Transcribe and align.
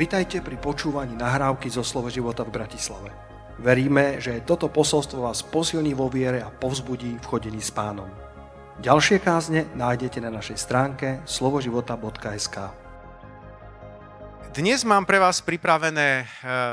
Vitajte 0.00 0.40
pri 0.40 0.56
počúvaní 0.56 1.12
nahrávky 1.12 1.68
zo 1.68 1.84
Slovo 1.84 2.08
života 2.08 2.40
v 2.40 2.56
Bratislave. 2.56 3.12
Veríme, 3.60 4.16
že 4.16 4.40
toto 4.48 4.72
posolstvo 4.72 5.28
vás 5.28 5.44
posilní 5.44 5.92
vo 5.92 6.08
viere 6.08 6.40
a 6.40 6.48
povzbudí 6.48 7.20
v 7.20 7.28
chodení 7.28 7.60
s 7.60 7.68
pánom. 7.68 8.08
Ďalšie 8.80 9.20
kázne 9.20 9.68
nájdete 9.76 10.24
na 10.24 10.32
našej 10.32 10.56
stránke 10.56 11.20
slovoživota.sk 11.28 12.56
Dnes 14.56 14.88
mám 14.88 15.04
pre 15.04 15.20
vás 15.20 15.44
pripravené 15.44 16.24
e, 16.24 16.26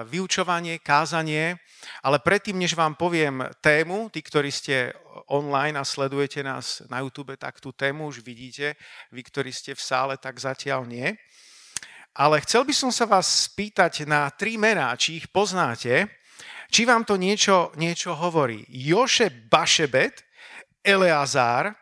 vyučovanie, 0.08 0.80
kázanie, 0.80 1.60
ale 2.08 2.24
predtým, 2.24 2.56
než 2.56 2.80
vám 2.80 2.96
poviem 2.96 3.44
tému, 3.60 4.08
tí, 4.08 4.24
ktorí 4.24 4.56
ste 4.56 4.96
online 5.28 5.76
a 5.76 5.84
sledujete 5.84 6.48
nás 6.48 6.80
na 6.88 7.04
YouTube, 7.04 7.36
tak 7.36 7.60
tú 7.60 7.76
tému 7.76 8.08
už 8.08 8.24
vidíte. 8.24 8.80
Vy, 9.12 9.20
ktorí 9.20 9.52
ste 9.52 9.76
v 9.76 9.84
sále, 9.84 10.16
tak 10.16 10.40
zatiaľ 10.40 10.88
nie. 10.88 11.12
Ale 12.18 12.42
chcel 12.42 12.66
by 12.66 12.74
som 12.74 12.90
sa 12.90 13.06
vás 13.06 13.46
spýtať 13.46 14.10
na 14.10 14.26
tri 14.34 14.58
mená, 14.58 14.90
či 14.98 15.22
ich 15.22 15.30
poznáte, 15.30 16.10
či 16.74 16.82
vám 16.82 17.06
to 17.06 17.14
niečo, 17.14 17.70
niečo 17.78 18.18
hovorí. 18.18 18.66
Joše 18.74 19.30
Bašebet, 19.30 20.26
Eleazár 20.82 21.78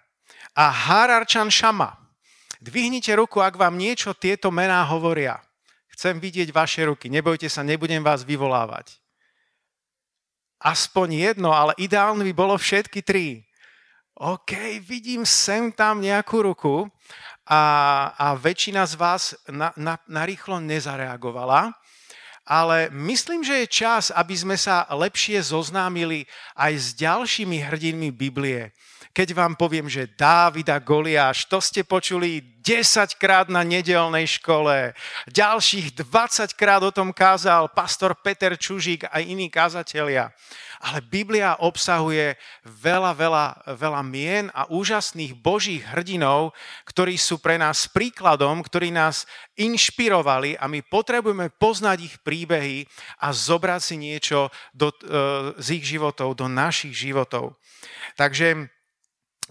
a 0.51 0.65
Hararčan 0.67 1.47
Šama. 1.47 1.95
Dvihnite 2.59 3.15
ruku, 3.15 3.39
ak 3.39 3.55
vám 3.55 3.79
niečo 3.79 4.11
tieto 4.11 4.51
mená 4.51 4.83
hovoria. 4.83 5.39
Chcem 5.95 6.19
vidieť 6.19 6.51
vaše 6.51 6.83
ruky, 6.83 7.07
nebojte 7.07 7.47
sa, 7.47 7.63
nebudem 7.63 8.03
vás 8.03 8.27
vyvolávať. 8.27 8.99
Aspoň 10.59 11.31
jedno, 11.31 11.55
ale 11.55 11.71
ideálne 11.79 12.27
by 12.27 12.33
bolo 12.35 12.59
všetky 12.59 12.99
tri. 12.99 13.47
OK, 14.19 14.79
vidím 14.83 15.23
sem 15.23 15.71
tam 15.71 16.03
nejakú 16.03 16.43
ruku 16.43 16.87
a, 17.45 17.61
a 18.17 18.27
väčšina 18.33 18.85
z 18.89 18.93
vás 18.97 19.23
na, 19.45 19.69
na, 19.77 20.01
narýchlo 20.09 20.57
nezareagovala. 20.59 21.73
Ale 22.45 22.93
myslím, 22.93 23.41
že 23.41 23.65
je 23.65 23.67
čas, 23.81 24.13
aby 24.13 24.37
sme 24.37 24.53
sa 24.53 24.85
lepšie 24.93 25.41
zoznámili 25.41 26.29
aj 26.53 26.73
s 26.77 26.87
ďalšími 26.93 27.57
hrdinmi 27.57 28.13
Biblie. 28.13 28.69
Keď 29.15 29.33
vám 29.33 29.57
poviem, 29.57 29.89
že 29.89 30.11
Dávida 30.11 30.77
Goliáš, 30.77 31.49
to 31.49 31.57
ste 31.57 31.81
počuli 31.87 32.43
10 32.61 33.15
krát 33.17 33.47
na 33.47 33.63
nedelnej 33.63 34.27
škole, 34.27 34.91
ďalších 35.31 35.95
20 35.95 36.51
krát 36.53 36.83
o 36.83 36.91
tom 36.91 37.15
kázal 37.15 37.71
pastor 37.71 38.13
Peter 38.13 38.53
Čužík 38.59 39.07
a 39.09 39.23
iní 39.23 39.49
kázatelia. 39.49 40.35
Ale 40.85 41.01
Biblia 41.01 41.57
obsahuje 41.65 42.37
veľa, 42.61 43.17
veľa, 43.17 43.45
veľa 43.73 44.01
mien 44.05 44.53
a 44.53 44.69
úžasných 44.69 45.33
božích 45.33 45.81
hrdinov, 45.81 46.53
ktorí 46.85 47.17
sú 47.17 47.41
pre 47.41 47.57
nás 47.57 47.89
príkladom, 47.89 48.61
ktorí 48.61 48.93
nás 48.93 49.25
inšpirovali 49.57 50.53
a 50.61 50.69
my 50.69 50.85
potrebujeme 50.85 51.49
poznať 51.57 51.97
ich 52.05 52.15
príbehy 52.21 52.85
a 53.17 53.33
zobrať 53.33 53.81
si 53.81 53.95
niečo 53.97 54.53
do, 54.77 54.93
e, 54.93 55.57
z 55.57 55.81
ich 55.81 55.89
životov, 55.89 56.37
do 56.37 56.45
našich 56.45 56.93
životov. 56.93 57.57
Takže 58.13 58.69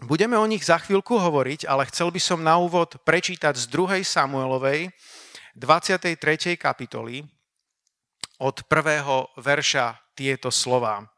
budeme 0.06 0.38
o 0.38 0.46
nich 0.46 0.62
za 0.62 0.78
chvíľku 0.78 1.18
hovoriť, 1.18 1.66
ale 1.66 1.90
chcel 1.90 2.14
by 2.14 2.20
som 2.22 2.46
na 2.46 2.62
úvod 2.62 2.94
prečítať 3.02 3.58
z 3.58 3.66
2. 3.74 4.06
Samuelovej 4.06 4.86
23. 5.58 6.14
kapitoly 6.54 7.26
od 8.38 8.62
prvého 8.70 9.34
verša 9.34 9.98
tieto 10.14 10.54
slova. 10.54 11.13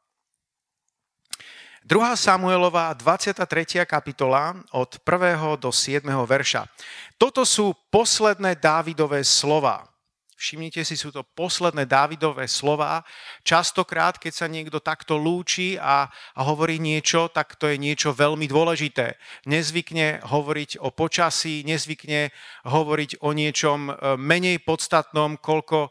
2. 1.87 2.19
Samuelová, 2.19 2.91
23. 2.99 3.87
kapitola 3.87 4.59
od 4.75 4.99
1. 5.07 5.39
do 5.55 5.71
7. 5.71 6.03
verša. 6.03 6.67
Toto 7.15 7.47
sú 7.47 7.79
posledné 7.95 8.59
Dávidové 8.59 9.23
slova. 9.23 9.87
Všimnite 10.37 10.85
si, 10.85 11.01
sú 11.01 11.09
to 11.09 11.25
posledné 11.25 11.89
Dávidové 11.89 12.45
slova. 12.45 13.01
Častokrát, 13.41 14.21
keď 14.21 14.33
sa 14.37 14.45
niekto 14.45 14.85
takto 14.85 15.17
lúči 15.17 15.81
a, 15.81 16.13
a 16.37 16.41
hovorí 16.45 16.77
niečo, 16.77 17.33
tak 17.33 17.57
to 17.57 17.73
je 17.73 17.81
niečo 17.81 18.13
veľmi 18.13 18.45
dôležité. 18.45 19.17
Nezvykne 19.49 20.21
hovoriť 20.29 20.85
o 20.85 20.93
počasí, 20.93 21.65
nezvykne 21.65 22.37
hovoriť 22.69 23.25
o 23.25 23.33
niečom 23.33 23.89
e, 23.89 23.93
menej 24.21 24.61
podstatnom, 24.61 25.41
koľko 25.41 25.89
e, 25.89 25.91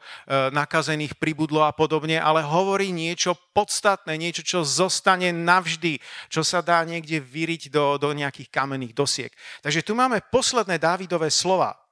nakazených 0.54 1.18
pribudlo 1.18 1.66
a 1.66 1.74
podobne, 1.74 2.22
ale 2.22 2.46
hovorí 2.46 2.94
niečo 2.94 3.34
podstatné, 3.58 4.14
niečo, 4.14 4.46
čo 4.46 4.62
zostane 4.62 5.34
navždy, 5.34 5.98
čo 6.30 6.46
sa 6.46 6.62
dá 6.62 6.86
niekde 6.86 7.18
vyriť 7.18 7.74
do, 7.74 7.98
do 7.98 8.14
nejakých 8.14 8.54
kamenných 8.54 8.94
dosiek. 8.94 9.34
Takže 9.66 9.82
tu 9.82 9.98
máme 9.98 10.22
posledné 10.30 10.78
Dávidové 10.78 11.34
slova. 11.34 11.85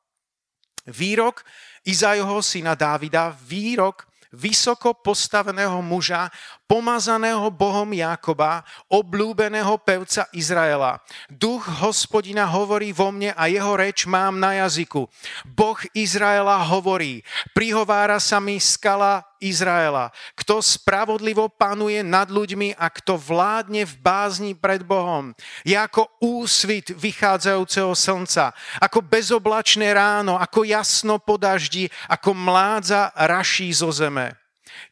Výrok, 0.87 1.45
Izajho 1.85 2.41
syna 2.43 2.75
Dávida 2.75 3.37
výrok 3.43 4.07
vysoko 4.33 4.93
postaveného 4.93 5.81
muža, 5.81 6.29
pomazaného 6.73 7.53
Bohom 7.53 7.85
Jákoba, 7.93 8.65
oblúbeného 8.89 9.77
pevca 9.77 10.25
Izraela. 10.33 10.97
Duch 11.29 11.61
hospodina 11.85 12.49
hovorí 12.49 12.89
vo 12.89 13.13
mne 13.13 13.29
a 13.37 13.45
jeho 13.45 13.77
reč 13.77 14.09
mám 14.09 14.41
na 14.41 14.57
jazyku. 14.65 15.05
Boh 15.45 15.77
Izraela 15.93 16.57
hovorí, 16.65 17.21
prihovára 17.53 18.17
sa 18.17 18.41
mi 18.41 18.57
skala 18.57 19.21
Izraela, 19.37 20.09
kto 20.33 20.65
spravodlivo 20.65 21.45
panuje 21.45 22.01
nad 22.01 22.33
ľuďmi 22.33 22.73
a 22.73 22.89
kto 22.89 23.21
vládne 23.21 23.85
v 23.85 23.93
bázni 24.01 24.51
pred 24.57 24.81
Bohom. 24.81 25.29
Je 25.61 25.77
ako 25.77 26.09
úsvit 26.25 26.89
vychádzajúceho 26.89 27.93
slnca, 27.93 28.49
ako 28.81 29.05
bezoblačné 29.05 29.93
ráno, 29.93 30.41
ako 30.41 30.65
jasno 30.65 31.21
po 31.21 31.37
daždi, 31.37 31.85
ako 32.09 32.33
mládza 32.33 33.13
raší 33.13 33.69
zo 33.69 33.93
zeme. 33.93 34.42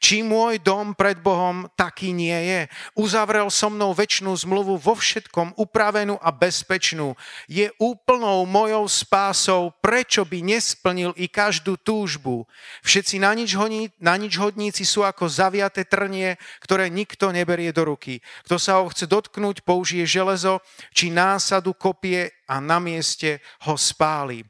Či 0.01 0.25
môj 0.25 0.61
dom 0.61 0.93
pred 0.97 1.19
Bohom 1.19 1.69
taký 1.77 2.11
nie 2.11 2.33
je? 2.33 2.61
Uzavrel 2.97 3.49
so 3.53 3.69
mnou 3.69 3.93
väčšnú 3.93 4.33
zmluvu 4.33 4.77
vo 4.77 4.93
všetkom 4.97 5.57
upravenú 5.57 6.17
a 6.21 6.29
bezpečnú. 6.33 7.13
Je 7.45 7.69
úplnou 7.77 8.45
mojou 8.49 8.85
spásou, 8.89 9.73
prečo 9.83 10.25
by 10.25 10.41
nesplnil 10.41 11.11
i 11.17 11.29
každú 11.29 11.77
túžbu? 11.77 12.45
Všetci 12.81 13.21
na 13.21 13.31
nič, 13.37 13.53
honí, 13.53 13.93
na 14.01 14.17
nič 14.17 14.37
hodníci 14.37 14.87
sú 14.87 15.05
ako 15.05 15.29
zaviaté 15.29 15.85
trnie, 15.85 16.37
ktoré 16.63 16.89
nikto 16.89 17.29
neberie 17.29 17.69
do 17.75 17.85
ruky. 17.85 18.23
Kto 18.47 18.55
sa 18.57 18.81
ho 18.81 18.89
chce 18.89 19.05
dotknúť, 19.05 19.61
použije 19.61 20.05
železo, 20.07 20.63
či 20.95 21.13
násadu 21.13 21.77
kopie 21.77 22.31
a 22.47 22.59
na 22.59 22.81
mieste 22.81 23.39
ho 23.67 23.77
spáli. 23.77 24.43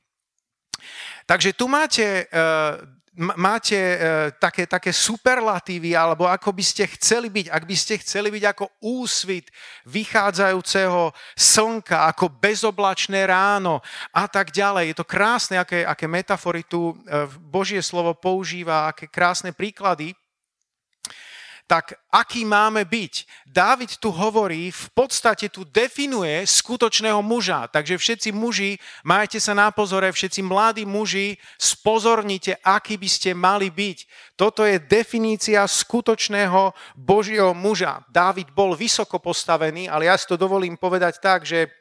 Takže 1.29 1.53
tu 1.53 1.69
máte 1.69 2.27
uh, 2.27 2.81
máte 3.19 3.75
e, 3.75 3.97
také, 4.39 4.63
také 4.63 4.95
superlatívy, 4.95 5.91
alebo 5.91 6.23
ako 6.23 6.55
by 6.55 6.63
ste 6.63 6.88
chceli 6.95 7.27
byť, 7.27 7.51
ak 7.51 7.63
by 7.67 7.75
ste 7.75 7.99
chceli 7.99 8.31
byť 8.31 8.44
ako 8.55 8.66
úsvit 8.79 9.51
vychádzajúceho 9.83 11.11
slnka, 11.35 12.07
ako 12.07 12.31
bezoblačné 12.39 13.27
ráno 13.27 13.83
a 14.16 14.31
tak 14.31 14.55
ďalej. 14.55 14.95
Je 14.95 14.95
to 14.95 15.03
krásne, 15.03 15.59
aké, 15.59 15.83
aké 15.83 16.07
metafory 16.07 16.63
tu 16.63 16.95
e, 16.95 17.27
Božie 17.44 17.83
slovo 17.83 18.16
používa, 18.16 18.88
aké 18.88 19.11
krásne 19.11 19.51
príklady 19.51 20.16
tak 21.71 21.95
aký 22.11 22.43
máme 22.43 22.83
byť? 22.83 23.47
Dávid 23.47 23.95
tu 23.95 24.11
hovorí, 24.11 24.75
v 24.75 24.87
podstate 24.91 25.47
tu 25.47 25.63
definuje 25.63 26.43
skutočného 26.43 27.23
muža. 27.23 27.71
Takže 27.71 27.95
všetci 27.95 28.35
muži, 28.35 28.75
majte 29.07 29.39
sa 29.39 29.55
na 29.55 29.71
pozore, 29.71 30.11
všetci 30.11 30.43
mladí 30.43 30.83
muži, 30.83 31.39
spozornite, 31.55 32.59
aký 32.59 32.99
by 32.99 33.07
ste 33.07 33.31
mali 33.31 33.71
byť. 33.71 33.97
Toto 34.35 34.67
je 34.67 34.83
definícia 34.83 35.63
skutočného 35.63 36.75
Božieho 36.99 37.55
muža. 37.55 38.03
Dávid 38.11 38.51
bol 38.51 38.75
vysoko 38.75 39.23
postavený, 39.23 39.87
ale 39.87 40.11
ja 40.11 40.19
si 40.19 40.27
to 40.27 40.35
dovolím 40.35 40.75
povedať 40.75 41.23
tak, 41.23 41.47
že 41.47 41.71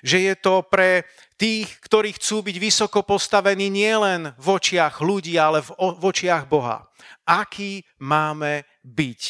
že 0.00 0.32
je 0.32 0.34
to 0.40 0.64
pre 0.64 1.04
tých, 1.36 1.68
ktorí 1.84 2.16
chcú 2.16 2.40
byť 2.40 2.56
vysoko 2.56 3.04
postavení 3.04 3.68
nielen 3.68 4.32
v 4.40 4.46
očiach 4.56 5.04
ľudí, 5.04 5.36
ale 5.36 5.60
v, 5.60 5.76
očiach 6.00 6.48
Boha. 6.48 6.88
Aký 7.28 7.84
máme 8.00 8.64
byť? 8.84 9.22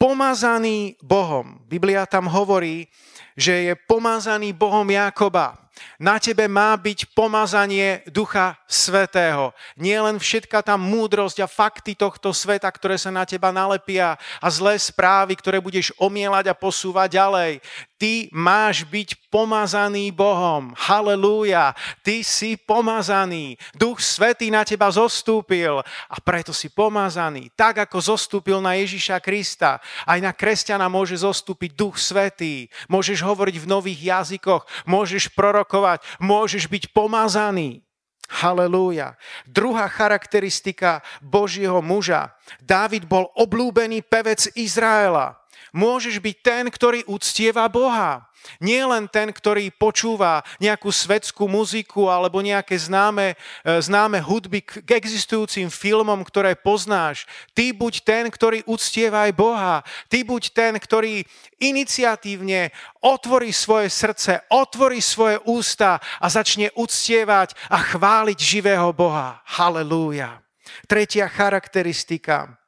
Pomazaný 0.00 0.96
Bohom. 1.04 1.60
Biblia 1.68 2.08
tam 2.08 2.24
hovorí, 2.32 2.88
že 3.36 3.68
je 3.68 3.72
pomazaný 3.76 4.56
Bohom 4.56 4.88
Jakoba. 4.88 5.69
Na 6.00 6.16
tebe 6.16 6.48
má 6.48 6.72
byť 6.76 7.12
pomazanie 7.12 8.00
Ducha 8.08 8.56
Svetého. 8.64 9.52
Nie 9.76 10.00
len 10.00 10.16
všetka 10.16 10.64
tá 10.64 10.74
múdrosť 10.80 11.44
a 11.44 11.50
fakty 11.50 11.92
tohto 11.92 12.32
sveta, 12.32 12.70
ktoré 12.72 12.96
sa 12.96 13.12
na 13.12 13.28
teba 13.28 13.52
nalepia 13.52 14.16
a 14.40 14.48
zlé 14.48 14.80
správy, 14.80 15.36
ktoré 15.36 15.60
budeš 15.60 15.92
omielať 16.00 16.52
a 16.52 16.58
posúvať 16.58 17.20
ďalej. 17.20 17.52
Ty 18.00 18.32
máš 18.32 18.88
byť 18.88 19.28
pomazaný 19.28 20.08
Bohom. 20.08 20.72
Halelúja. 20.72 21.76
Ty 22.00 22.24
si 22.24 22.56
pomazaný. 22.56 23.60
Duch 23.76 24.00
Svetý 24.00 24.48
na 24.48 24.64
teba 24.64 24.88
zostúpil 24.88 25.84
a 25.84 26.16
preto 26.24 26.56
si 26.56 26.72
pomazaný. 26.72 27.52
Tak 27.52 27.84
ako 27.84 28.00
zostúpil 28.16 28.56
na 28.64 28.80
Ježiša 28.80 29.20
Krista, 29.20 29.84
aj 30.08 30.16
na 30.24 30.32
kresťana 30.32 30.88
môže 30.88 31.20
zostúpiť 31.20 31.76
Duch 31.76 32.00
Svetý. 32.00 32.72
Môžeš 32.88 33.20
hovoriť 33.20 33.60
v 33.60 33.68
nových 33.68 34.00
jazykoch, 34.00 34.64
môžeš 34.88 35.36
prorokovať, 35.70 36.02
môžeš 36.18 36.66
byť 36.66 36.90
pomazaný. 36.90 37.86
Halelúja. 38.30 39.18
Druhá 39.42 39.90
charakteristika 39.90 41.02
Božieho 41.18 41.82
muža. 41.82 42.30
Dávid 42.62 43.06
bol 43.06 43.26
oblúbený 43.34 44.06
pevec 44.06 44.50
Izraela. 44.54 45.39
Môžeš 45.70 46.18
byť 46.18 46.36
ten, 46.42 46.64
ktorý 46.66 47.06
uctieva 47.06 47.66
Boha. 47.70 48.30
Nie 48.58 48.88
len 48.88 49.04
ten, 49.04 49.28
ktorý 49.28 49.68
počúva 49.68 50.40
nejakú 50.56 50.88
svetskú 50.88 51.44
muziku 51.44 52.08
alebo 52.08 52.40
nejaké 52.40 52.72
známe, 52.72 53.36
e, 53.36 53.80
známe 53.84 54.16
hudby 54.20 54.64
k 54.64 54.96
existujúcim 54.96 55.68
filmom, 55.68 56.24
ktoré 56.24 56.56
poznáš. 56.56 57.28
Ty 57.52 57.76
buď 57.76 57.94
ten, 58.00 58.24
ktorý 58.32 58.64
uctieva 58.64 59.28
aj 59.28 59.32
Boha. 59.36 59.84
Ty 60.08 60.24
buď 60.24 60.42
ten, 60.56 60.72
ktorý 60.80 61.24
iniciatívne 61.60 62.72
otvorí 63.04 63.52
svoje 63.52 63.92
srdce, 63.92 64.40
otvorí 64.48 65.04
svoje 65.04 65.36
ústa 65.44 66.00
a 66.20 66.26
začne 66.32 66.72
uctievať 66.72 67.52
a 67.68 67.78
chváliť 67.80 68.38
živého 68.40 68.88
Boha. 68.96 69.44
Halelúja. 69.44 70.40
Tretia 70.88 71.28
charakteristika 71.28 72.59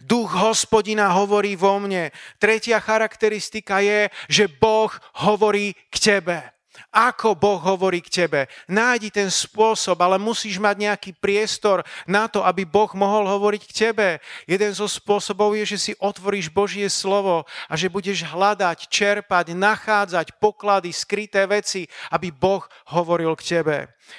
Duch 0.00 0.30
hospodina 0.30 1.10
hovorí 1.12 1.56
vo 1.56 1.80
mne. 1.80 2.12
Tretia 2.38 2.78
charakteristika 2.80 3.80
je, 3.80 4.08
že 4.28 4.44
Boh 4.48 4.92
hovorí 5.24 5.74
k 5.90 5.96
tebe. 5.98 6.38
Ako 6.94 7.34
Boh 7.34 7.58
hovorí 7.58 7.98
k 7.98 8.22
tebe. 8.22 8.46
Nájdi 8.70 9.10
ten 9.10 9.26
spôsob, 9.26 9.98
ale 9.98 10.18
musíš 10.18 10.62
mať 10.62 10.76
nejaký 10.78 11.10
priestor 11.18 11.82
na 12.06 12.30
to, 12.30 12.42
aby 12.46 12.62
Boh 12.62 12.90
mohol 12.94 13.26
hovoriť 13.26 13.62
k 13.66 13.76
tebe. 13.90 14.08
Jeden 14.46 14.70
zo 14.70 14.86
spôsobov 14.86 15.58
je, 15.58 15.74
že 15.74 15.78
si 15.78 15.92
otvoríš 15.98 16.50
Božie 16.50 16.86
slovo 16.86 17.46
a 17.66 17.74
že 17.74 17.90
budeš 17.90 18.22
hľadať, 18.26 18.86
čerpať, 18.86 19.54
nachádzať 19.54 20.38
poklady, 20.38 20.94
skryté 20.94 21.46
veci, 21.50 21.86
aby 22.14 22.30
Boh 22.30 22.62
hovoril 22.94 23.34
k 23.34 23.58
tebe. 23.58 23.76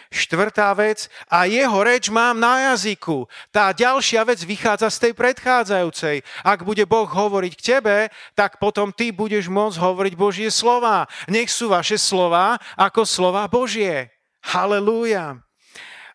Štvrtá 0.09 0.73
vec, 0.73 1.07
a 1.29 1.45
jeho 1.45 1.85
reč 1.85 2.09
mám 2.09 2.41
na 2.41 2.73
jazyku. 2.73 3.29
Tá 3.53 3.69
ďalšia 3.69 4.25
vec 4.25 4.41
vychádza 4.41 4.89
z 4.89 4.97
tej 4.97 5.13
predchádzajúcej. 5.13 6.25
Ak 6.41 6.65
bude 6.65 6.89
Boh 6.89 7.05
hovoriť 7.05 7.53
k 7.53 7.65
tebe, 7.77 7.97
tak 8.33 8.57
potom 8.57 8.89
ty 8.89 9.13
budeš 9.13 9.45
môcť 9.45 9.77
hovoriť 9.77 10.13
Božie 10.17 10.49
slova. 10.49 11.05
Nech 11.29 11.53
sú 11.53 11.69
vaše 11.69 12.01
slova 12.01 12.54
ako 12.75 13.07
slova 13.07 13.45
Božie. 13.47 14.11
Halelúja. 14.45 15.41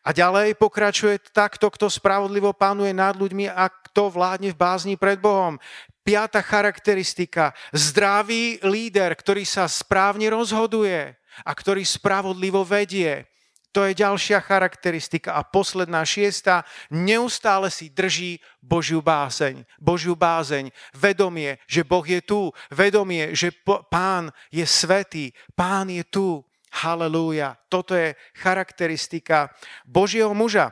A 0.00 0.16
ďalej 0.16 0.56
pokračuje 0.56 1.20
takto, 1.36 1.68
kto 1.68 1.92
spravodlivo 1.92 2.56
pánuje 2.56 2.96
nad 2.96 3.12
ľuďmi 3.12 3.52
a 3.52 3.68
kto 3.68 4.08
vládne 4.08 4.56
v 4.56 4.60
bázni 4.60 4.94
pred 4.96 5.20
Bohom. 5.20 5.60
Piatá 6.00 6.40
charakteristika. 6.40 7.52
Zdravý 7.76 8.56
líder, 8.64 9.12
ktorý 9.12 9.44
sa 9.44 9.68
správne 9.68 10.32
rozhoduje 10.32 11.20
a 11.44 11.50
ktorý 11.52 11.84
spravodlivo 11.84 12.64
vedie. 12.64 13.28
To 13.70 13.86
je 13.86 13.94
ďalšia 13.94 14.42
charakteristika. 14.42 15.38
A 15.38 15.46
posledná 15.46 16.02
šiesta, 16.02 16.66
neustále 16.90 17.70
si 17.70 17.86
drží 17.86 18.42
Božiu 18.58 18.98
bázeň. 18.98 19.62
Božiu 19.78 20.18
bázeň, 20.18 20.74
vedomie, 20.90 21.62
že 21.70 21.86
Boh 21.86 22.02
je 22.02 22.18
tu, 22.18 22.50
vedomie, 22.74 23.30
že 23.34 23.54
Pán 23.90 24.34
je 24.50 24.66
svetý, 24.66 25.30
Pán 25.54 25.90
je 25.90 26.02
tu. 26.06 26.42
Halelúja. 26.70 27.58
Toto 27.66 27.98
je 27.98 28.14
charakteristika 28.38 29.50
Božieho 29.82 30.30
muža. 30.30 30.70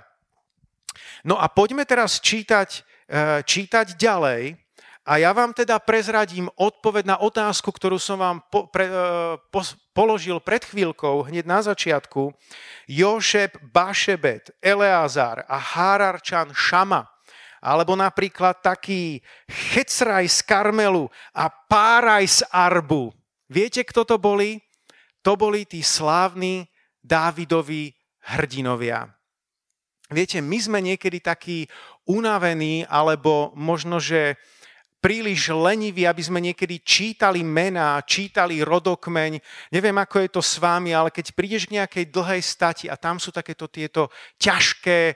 No 1.26 1.34
a 1.42 1.50
poďme 1.50 1.82
teraz 1.82 2.22
čítať, 2.22 2.86
eh, 3.10 3.42
čítať 3.42 3.98
ďalej 3.98 4.54
a 5.08 5.16
ja 5.16 5.32
vám 5.32 5.56
teda 5.56 5.80
prezradím 5.80 6.52
odpoveď 6.52 7.04
na 7.08 7.16
otázku, 7.16 7.72
ktorú 7.72 7.96
som 7.96 8.20
vám 8.20 8.44
po, 8.52 8.68
pre, 8.68 8.84
e, 8.84 9.40
po, 9.48 9.64
položil 9.96 10.36
pred 10.36 10.60
chvíľkou, 10.60 11.32
hneď 11.32 11.48
na 11.48 11.64
začiatku. 11.64 12.36
Jošeb 12.84 13.56
Bašebet, 13.72 14.52
Eleazar 14.60 15.48
a 15.48 15.56
Hararčan 15.56 16.52
Šama, 16.52 17.08
alebo 17.64 17.96
napríklad 17.96 18.60
taký 18.60 19.24
Checraj 19.48 20.28
z 20.28 20.38
Karmelu 20.44 21.08
a 21.32 21.48
Páraj 21.48 22.28
z 22.28 22.40
Arbu. 22.52 23.08
Viete, 23.48 23.88
kto 23.88 24.04
to 24.04 24.20
boli? 24.20 24.60
To 25.24 25.40
boli 25.40 25.64
tí 25.64 25.80
slávni 25.80 26.68
Dávidovi 27.00 27.96
hrdinovia. 28.36 29.08
Viete, 30.12 30.44
my 30.44 30.58
sme 30.60 30.78
niekedy 30.84 31.24
takí 31.24 31.64
unavení, 32.04 32.84
alebo 32.88 33.56
možno, 33.56 34.00
že 34.00 34.36
príliš 34.98 35.54
leniví, 35.54 36.02
aby 36.04 36.22
sme 36.22 36.42
niekedy 36.42 36.82
čítali 36.82 37.46
mená, 37.46 38.02
čítali 38.02 38.58
rodokmeň. 38.66 39.38
Neviem, 39.70 39.94
ako 39.94 40.16
je 40.26 40.30
to 40.34 40.42
s 40.42 40.58
vámi, 40.58 40.90
ale 40.90 41.14
keď 41.14 41.34
prídeš 41.38 41.70
k 41.70 41.78
nejakej 41.78 42.10
dlhej 42.10 42.42
stati 42.42 42.84
a 42.90 42.98
tam 42.98 43.22
sú 43.22 43.30
takéto 43.30 43.70
tieto 43.70 44.10
ťažké 44.42 44.98
e, 45.10 45.14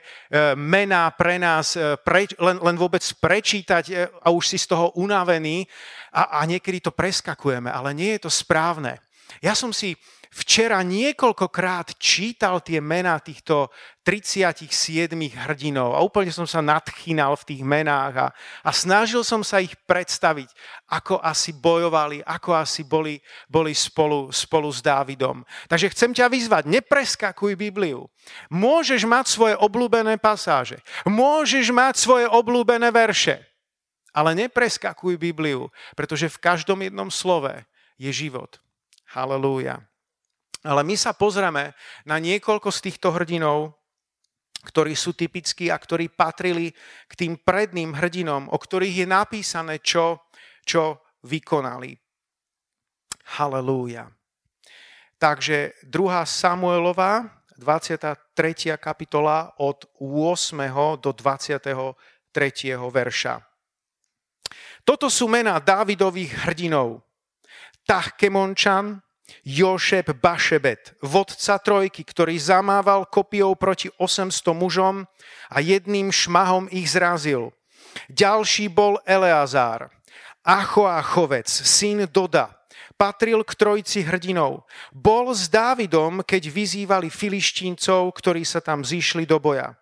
mená 0.55 1.11
pre 1.11 1.35
nás, 1.35 1.75
e, 1.75 1.99
pre, 1.99 2.31
len, 2.39 2.57
len 2.63 2.75
vôbec 2.79 3.03
prečítať 3.19 3.83
e, 3.91 3.93
a 4.23 4.31
už 4.31 4.55
si 4.55 4.57
z 4.57 4.71
toho 4.71 4.95
unavený 4.95 5.67
a, 6.15 6.39
a 6.39 6.47
niekedy 6.47 6.79
to 6.79 6.95
preskakujeme, 6.95 7.67
ale 7.67 7.91
nie 7.91 8.15
je 8.15 8.23
to 8.23 8.31
správne. 8.31 9.03
Ja 9.43 9.51
som 9.51 9.75
si 9.75 9.99
včera 10.33 10.81
niekoľkokrát 10.81 12.01
čítal 12.01 12.57
tie 12.65 12.81
mená 12.81 13.21
týchto 13.21 13.69
37 14.01 14.67
hrdinov 15.37 15.93
a 15.93 16.01
úplne 16.01 16.33
som 16.33 16.49
sa 16.49 16.59
nadchýnal 16.59 17.37
v 17.37 17.47
tých 17.53 17.61
menách 17.61 18.15
a, 18.17 18.27
a 18.65 18.69
snažil 18.73 19.21
som 19.21 19.45
sa 19.45 19.61
ich 19.61 19.77
predstaviť, 19.85 20.49
ako 20.89 21.21
asi 21.21 21.53
bojovali, 21.53 22.25
ako 22.25 22.49
asi 22.57 22.81
boli, 22.83 23.21
boli 23.45 23.71
spolu, 23.77 24.33
spolu 24.33 24.73
s 24.73 24.81
Dávidom. 24.81 25.45
Takže 25.69 25.93
chcem 25.93 26.11
ťa 26.11 26.27
vyzvať, 26.27 26.63
nepreskakuj 26.65 27.53
Bibliu. 27.53 28.09
Môžeš 28.49 29.05
mať 29.05 29.29
svoje 29.29 29.55
obľúbené 29.55 30.17
pasáže, 30.17 30.81
môžeš 31.05 31.69
mať 31.69 31.95
svoje 32.01 32.25
obľúbené 32.27 32.89
verše, 32.89 33.39
ale 34.11 34.33
nepreskakuj 34.35 35.15
Bibliu, 35.15 35.69
pretože 35.93 36.27
v 36.27 36.41
každom 36.41 36.81
jednom 36.81 37.07
slove 37.13 37.63
je 38.01 38.11
život. 38.11 38.59
Halelúja. 39.13 39.92
Ale 40.63 40.81
my 40.87 40.95
sa 40.95 41.11
pozrieme 41.11 41.75
na 42.07 42.17
niekoľko 42.19 42.71
z 42.71 42.79
týchto 42.89 43.11
hrdinov, 43.11 43.75
ktorí 44.63 44.95
sú 44.95 45.11
typickí 45.11 45.67
a 45.67 45.75
ktorí 45.75 46.07
patrili 46.07 46.71
k 47.07 47.13
tým 47.19 47.35
predným 47.35 47.91
hrdinom, 47.91 48.47
o 48.47 48.55
ktorých 48.55 49.03
je 49.03 49.07
napísané, 49.07 49.83
čo, 49.83 50.31
čo 50.63 51.03
vykonali. 51.27 51.91
Halelúja. 53.35 54.07
Takže 55.19 55.83
2. 55.87 56.23
Samuelova, 56.27 57.43
23. 57.59 58.75
kapitola 58.79 59.55
od 59.59 59.87
8. 59.99 60.99
do 60.99 61.11
23. 61.11 61.95
verša. 62.75 63.35
Toto 64.83 65.07
sú 65.07 65.31
mená 65.31 65.59
Dávidových 65.63 66.43
hrdinov. 66.43 67.07
Tahkemončan, 67.87 68.99
Jošeb 69.43 70.19
Bašebet, 70.19 70.95
vodca 71.03 71.59
trojky, 71.59 72.03
ktorý 72.03 72.35
zamával 72.39 73.07
kopiou 73.07 73.55
proti 73.55 73.91
800 73.99 74.55
mužom 74.55 75.07
a 75.51 75.57
jedným 75.59 76.11
šmahom 76.11 76.67
ich 76.71 76.91
zrazil. 76.91 77.51
Ďalší 78.09 78.71
bol 78.73 78.99
Eleazár, 79.05 79.91
Achoachovec, 80.43 81.47
syn 81.47 82.07
Doda, 82.09 82.51
patril 82.95 83.43
k 83.45 83.51
trojci 83.53 84.03
hrdinov. 84.03 84.65
Bol 84.91 85.31
s 85.31 85.47
Dávidom, 85.47 86.23
keď 86.23 86.49
vyzývali 86.49 87.07
filištíncov, 87.07 88.11
ktorí 88.15 88.43
sa 88.43 88.59
tam 88.59 88.83
zišli 88.83 89.27
do 89.27 89.39
boja 89.39 89.77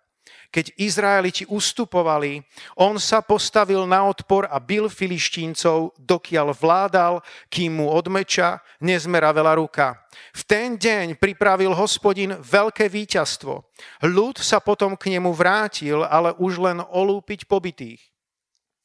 keď 0.52 0.76
Izraeliti 0.76 1.48
ustupovali, 1.48 2.44
on 2.76 3.00
sa 3.00 3.24
postavil 3.24 3.88
na 3.88 4.04
odpor 4.04 4.44
a 4.52 4.60
bil 4.60 4.92
filištíncov, 4.92 5.96
dokiaľ 5.96 6.52
vládal, 6.52 7.24
kým 7.48 7.80
mu 7.80 7.88
od 7.88 8.12
meča 8.12 8.60
nezmeravela 8.76 9.56
ruka. 9.56 9.96
V 10.36 10.44
ten 10.44 10.76
deň 10.76 11.16
pripravil 11.16 11.72
hospodin 11.72 12.36
veľké 12.36 12.92
víťazstvo. 12.92 13.64
Ľud 14.04 14.36
sa 14.44 14.60
potom 14.60 14.92
k 14.92 15.16
nemu 15.16 15.32
vrátil, 15.32 16.04
ale 16.04 16.36
už 16.36 16.60
len 16.60 16.84
olúpiť 16.84 17.48
pobytých. 17.48 18.11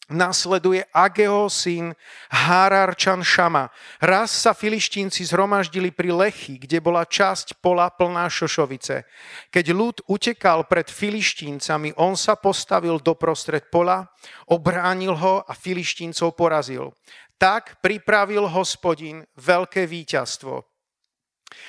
Nasleduje 0.07 0.87
Ageho 0.95 1.51
syn 1.51 1.91
Hararčan 2.31 3.27
Šama. 3.27 3.67
Raz 3.99 4.31
sa 4.31 4.55
filištínci 4.55 5.27
zhromaždili 5.27 5.91
pri 5.91 6.15
Lechy, 6.15 6.55
kde 6.63 6.79
bola 6.79 7.03
časť 7.03 7.59
pola 7.59 7.91
plná 7.91 8.31
šošovice. 8.31 9.03
Keď 9.51 9.65
ľud 9.75 10.07
utekal 10.07 10.63
pred 10.63 10.87
filištíncami, 10.87 11.99
on 11.99 12.15
sa 12.15 12.39
postavil 12.39 13.03
doprostred 13.03 13.67
pola, 13.67 14.07
obránil 14.47 15.11
ho 15.11 15.43
a 15.43 15.51
filištíncov 15.51 16.39
porazil. 16.39 16.95
Tak 17.35 17.83
pripravil 17.83 18.47
hospodin 18.47 19.27
veľké 19.35 19.83
víťazstvo. 19.83 20.76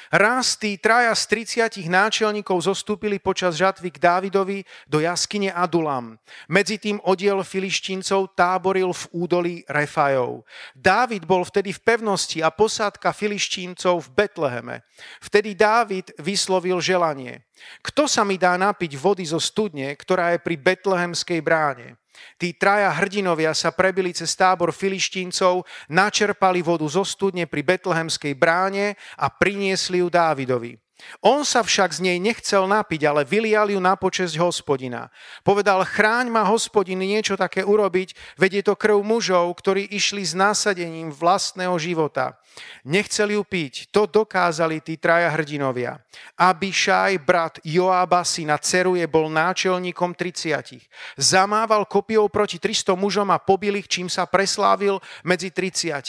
Raz 0.08 0.56
tí 0.56 0.80
traja 0.80 1.12
z 1.12 1.23
30 1.68 1.85
náčelníkov 1.85 2.64
zostúpili 2.64 3.20
počas 3.20 3.61
žatvy 3.61 3.92
k 3.92 3.99
Dávidovi 4.00 4.58
do 4.88 5.04
jaskyne 5.04 5.52
Adulam. 5.52 6.16
Medzi 6.49 6.80
tým 6.80 6.97
odiel 7.04 7.44
filištíncov 7.44 8.32
táboril 8.32 8.90
v 8.90 9.04
údolí 9.12 9.56
Refajov. 9.68 10.49
Dávid 10.73 11.28
bol 11.28 11.44
vtedy 11.44 11.76
v 11.76 11.85
pevnosti 11.85 12.40
a 12.40 12.49
posádka 12.49 13.12
filištíncov 13.12 14.08
v 14.08 14.12
Betleheme. 14.16 14.76
Vtedy 15.20 15.52
Dávid 15.52 16.16
vyslovil 16.18 16.80
želanie. 16.80 17.44
Kto 17.85 18.08
sa 18.08 18.25
mi 18.25 18.40
dá 18.40 18.56
napiť 18.56 18.97
vody 18.97 19.28
zo 19.28 19.38
studne, 19.38 19.92
ktorá 19.92 20.35
je 20.35 20.40
pri 20.40 20.56
Betlehemskej 20.56 21.44
bráne? 21.44 22.00
Tí 22.38 22.54
traja 22.54 22.90
hrdinovia 22.94 23.54
sa 23.54 23.70
prebili 23.70 24.14
cez 24.14 24.32
tábor 24.34 24.75
filištíncov, 24.75 25.62
načerpali 25.92 26.62
vodu 26.62 26.87
zo 26.88 27.04
studne 27.04 27.46
pri 27.46 27.62
Betlehemskej 27.62 28.34
bráne 28.38 28.96
a 29.18 29.26
priniesli 29.30 30.00
ju 30.02 30.08
Dávidovi. 30.10 30.88
On 31.23 31.47
sa 31.47 31.62
však 31.62 31.95
z 31.95 32.00
nej 32.11 32.19
nechcel 32.19 32.67
napiť, 32.67 33.07
ale 33.07 33.23
vylial 33.23 33.71
ju 33.71 33.78
na 33.78 33.95
počesť 33.95 34.38
hospodina. 34.38 35.11
Povedal, 35.47 35.83
chráň 35.87 36.31
ma 36.31 36.43
hospodin 36.47 36.99
niečo 36.99 37.38
také 37.38 37.62
urobiť, 37.62 38.38
veď 38.38 38.50
je 38.61 38.62
to 38.67 38.75
krv 38.75 38.99
mužov, 39.02 39.50
ktorí 39.59 39.87
išli 39.95 40.23
s 40.26 40.35
násadením 40.35 41.14
vlastného 41.14 41.75
života. 41.78 42.38
Nechceli 42.83 43.38
ju 43.38 43.47
piť, 43.47 43.95
to 43.95 44.11
dokázali 44.11 44.83
tí 44.83 44.99
traja 44.99 45.31
hrdinovia. 45.31 46.02
Abišaj, 46.35 47.14
brat 47.23 47.55
Joába, 47.62 48.26
syna 48.26 48.59
Ceruje, 48.59 49.07
bol 49.07 49.31
náčelníkom 49.31 50.14
30. 50.14 50.83
Zamával 51.14 51.87
kopiou 51.87 52.26
proti 52.26 52.59
300 52.59 52.99
mužom 52.99 53.31
a 53.31 53.38
pobil 53.38 53.78
ich, 53.78 53.87
čím 53.87 54.11
sa 54.11 54.26
preslávil 54.26 54.99
medzi 55.23 55.55
30. 55.55 56.02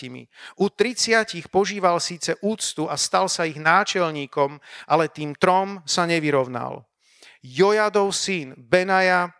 U 0.58 0.65
30 0.69 1.46
požíval 1.53 2.01
síce 2.01 2.34
úctu 2.41 2.89
a 2.89 2.98
stal 2.98 3.29
sa 3.29 3.46
ich 3.46 3.62
náčelníkom, 3.62 4.58
ale 4.86 5.12
tým 5.12 5.36
trom 5.36 5.81
sa 5.83 6.05
nevyrovnal. 6.05 6.86
Jojadov 7.39 8.12
syn 8.12 8.51
Benaja 8.55 9.31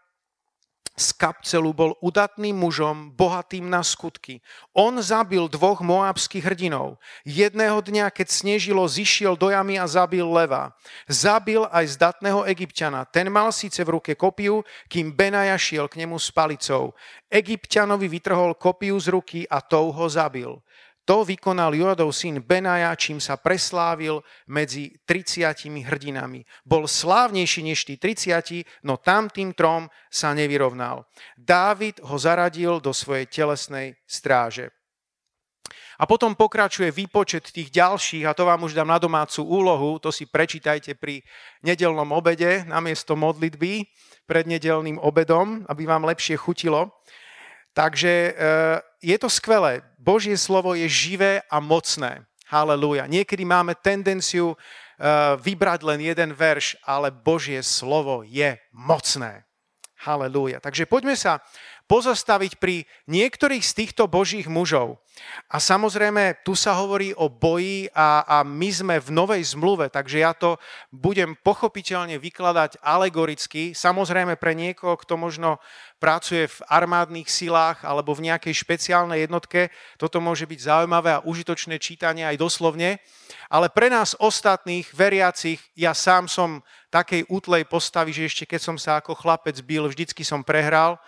z 1.00 1.16
Kapcelu 1.16 1.72
bol 1.72 1.96
udatným 2.04 2.60
mužom, 2.60 3.16
bohatým 3.16 3.72
na 3.72 3.80
skutky. 3.80 4.44
On 4.76 4.92
zabil 5.00 5.48
dvoch 5.48 5.80
moábských 5.80 6.44
hrdinov. 6.44 7.00
Jedného 7.24 7.80
dňa, 7.80 8.12
keď 8.12 8.28
snežilo, 8.28 8.84
zišiel 8.84 9.40
do 9.40 9.48
jamy 9.48 9.80
a 9.80 9.88
zabil 9.88 10.28
leva. 10.28 10.76
Zabil 11.08 11.64
aj 11.72 11.96
zdatného 11.96 12.44
egyptiana. 12.52 13.08
Ten 13.08 13.32
mal 13.32 13.56
síce 13.56 13.80
v 13.88 13.96
ruke 13.96 14.12
kopiu, 14.20 14.68
kým 14.92 15.16
Benaja 15.16 15.56
šiel 15.56 15.88
k 15.88 16.04
nemu 16.04 16.20
s 16.20 16.36
palicou. 16.36 16.92
Egyptianovi 17.32 18.12
vytrhol 18.12 18.60
kopiu 18.60 19.00
z 19.00 19.08
ruky 19.08 19.42
a 19.48 19.64
tou 19.64 19.96
ho 19.96 20.06
zabil. 20.12 20.60
To 21.10 21.26
vykonal 21.26 21.74
Joadov 21.74 22.14
syn 22.14 22.38
Benaja, 22.38 22.94
čím 22.94 23.18
sa 23.18 23.34
preslávil 23.34 24.22
medzi 24.46 24.94
30 25.10 25.90
hrdinami. 25.90 26.46
Bol 26.62 26.86
slávnejší 26.86 27.66
než 27.66 27.90
tí 27.90 27.98
30, 27.98 28.86
no 28.86 29.02
tam 29.02 29.26
tým 29.26 29.58
trom 29.58 29.90
sa 30.14 30.38
nevyrovnal. 30.38 31.10
Dávid 31.34 31.98
ho 32.06 32.14
zaradil 32.14 32.78
do 32.78 32.94
svojej 32.94 33.26
telesnej 33.26 33.98
stráže. 34.06 34.70
A 35.98 36.06
potom 36.06 36.38
pokračuje 36.38 36.94
výpočet 36.94 37.50
tých 37.50 37.74
ďalších, 37.74 38.30
a 38.30 38.38
to 38.38 38.46
vám 38.46 38.70
už 38.70 38.78
dám 38.78 38.94
na 38.94 39.02
domácu 39.02 39.42
úlohu, 39.42 39.98
to 39.98 40.14
si 40.14 40.30
prečítajte 40.30 40.94
pri 40.94 41.26
nedelnom 41.66 42.14
obede 42.14 42.70
namiesto 42.70 43.18
modlitby 43.18 43.82
pred 44.30 44.46
nedelným 44.46 45.02
obedom, 45.02 45.66
aby 45.74 45.90
vám 45.90 46.06
lepšie 46.06 46.38
chutilo. 46.38 47.02
Takže 47.74 48.14
e, 48.14 48.32
je 49.00 49.18
to 49.18 49.32
skvelé. 49.32 49.82
Božie 49.96 50.36
slovo 50.36 50.76
je 50.76 50.88
živé 50.88 51.44
a 51.48 51.58
mocné. 51.64 52.24
Halelúja. 52.50 53.06
Niekedy 53.06 53.46
máme 53.46 53.78
tendenciu 53.78 54.54
e, 54.54 54.58
vybrať 55.38 55.86
len 55.86 56.02
jeden 56.02 56.34
verš, 56.34 56.76
ale 56.82 57.14
Božie 57.14 57.62
slovo 57.62 58.26
je 58.26 58.58
mocné. 58.74 59.46
Halelúja. 60.00 60.64
Takže 60.64 60.88
poďme 60.88 61.14
sa 61.14 61.44
pozastaviť 61.90 62.62
pri 62.62 62.86
niektorých 63.10 63.66
z 63.66 63.74
týchto 63.74 64.06
božích 64.06 64.46
mužov. 64.46 65.02
A 65.50 65.58
samozrejme, 65.58 66.46
tu 66.46 66.54
sa 66.54 66.78
hovorí 66.78 67.12
o 67.18 67.28
boji 67.28 67.90
a, 67.92 68.24
a 68.24 68.38
my 68.46 68.70
sme 68.70 68.96
v 69.02 69.10
novej 69.10 69.42
zmluve, 69.52 69.90
takže 69.90 70.22
ja 70.22 70.32
to 70.32 70.56
budem 70.94 71.34
pochopiteľne 71.42 72.16
vykladať 72.22 72.80
alegoricky. 72.80 73.74
Samozrejme 73.76 74.38
pre 74.38 74.54
niekoho, 74.56 74.96
kto 74.96 75.18
možno 75.18 75.58
pracuje 76.00 76.48
v 76.48 76.58
armádnych 76.72 77.28
silách 77.28 77.84
alebo 77.84 78.16
v 78.16 78.32
nejakej 78.32 78.54
špeciálnej 78.54 79.28
jednotke, 79.28 79.74
toto 80.00 80.24
môže 80.24 80.48
byť 80.48 80.60
zaujímavé 80.62 81.10
a 81.18 81.24
užitočné 81.26 81.82
čítanie 81.82 82.24
aj 82.24 82.40
doslovne. 82.40 83.02
Ale 83.50 83.68
pre 83.68 83.90
nás 83.90 84.16
ostatných 84.16 84.88
veriacich, 84.94 85.60
ja 85.74 85.92
sám 85.98 86.30
som 86.30 86.62
takej 86.94 87.28
útlej 87.28 87.66
postavy, 87.66 88.14
že 88.14 88.30
ešte 88.30 88.46
keď 88.46 88.62
som 88.62 88.78
sa 88.78 89.02
ako 89.02 89.18
chlapec 89.18 89.58
bil, 89.66 89.90
vždycky 89.90 90.22
som 90.22 90.46
prehral. 90.46 91.02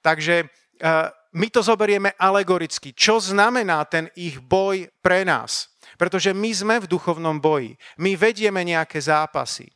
Takže 0.00 0.44
eh, 0.44 1.08
my 1.32 1.46
to 1.52 1.62
zoberieme 1.62 2.16
alegoricky. 2.18 2.90
Čo 2.90 3.22
znamená 3.22 3.86
ten 3.86 4.10
ich 4.18 4.42
boj 4.42 4.90
pre 4.98 5.22
nás? 5.22 5.70
Pretože 5.94 6.34
my 6.34 6.50
sme 6.50 6.74
v 6.82 6.90
duchovnom 6.90 7.38
boji. 7.38 7.76
My 8.00 8.16
vedieme 8.18 8.64
nejaké 8.66 8.98
zápasy. 8.98 9.70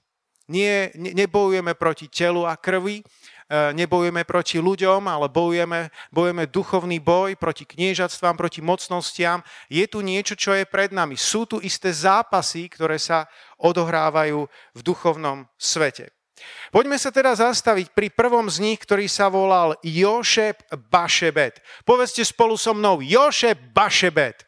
Nie, 0.45 0.93
nebojujeme 0.93 1.73
proti 1.73 2.13
telu 2.13 2.45
a 2.45 2.61
krvi, 2.61 3.01
eh, 3.01 3.73
nebojujeme 3.73 4.29
proti 4.29 4.61
ľuďom, 4.61 5.09
ale 5.09 5.33
bojujeme, 5.33 5.89
bojujeme 6.13 6.45
duchovný 6.53 7.01
boj 7.01 7.37
proti 7.41 7.65
kniežatstvám, 7.65 8.37
proti 8.37 8.61
mocnostiam. 8.61 9.41
Je 9.73 9.85
tu 9.89 10.05
niečo, 10.05 10.37
čo 10.37 10.53
je 10.53 10.69
pred 10.69 10.93
nami. 10.93 11.17
Sú 11.17 11.49
tu 11.49 11.65
isté 11.65 11.93
zápasy, 11.93 12.69
ktoré 12.69 13.01
sa 13.01 13.25
odohrávajú 13.57 14.45
v 14.77 14.81
duchovnom 14.85 15.49
svete. 15.57 16.13
Poďme 16.75 16.99
sa 16.99 17.15
teda 17.15 17.39
zastaviť 17.39 17.95
pri 17.95 18.11
prvom 18.11 18.51
z 18.51 18.59
nich, 18.59 18.83
ktorý 18.83 19.07
sa 19.07 19.31
volal 19.31 19.79
Jošep 19.87 20.75
Bašebet. 20.91 21.63
Povedzte 21.87 22.27
spolu 22.27 22.59
so 22.59 22.75
mnou, 22.75 22.99
Jošep 22.99 23.71
Bašebet. 23.71 24.43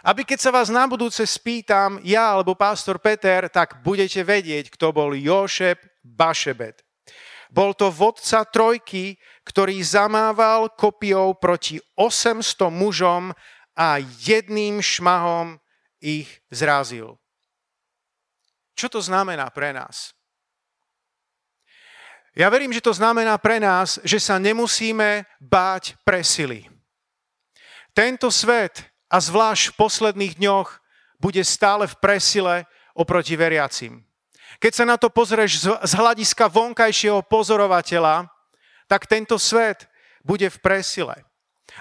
Aby 0.00 0.24
keď 0.24 0.38
sa 0.40 0.50
vás 0.50 0.72
na 0.72 0.88
budúce 0.88 1.22
spýtam, 1.22 2.00
ja 2.02 2.32
alebo 2.32 2.56
pastor 2.56 2.96
Peter, 2.98 3.46
tak 3.52 3.84
budete 3.84 4.24
vedieť, 4.24 4.72
kto 4.72 4.90
bol 4.90 5.12
Jošep 5.12 5.78
Bašebet. 6.02 6.82
Bol 7.50 7.74
to 7.74 7.90
vodca 7.90 8.46
trojky, 8.46 9.18
ktorý 9.42 9.82
zamával 9.82 10.70
kopiou 10.72 11.34
proti 11.34 11.82
800 11.98 12.70
mužom 12.70 13.34
a 13.74 13.98
jedným 14.00 14.78
šmahom 14.78 15.58
ich 16.00 16.30
zrazil. 16.48 17.18
Čo 18.78 18.88
to 18.88 19.00
znamená 19.04 19.50
pre 19.52 19.74
nás? 19.76 20.16
Ja 22.38 22.46
verím, 22.46 22.70
že 22.70 22.84
to 22.84 22.94
znamená 22.94 23.34
pre 23.42 23.58
nás, 23.58 23.98
že 24.06 24.22
sa 24.22 24.38
nemusíme 24.38 25.26
báť 25.42 25.98
presily. 26.06 26.70
Tento 27.90 28.30
svet, 28.30 28.86
a 29.10 29.18
zvlášť 29.18 29.74
v 29.74 29.78
posledných 29.78 30.34
dňoch, 30.38 30.78
bude 31.18 31.42
stále 31.42 31.90
v 31.90 31.98
presile 31.98 32.54
oproti 32.94 33.34
veriacim. 33.34 34.06
Keď 34.62 34.72
sa 34.72 34.84
na 34.86 34.94
to 34.94 35.10
pozrieš 35.10 35.66
z 35.66 35.92
hľadiska 35.94 36.46
vonkajšieho 36.46 37.24
pozorovateľa, 37.26 38.30
tak 38.86 39.10
tento 39.10 39.34
svet 39.38 39.90
bude 40.22 40.46
v 40.46 40.58
presile. 40.62 41.16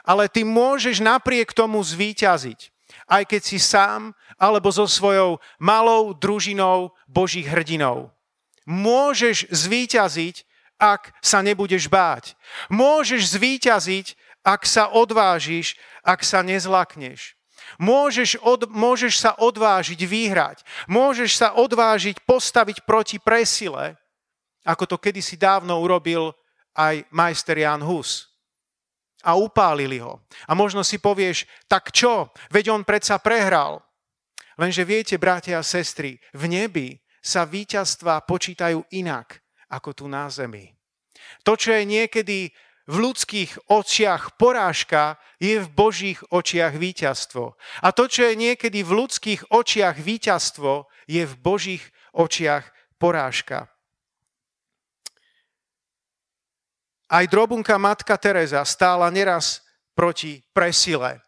Ale 0.05 0.29
ty 0.29 0.45
môžeš 0.45 1.01
napriek 1.01 1.53
tomu 1.53 1.81
zvíťaziť, 1.81 2.59
aj 3.09 3.23
keď 3.25 3.41
si 3.41 3.57
sám 3.57 4.13
alebo 4.37 4.69
so 4.69 4.85
svojou 4.85 5.41
malou 5.57 6.13
družinou 6.13 6.93
Božích 7.09 7.49
hrdinov. 7.49 8.13
Môžeš 8.69 9.49
zvíťaziť, 9.49 10.45
ak 10.77 11.11
sa 11.25 11.41
nebudeš 11.41 11.89
báť. 11.89 12.37
Môžeš 12.69 13.33
zvíťaziť, 13.33 14.13
ak 14.45 14.63
sa 14.63 14.93
odvážiš, 14.93 15.75
ak 16.05 16.21
sa 16.21 16.45
nezlakneš. 16.45 17.35
Môžeš, 17.81 18.39
od, 18.39 18.69
môžeš 18.71 19.19
sa 19.19 19.31
odvážiť 19.35 19.99
vyhrať. 19.99 20.63
Môžeš 20.87 21.31
sa 21.35 21.57
odvážiť 21.57 22.23
postaviť 22.23 22.87
proti 22.87 23.17
presile, 23.19 23.99
ako 24.63 24.95
to 24.95 24.97
kedysi 25.01 25.35
dávno 25.35 25.81
urobil 25.81 26.31
aj 26.77 27.03
majster 27.11 27.59
Jan 27.59 27.83
Hus. 27.83 28.31
A 29.19 29.35
upálili 29.35 29.99
ho. 29.99 30.23
A 30.47 30.55
možno 30.55 30.79
si 30.79 30.95
povieš, 30.95 31.43
tak 31.67 31.91
čo? 31.91 32.31
Veď 32.53 32.71
on 32.71 32.87
predsa 32.87 33.19
prehral. 33.19 33.83
Lenže 34.55 34.87
viete, 34.87 35.19
bratia 35.19 35.59
a 35.59 35.67
sestry, 35.67 36.23
v 36.31 36.47
nebi 36.47 36.95
sa 37.19 37.43
víťazstva 37.45 38.23
počítajú 38.25 38.83
inak 38.95 39.43
ako 39.69 39.89
tu 39.93 40.05
na 40.09 40.27
zemi. 40.31 40.73
To, 41.45 41.53
čo 41.53 41.75
je 41.75 41.83
niekedy 41.85 42.49
v 42.89 42.95
ľudských 42.97 43.69
očiach 43.69 44.33
porážka, 44.41 45.21
je 45.37 45.61
v 45.61 45.67
Božích 45.69 46.19
očiach 46.33 46.73
víťazstvo. 46.73 47.53
A 47.85 47.87
to, 47.93 48.09
čo 48.09 48.25
je 48.27 48.33
niekedy 48.33 48.81
v 48.81 49.05
ľudských 49.05 49.53
očiach 49.53 50.01
víťazstvo, 50.01 50.89
je 51.05 51.23
v 51.23 51.35
Božích 51.37 51.85
očiach 52.17 52.65
porážka. 52.97 53.69
Aj 57.09 57.25
drobunka 57.25 57.77
matka 57.77 58.17
Teresa 58.17 58.61
stála 58.65 59.09
neraz 59.09 59.65
proti 59.97 60.45
presile. 60.53 61.21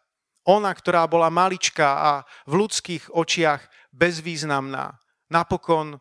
Ona, 0.46 0.74
ktorá 0.74 1.06
bola 1.06 1.30
maličká 1.30 1.88
a 1.98 2.12
v 2.46 2.66
ľudských 2.66 3.14
očiach 3.14 3.62
bezvýznamná, 3.94 4.98
napokon 5.32 5.96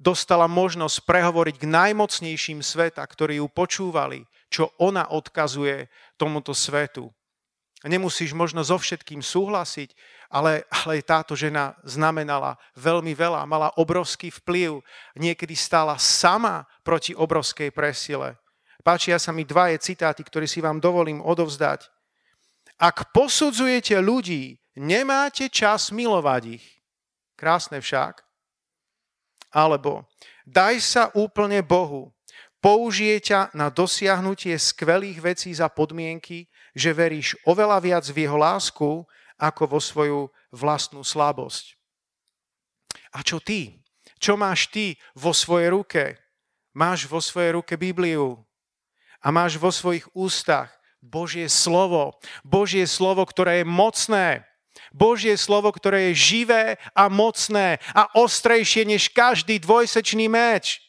dostala 0.00 0.48
možnosť 0.48 1.04
prehovoriť 1.04 1.60
k 1.60 1.68
najmocnejším 1.68 2.64
sveta, 2.64 3.04
ktorí 3.04 3.36
ju 3.36 3.46
počúvali, 3.52 4.24
čo 4.48 4.72
ona 4.80 5.04
odkazuje 5.12 5.92
tomuto 6.16 6.56
svetu. 6.56 7.12
Nemusíš 7.80 8.36
možno 8.36 8.60
so 8.60 8.76
všetkým 8.76 9.24
súhlasiť, 9.24 9.96
ale, 10.28 10.68
ale 10.84 11.00
táto 11.00 11.32
žena 11.32 11.76
znamenala 11.80 12.60
veľmi 12.76 13.16
veľa, 13.16 13.48
mala 13.48 13.72
obrovský 13.80 14.28
vplyv, 14.28 14.84
niekedy 15.16 15.56
stála 15.56 15.96
sama 15.96 16.68
proti 16.84 17.16
obrovskej 17.16 17.72
presile. 17.72 18.36
Páčia 18.84 19.16
sa 19.16 19.32
mi 19.32 19.48
dva 19.48 19.72
je 19.72 19.80
citáty, 19.80 20.20
ktoré 20.24 20.44
si 20.44 20.60
vám 20.60 20.80
dovolím 20.80 21.24
odovzdať. 21.24 21.88
Ak 22.80 23.12
posudzujete 23.12 23.96
ľudí, 24.00 24.56
nemáte 24.76 25.52
čas 25.52 25.92
milovať 25.92 26.60
ich. 26.60 26.64
Krásne 27.36 27.80
však. 27.80 28.29
Alebo 29.50 30.06
daj 30.46 30.78
sa 30.82 31.02
úplne 31.14 31.62
Bohu. 31.62 32.14
Použije 32.60 33.18
ťa 33.24 33.40
na 33.56 33.72
dosiahnutie 33.72 34.54
skvelých 34.60 35.18
vecí 35.24 35.50
za 35.56 35.72
podmienky, 35.72 36.46
že 36.76 36.92
veríš 36.92 37.34
oveľa 37.48 37.80
viac 37.80 38.04
v 38.12 38.28
jeho 38.28 38.36
lásku, 38.36 38.88
ako 39.40 39.62
vo 39.64 39.80
svoju 39.80 40.20
vlastnú 40.52 41.00
slabosť. 41.00 41.80
A 43.16 43.24
čo 43.24 43.40
ty? 43.40 43.80
Čo 44.20 44.36
máš 44.36 44.68
ty 44.68 45.00
vo 45.16 45.32
svojej 45.32 45.72
ruke? 45.72 46.20
Máš 46.76 47.08
vo 47.08 47.18
svojej 47.24 47.56
ruke 47.56 47.80
Bibliu 47.80 48.44
a 49.24 49.32
máš 49.32 49.56
vo 49.56 49.72
svojich 49.72 50.04
ústach 50.12 50.68
Božie 51.00 51.48
slovo. 51.48 52.20
Božie 52.44 52.84
slovo, 52.84 53.24
ktoré 53.24 53.64
je 53.64 53.66
mocné. 53.66 54.44
Božie 54.90 55.38
slovo, 55.38 55.70
ktoré 55.70 56.10
je 56.10 56.38
živé 56.38 56.64
a 56.94 57.06
mocné 57.06 57.78
a 57.94 58.10
ostrejšie 58.18 58.86
než 58.86 59.10
každý 59.10 59.62
dvojsečný 59.62 60.26
meč. 60.26 60.82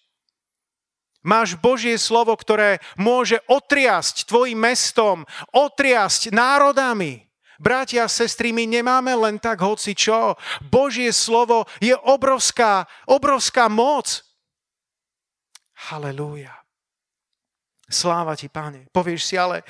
Máš 1.22 1.53
Božie 1.53 2.01
slovo, 2.01 2.34
ktoré 2.34 2.81
môže 2.98 3.38
otriasť 3.46 4.25
tvojim 4.25 4.58
mestom, 4.58 5.22
otriasť 5.53 6.34
národami. 6.34 7.29
Bratia 7.62 8.10
a 8.10 8.12
sestry, 8.12 8.50
my 8.50 8.65
nemáme 8.65 9.13
len 9.13 9.38
tak 9.38 9.62
hoci 9.62 9.93
čo. 9.93 10.34
Božie 10.65 11.13
slovo 11.13 11.70
je 11.77 11.93
obrovská, 11.93 12.89
obrovská 13.05 13.70
moc. 13.70 14.25
Halelúja. 15.93 16.58
Sláva 17.86 18.34
ti, 18.34 18.50
pane. 18.50 18.89
Povieš 18.89 19.22
si, 19.22 19.36
ale 19.38 19.62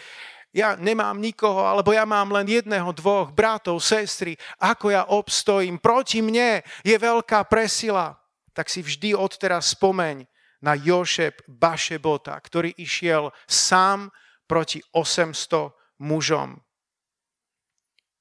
ja 0.52 0.76
nemám 0.76 1.16
nikoho, 1.20 1.64
alebo 1.64 1.96
ja 1.96 2.04
mám 2.04 2.32
len 2.36 2.48
jedného, 2.48 2.92
dvoch 2.92 3.32
bratov, 3.32 3.80
sestry. 3.80 4.36
Ako 4.60 4.92
ja 4.92 5.08
obstojím? 5.08 5.80
Proti 5.80 6.20
mne 6.20 6.64
je 6.84 6.96
veľká 6.96 7.48
presila. 7.48 8.20
Tak 8.52 8.68
si 8.68 8.84
vždy 8.84 9.16
odteraz 9.16 9.72
spomeň, 9.72 10.28
na 10.62 10.78
Jošep 10.78 11.42
Bašebota, 11.50 12.38
ktorý 12.38 12.78
išiel 12.78 13.34
sám 13.50 14.14
proti 14.46 14.78
800 14.94 15.74
mužom. 16.06 16.62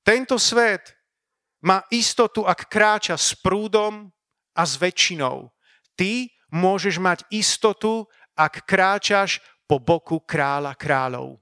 Tento 0.01 0.41
svet 0.41 0.97
má 1.61 1.85
istotu, 1.93 2.49
ak 2.49 2.73
kráča 2.73 3.21
s 3.21 3.37
prúdom 3.37 4.09
a 4.57 4.63
s 4.65 4.81
väčšinou. 4.81 5.53
Ty 5.93 6.33
môžeš 6.49 6.97
mať 6.97 7.29
istotu, 7.29 8.09
ak 8.33 8.65
kráčaš 8.65 9.45
po 9.69 9.77
boku 9.77 10.25
kráľa 10.25 10.73
kráľov. 10.73 11.37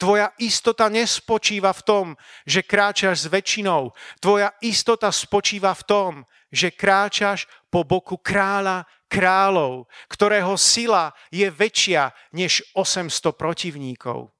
Tvoja 0.00 0.32
istota 0.40 0.88
nespočíva 0.88 1.76
v 1.76 1.84
tom, 1.84 2.06
že 2.48 2.64
kráčaš 2.64 3.28
s 3.28 3.30
väčšinou. 3.30 3.92
Tvoja 4.16 4.48
istota 4.64 5.12
spočíva 5.12 5.76
v 5.76 5.84
tom, 5.84 6.12
že 6.48 6.72
kráčaš 6.72 7.44
po 7.68 7.84
boku 7.84 8.16
kráľa 8.16 8.88
kráľov, 9.10 9.90
ktorého 10.06 10.54
sila 10.54 11.10
je 11.34 11.50
väčšia 11.50 12.14
než 12.30 12.62
800 12.78 13.34
protivníkov. 13.34 14.30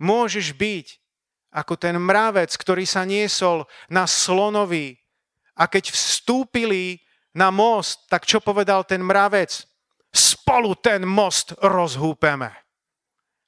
Môžeš 0.00 0.56
byť 0.56 0.86
ako 1.52 1.76
ten 1.76 2.00
mravec, 2.00 2.48
ktorý 2.56 2.88
sa 2.88 3.04
niesol 3.04 3.68
na 3.92 4.08
slonovi 4.08 4.96
a 5.56 5.68
keď 5.68 5.92
vstúpili 5.92 7.04
na 7.36 7.52
most, 7.52 8.08
tak 8.08 8.24
čo 8.24 8.40
povedal 8.40 8.88
ten 8.88 9.04
mravec? 9.04 9.68
Spolu 10.08 10.72
ten 10.80 11.04
most 11.04 11.52
rozhúpeme. 11.60 12.48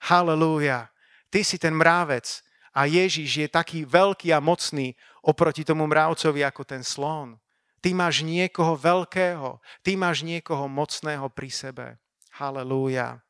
Halelúja. 0.05 0.93
Ty 1.29 1.41
si 1.45 1.61
ten 1.61 1.77
mravec 1.77 2.41
a 2.73 2.89
Ježiš 2.89 3.45
je 3.45 3.49
taký 3.49 3.85
veľký 3.85 4.33
a 4.33 4.41
mocný 4.41 4.97
oproti 5.25 5.65
tomu 5.65 5.85
mravcovi 5.85 6.41
ako 6.45 6.63
ten 6.65 6.81
slon. 6.81 7.37
Ty 7.79 7.95
máš 7.95 8.27
niekoho 8.27 8.75
veľkého, 8.75 9.63
ty 9.87 9.95
máš 9.95 10.27
niekoho 10.27 10.67
mocného 10.67 11.29
pri 11.31 11.51
sebe. 11.53 11.87
Halelúja. 12.35 13.23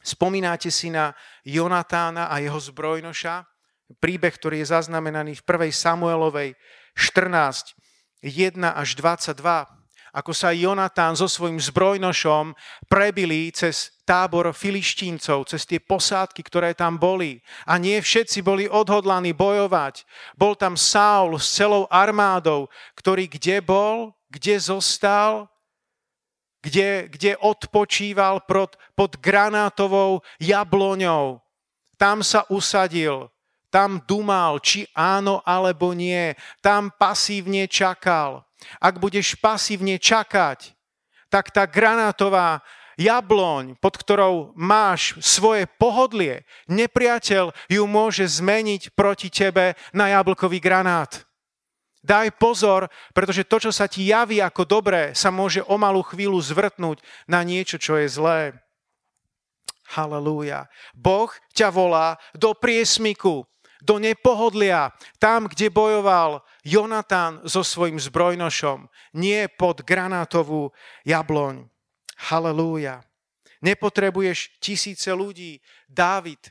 Spomínate 0.00 0.70
si 0.70 0.88
na 0.88 1.12
Jonatána 1.42 2.30
a 2.30 2.38
jeho 2.38 2.56
zbrojnoša? 2.56 3.44
Príbeh, 3.98 4.34
ktorý 4.34 4.62
je 4.62 4.70
zaznamenaný 4.70 5.38
v 5.38 5.42
1. 5.42 5.74
Samuelovej 5.74 6.54
14, 6.94 7.74
1 8.22 8.62
až 8.62 8.88
22 8.98 9.76
ako 10.16 10.32
sa 10.32 10.48
Jonatán 10.48 11.12
so 11.12 11.28
svojím 11.28 11.60
zbrojnošom 11.60 12.56
prebili 12.88 13.52
cez 13.52 13.92
tábor 14.06 14.54
filištíncov, 14.54 15.50
cez 15.50 15.66
tie 15.66 15.82
posádky, 15.82 16.46
ktoré 16.46 16.70
tam 16.78 16.94
boli. 16.94 17.42
A 17.66 17.74
nie 17.76 17.98
všetci 17.98 18.38
boli 18.46 18.70
odhodlaní 18.70 19.34
bojovať. 19.34 20.06
Bol 20.38 20.54
tam 20.54 20.78
Saul 20.78 21.42
s 21.42 21.50
celou 21.50 21.90
armádou, 21.90 22.70
ktorý 22.94 23.26
kde 23.26 23.58
bol, 23.58 24.14
kde 24.30 24.62
zostal, 24.62 25.50
kde, 26.62 27.10
kde 27.10 27.34
odpočíval 27.42 28.46
pod, 28.46 28.78
pod 28.94 29.18
granátovou 29.18 30.22
jabloňou. 30.38 31.42
Tam 31.98 32.22
sa 32.22 32.46
usadil, 32.46 33.26
tam 33.70 33.98
dumal, 34.06 34.62
či 34.62 34.86
áno 34.94 35.42
alebo 35.42 35.90
nie. 35.92 36.32
Tam 36.62 36.94
pasívne 36.94 37.66
čakal. 37.66 38.46
Ak 38.80 38.96
budeš 38.96 39.36
pasívne 39.36 40.00
čakať, 40.00 40.72
tak 41.28 41.52
tá 41.52 41.66
granátová 41.68 42.62
jabloň, 42.96 43.76
pod 43.78 43.94
ktorou 44.00 44.34
máš 44.56 45.16
svoje 45.20 45.68
pohodlie, 45.76 46.48
nepriateľ 46.66 47.52
ju 47.68 47.82
môže 47.84 48.24
zmeniť 48.24 48.96
proti 48.96 49.28
tebe 49.28 49.76
na 49.92 50.10
jablkový 50.16 50.58
granát. 50.58 51.24
Daj 52.06 52.38
pozor, 52.38 52.86
pretože 53.10 53.42
to, 53.44 53.58
čo 53.58 53.70
sa 53.74 53.90
ti 53.90 54.06
javí 54.08 54.38
ako 54.38 54.62
dobré, 54.62 55.10
sa 55.12 55.34
môže 55.34 55.60
o 55.66 55.74
malú 55.74 56.06
chvíľu 56.06 56.38
zvrtnúť 56.38 57.02
na 57.26 57.42
niečo, 57.42 57.82
čo 57.82 57.98
je 57.98 58.06
zlé. 58.06 58.40
Halelúja. 59.90 60.70
Boh 60.94 61.30
ťa 61.54 61.70
volá 61.70 62.14
do 62.34 62.54
priesmiku, 62.54 63.42
do 63.82 63.98
nepohodlia, 63.98 64.94
tam, 65.18 65.50
kde 65.50 65.70
bojoval 65.70 66.42
Jonatán 66.62 67.42
so 67.46 67.62
svojím 67.62 67.98
zbrojnošom, 67.98 68.86
nie 69.14 69.46
pod 69.50 69.82
granátovú 69.82 70.70
jabloň. 71.06 71.70
Halelúja. 72.16 73.04
Nepotrebuješ 73.60 74.60
tisíce 74.60 75.12
ľudí. 75.12 75.60
Dávid, 75.88 76.40
e, 76.44 76.50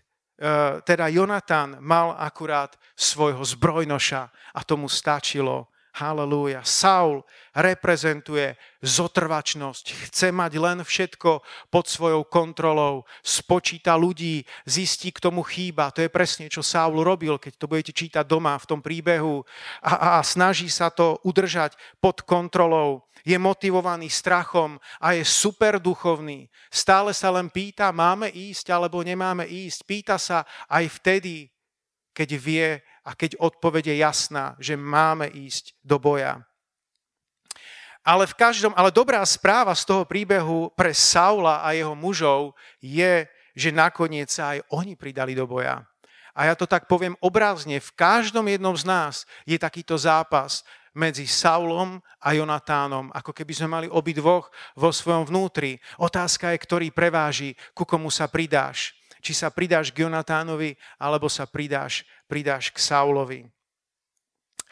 teda 0.81 1.09
Jonatán, 1.09 1.77
mal 1.81 2.17
akurát 2.17 2.77
svojho 2.97 3.41
zbrojnoša 3.45 4.29
a 4.53 4.61
tomu 4.65 4.89
stačilo. 4.89 5.69
Halelúja. 5.95 6.59
Saul 6.67 7.23
reprezentuje 7.55 8.59
zotrvačnosť. 8.83 10.11
Chce 10.11 10.27
mať 10.35 10.59
len 10.59 10.83
všetko 10.83 11.39
pod 11.71 11.87
svojou 11.87 12.27
kontrolou. 12.27 13.07
Spočíta 13.23 13.95
ľudí, 13.95 14.43
zistí, 14.67 15.15
k 15.15 15.23
tomu 15.23 15.39
chýba. 15.47 15.95
To 15.95 16.03
je 16.03 16.11
presne, 16.11 16.51
čo 16.51 16.59
Saul 16.59 16.99
robil, 16.99 17.39
keď 17.39 17.53
to 17.55 17.71
budete 17.71 17.95
čítať 17.95 18.27
doma 18.27 18.59
v 18.59 18.67
tom 18.67 18.83
príbehu. 18.83 19.47
A, 19.79 20.19
a 20.19 20.23
snaží 20.27 20.67
sa 20.67 20.91
to 20.91 21.15
udržať 21.23 21.79
pod 22.03 22.27
kontrolou. 22.27 23.07
Je 23.23 23.39
motivovaný 23.39 24.11
strachom 24.11 24.75
a 24.99 25.15
je 25.15 25.23
super 25.23 25.79
duchovný. 25.79 26.51
Stále 26.67 27.15
sa 27.15 27.31
len 27.31 27.47
pýta, 27.47 27.95
máme 27.95 28.27
ísť 28.35 28.67
alebo 28.67 28.99
nemáme 28.99 29.47
ísť. 29.47 29.79
Pýta 29.87 30.19
sa 30.19 30.43
aj 30.67 30.91
vtedy, 30.99 31.55
keď 32.11 32.29
vie 32.35 32.69
a 33.05 33.13
keď 33.13 33.37
odpoveď 33.37 33.93
je 33.93 33.95
jasná, 34.01 34.57
že 34.57 34.73
máme 34.73 35.29
ísť 35.29 35.77
do 35.85 36.01
boja. 36.01 36.41
Ale, 38.05 38.25
v 38.25 38.37
každom, 38.37 38.73
ale 38.77 38.93
dobrá 38.93 39.21
správa 39.25 39.73
z 39.77 39.85
toho 39.85 40.05
príbehu 40.05 40.73
pre 40.73 40.93
Saula 40.93 41.61
a 41.61 41.73
jeho 41.73 41.93
mužov 41.93 42.53
je, 42.81 43.25
že 43.53 43.69
nakoniec 43.73 44.29
sa 44.29 44.57
aj 44.57 44.65
oni 44.73 44.93
pridali 44.97 45.33
do 45.37 45.45
boja. 45.45 45.85
A 46.35 46.51
ja 46.51 46.53
to 46.57 46.67
tak 46.67 46.85
poviem 46.85 47.17
obrazne, 47.23 47.79
v 47.79 47.95
každom 47.95 48.45
jednom 48.45 48.75
z 48.75 48.85
nás 48.85 49.13
je 49.47 49.55
takýto 49.57 49.95
zápas 49.97 50.61
medzi 50.93 51.25
Saulom 51.25 51.97
a 52.21 52.35
Jonatánom, 52.35 53.09
ako 53.09 53.31
keby 53.33 53.53
sme 53.55 53.69
mali 53.71 53.87
obidvoch 53.89 54.51
vo 54.77 54.93
svojom 54.93 55.25
vnútri. 55.25 55.79
Otázka 55.97 56.53
je, 56.53 56.61
ktorý 56.61 56.87
preváži, 56.91 57.57
ku 57.73 57.87
komu 57.87 58.11
sa 58.13 58.29
pridáš 58.29 58.93
či 59.25 59.33
sa 59.33 59.49
pridáš 59.49 59.89
k 59.89 60.05
Jonatánovi, 60.05 60.77
alebo 61.01 61.25
sa 61.25 61.49
pridáš 61.49 62.05
pridáš 62.25 62.73
k 62.73 62.77
Saulovi. 62.81 63.41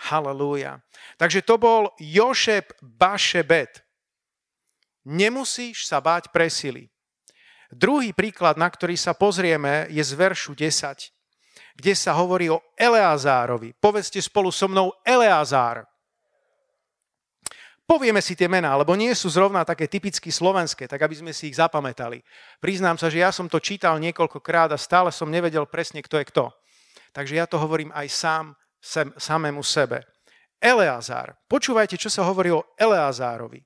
Halelúja. 0.09 0.83
Takže 1.15 1.45
to 1.45 1.55
bol 1.55 1.93
Jošep 2.01 2.75
Bašebet. 2.81 3.85
Nemusíš 5.07 5.87
sa 5.87 6.03
báť 6.03 6.31
presily. 6.31 6.91
Druhý 7.73 8.13
príklad, 8.13 8.59
na 8.59 8.69
ktorý 8.69 8.93
sa 8.93 9.17
pozrieme, 9.17 9.89
je 9.89 10.03
z 10.03 10.13
veršu 10.13 10.53
10, 10.53 11.09
kde 11.79 11.93
sa 11.97 12.13
hovorí 12.13 12.51
o 12.51 12.61
Eleazárovi. 12.77 13.73
Povedzte 13.81 14.21
spolu 14.21 14.53
so 14.53 14.69
mnou 14.69 14.93
Eleazár. 15.01 15.87
Povieme 17.83 18.23
si 18.23 18.31
tie 18.31 18.47
mená, 18.47 18.71
lebo 18.79 18.95
nie 18.95 19.11
sú 19.11 19.27
zrovna 19.27 19.67
také 19.67 19.91
typicky 19.91 20.31
slovenské, 20.31 20.87
tak 20.87 21.03
aby 21.03 21.19
sme 21.19 21.31
si 21.35 21.51
ich 21.51 21.59
zapamätali. 21.59 22.23
Priznám 22.63 22.95
sa, 22.95 23.11
že 23.11 23.19
ja 23.19 23.27
som 23.33 23.51
to 23.51 23.59
čítal 23.59 23.99
niekoľkokrát 23.99 24.71
a 24.71 24.79
stále 24.79 25.11
som 25.11 25.27
nevedel 25.27 25.67
presne, 25.67 25.99
kto 25.99 26.15
je 26.23 26.25
kto. 26.31 26.45
Takže 27.13 27.38
ja 27.38 27.45
to 27.45 27.62
hovorím 27.62 27.93
aj 27.93 28.08
sám 28.10 28.45
sem, 28.82 29.08
samému 29.15 29.63
sebe. 29.63 30.04
Eleazár. 30.60 31.38
Počúvajte, 31.47 31.95
čo 31.95 32.12
sa 32.12 32.28
hovorí 32.28 32.52
o 32.52 32.65
Eleazárovi. 32.76 33.63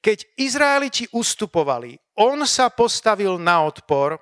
Keď 0.00 0.18
Izraeliti 0.40 1.04
ustupovali, 1.12 1.98
on 2.20 2.44
sa 2.48 2.72
postavil 2.72 3.36
na 3.36 3.64
odpor 3.64 4.16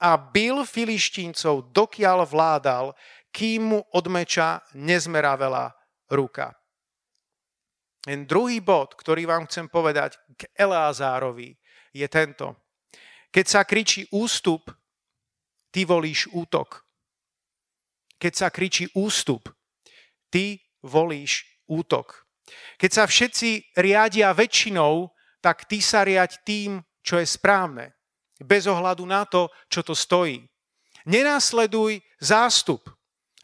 a 0.00 0.16
bil 0.16 0.64
filištíncov, 0.64 1.74
dokiaľ 1.74 2.24
vládal, 2.24 2.96
kým 3.28 3.76
mu 3.76 3.80
od 3.92 4.04
meča 4.08 4.64
nezmeravela 4.72 5.68
ruka. 6.10 6.56
Ten 8.00 8.24
druhý 8.24 8.64
bod, 8.64 8.96
ktorý 8.96 9.28
vám 9.28 9.44
chcem 9.50 9.68
povedať 9.68 10.16
k 10.32 10.48
Eleazárovi, 10.56 11.52
je 11.92 12.06
tento. 12.08 12.56
Keď 13.28 13.44
sa 13.44 13.68
kričí 13.68 14.08
ústup, 14.16 14.72
ty 15.68 15.84
volíš 15.84 16.32
útok. 16.32 16.87
Keď 18.18 18.32
sa 18.34 18.48
kričí 18.50 18.90
ústup, 18.94 19.48
ty 20.28 20.58
volíš 20.82 21.46
útok. 21.70 22.26
Keď 22.78 22.90
sa 22.90 23.04
všetci 23.06 23.78
riadia 23.78 24.34
väčšinou, 24.34 25.10
tak 25.38 25.70
ty 25.70 25.78
sa 25.78 26.02
riať 26.02 26.42
tým, 26.42 26.82
čo 27.02 27.18
je 27.20 27.26
správne. 27.26 27.94
Bez 28.38 28.66
ohľadu 28.66 29.06
na 29.06 29.26
to, 29.26 29.50
čo 29.70 29.82
to 29.82 29.94
stojí. 29.94 30.46
Nenásleduj 31.06 32.02
zástup. 32.20 32.86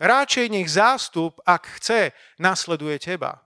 Radšej 0.02 0.46
nech 0.50 0.68
zástup, 0.70 1.38
ak 1.46 1.78
chce, 1.78 2.10
nasleduje 2.42 2.98
teba. 2.98 3.40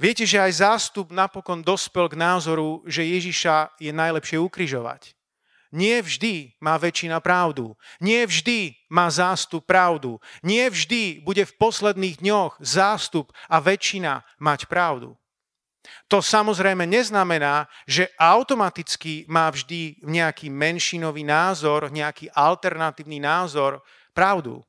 Viete, 0.00 0.24
že 0.24 0.40
aj 0.40 0.64
zástup 0.64 1.12
napokon 1.12 1.60
dospel 1.60 2.08
k 2.08 2.16
názoru, 2.16 2.80
že 2.88 3.04
Ježiša 3.04 3.76
je 3.76 3.92
najlepšie 3.92 4.40
ukrižovať. 4.40 5.12
Nie 5.70 6.02
vždy 6.02 6.58
má 6.58 6.74
väčšina 6.74 7.22
pravdu. 7.22 7.78
Nie 8.02 8.26
vždy 8.26 8.74
má 8.90 9.06
zástup 9.06 9.62
pravdu. 9.66 10.18
Nie 10.42 10.66
vždy 10.66 11.22
bude 11.22 11.46
v 11.46 11.56
posledných 11.56 12.18
dňoch 12.18 12.58
zástup 12.58 13.30
a 13.46 13.62
väčšina 13.62 14.26
mať 14.42 14.66
pravdu. 14.66 15.14
To 16.10 16.18
samozrejme 16.18 16.84
neznamená, 16.90 17.70
že 17.86 18.10
automaticky 18.18 19.24
má 19.30 19.48
vždy 19.48 20.02
nejaký 20.02 20.50
menšinový 20.50 21.22
názor, 21.22 21.88
nejaký 21.88 22.28
alternatívny 22.34 23.22
názor 23.22 23.80
pravdu. 24.10 24.60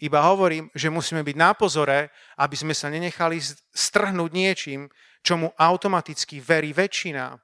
Iba 0.00 0.24
hovorím, 0.26 0.72
že 0.74 0.90
musíme 0.90 1.20
byť 1.20 1.36
na 1.36 1.52
pozore, 1.52 2.08
aby 2.40 2.56
sme 2.56 2.74
sa 2.74 2.88
nenechali 2.88 3.38
strhnúť 3.70 4.30
niečím, 4.32 4.88
čomu 5.20 5.52
automaticky 5.54 6.40
verí 6.40 6.72
väčšina. 6.72 7.36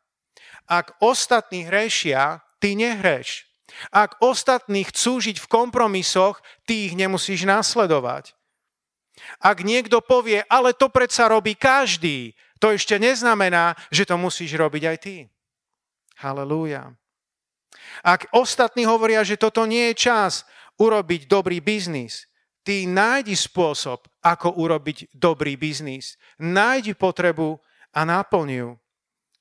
Ak 0.67 0.97
ostatní 0.99 1.69
hrešia, 1.69 2.41
ty 2.67 2.75
nehreš. 2.75 3.47
Ak 3.95 4.19
ostatní 4.19 4.83
chcú 4.91 5.23
žiť 5.23 5.39
v 5.39 5.47
kompromisoch, 5.47 6.43
ty 6.67 6.91
ich 6.91 6.99
nemusíš 6.99 7.47
nasledovať. 7.47 8.35
Ak 9.39 9.63
niekto 9.63 10.03
povie, 10.03 10.43
ale 10.51 10.75
to 10.75 10.91
predsa 10.91 11.31
robí 11.31 11.55
každý, 11.55 12.35
to 12.59 12.75
ešte 12.75 12.99
neznamená, 12.99 13.79
že 13.95 14.03
to 14.03 14.19
musíš 14.19 14.59
robiť 14.59 14.83
aj 14.83 14.97
ty. 14.99 15.17
Halelúja. 16.19 16.91
Ak 18.03 18.27
ostatní 18.35 18.83
hovoria, 18.83 19.23
že 19.23 19.39
toto 19.39 19.63
nie 19.63 19.95
je 19.95 20.11
čas 20.11 20.43
urobiť 20.83 21.31
dobrý 21.31 21.63
biznis, 21.63 22.27
ty 22.67 22.91
nájdi 22.91 23.39
spôsob, 23.39 24.11
ako 24.27 24.59
urobiť 24.59 25.15
dobrý 25.15 25.55
biznis. 25.55 26.19
Nájdi 26.43 26.99
potrebu 26.99 27.63
a 27.95 28.03
náplň 28.03 28.49
ju. 28.51 28.69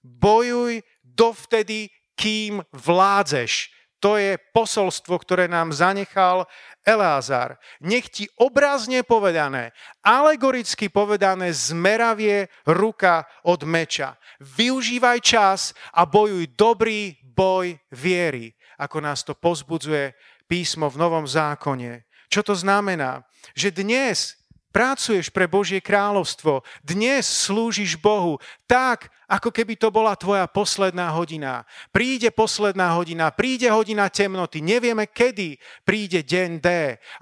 Bojuj 0.05 0.85
dovtedy, 1.01 1.89
kým 2.15 2.63
vládzeš. 2.71 3.75
To 4.03 4.19
je 4.21 4.37
posolstvo, 4.53 5.17
ktoré 5.17 5.49
nám 5.49 5.73
zanechal 5.73 6.45
Eleazar. 6.85 7.57
Nech 7.81 8.05
ti 8.13 8.29
obrazne 8.37 9.01
povedané, 9.01 9.73
alegoricky 10.05 10.93
povedané, 10.93 11.49
zmeravie 11.49 12.51
ruka 12.69 13.25
od 13.41 13.65
meča. 13.65 14.13
Využívaj 14.37 15.19
čas 15.25 15.73
a 15.95 16.05
bojuj 16.05 16.53
dobrý 16.53 17.17
boj 17.25 17.73
viery, 17.89 18.53
ako 18.77 18.97
nás 19.01 19.25
to 19.25 19.33
pozbudzuje 19.33 20.13
písmo 20.45 20.85
v 20.91 21.01
Novom 21.01 21.25
zákone. 21.25 22.05
Čo 22.29 22.45
to 22.45 22.53
znamená? 22.53 23.25
Že 23.57 23.81
dnes 23.81 24.37
pracuješ 24.75 25.31
pre 25.31 25.47
Božie 25.47 25.79
kráľovstvo, 25.79 26.59
dnes 26.83 27.23
slúžiš 27.23 27.95
Bohu 27.95 28.43
tak, 28.67 29.07
ako 29.23 29.47
keby 29.47 29.79
to 29.79 29.87
bola 29.87 30.19
tvoja 30.19 30.51
posledná 30.51 31.15
hodina. 31.15 31.63
Príde 31.95 32.27
posledná 32.27 32.91
hodina, 32.91 33.31
príde 33.31 33.71
hodina 33.71 34.11
temnoty, 34.11 34.59
nevieme 34.59 35.07
kedy 35.07 35.55
príde 35.87 36.27
deň 36.27 36.49
D, 36.59 36.67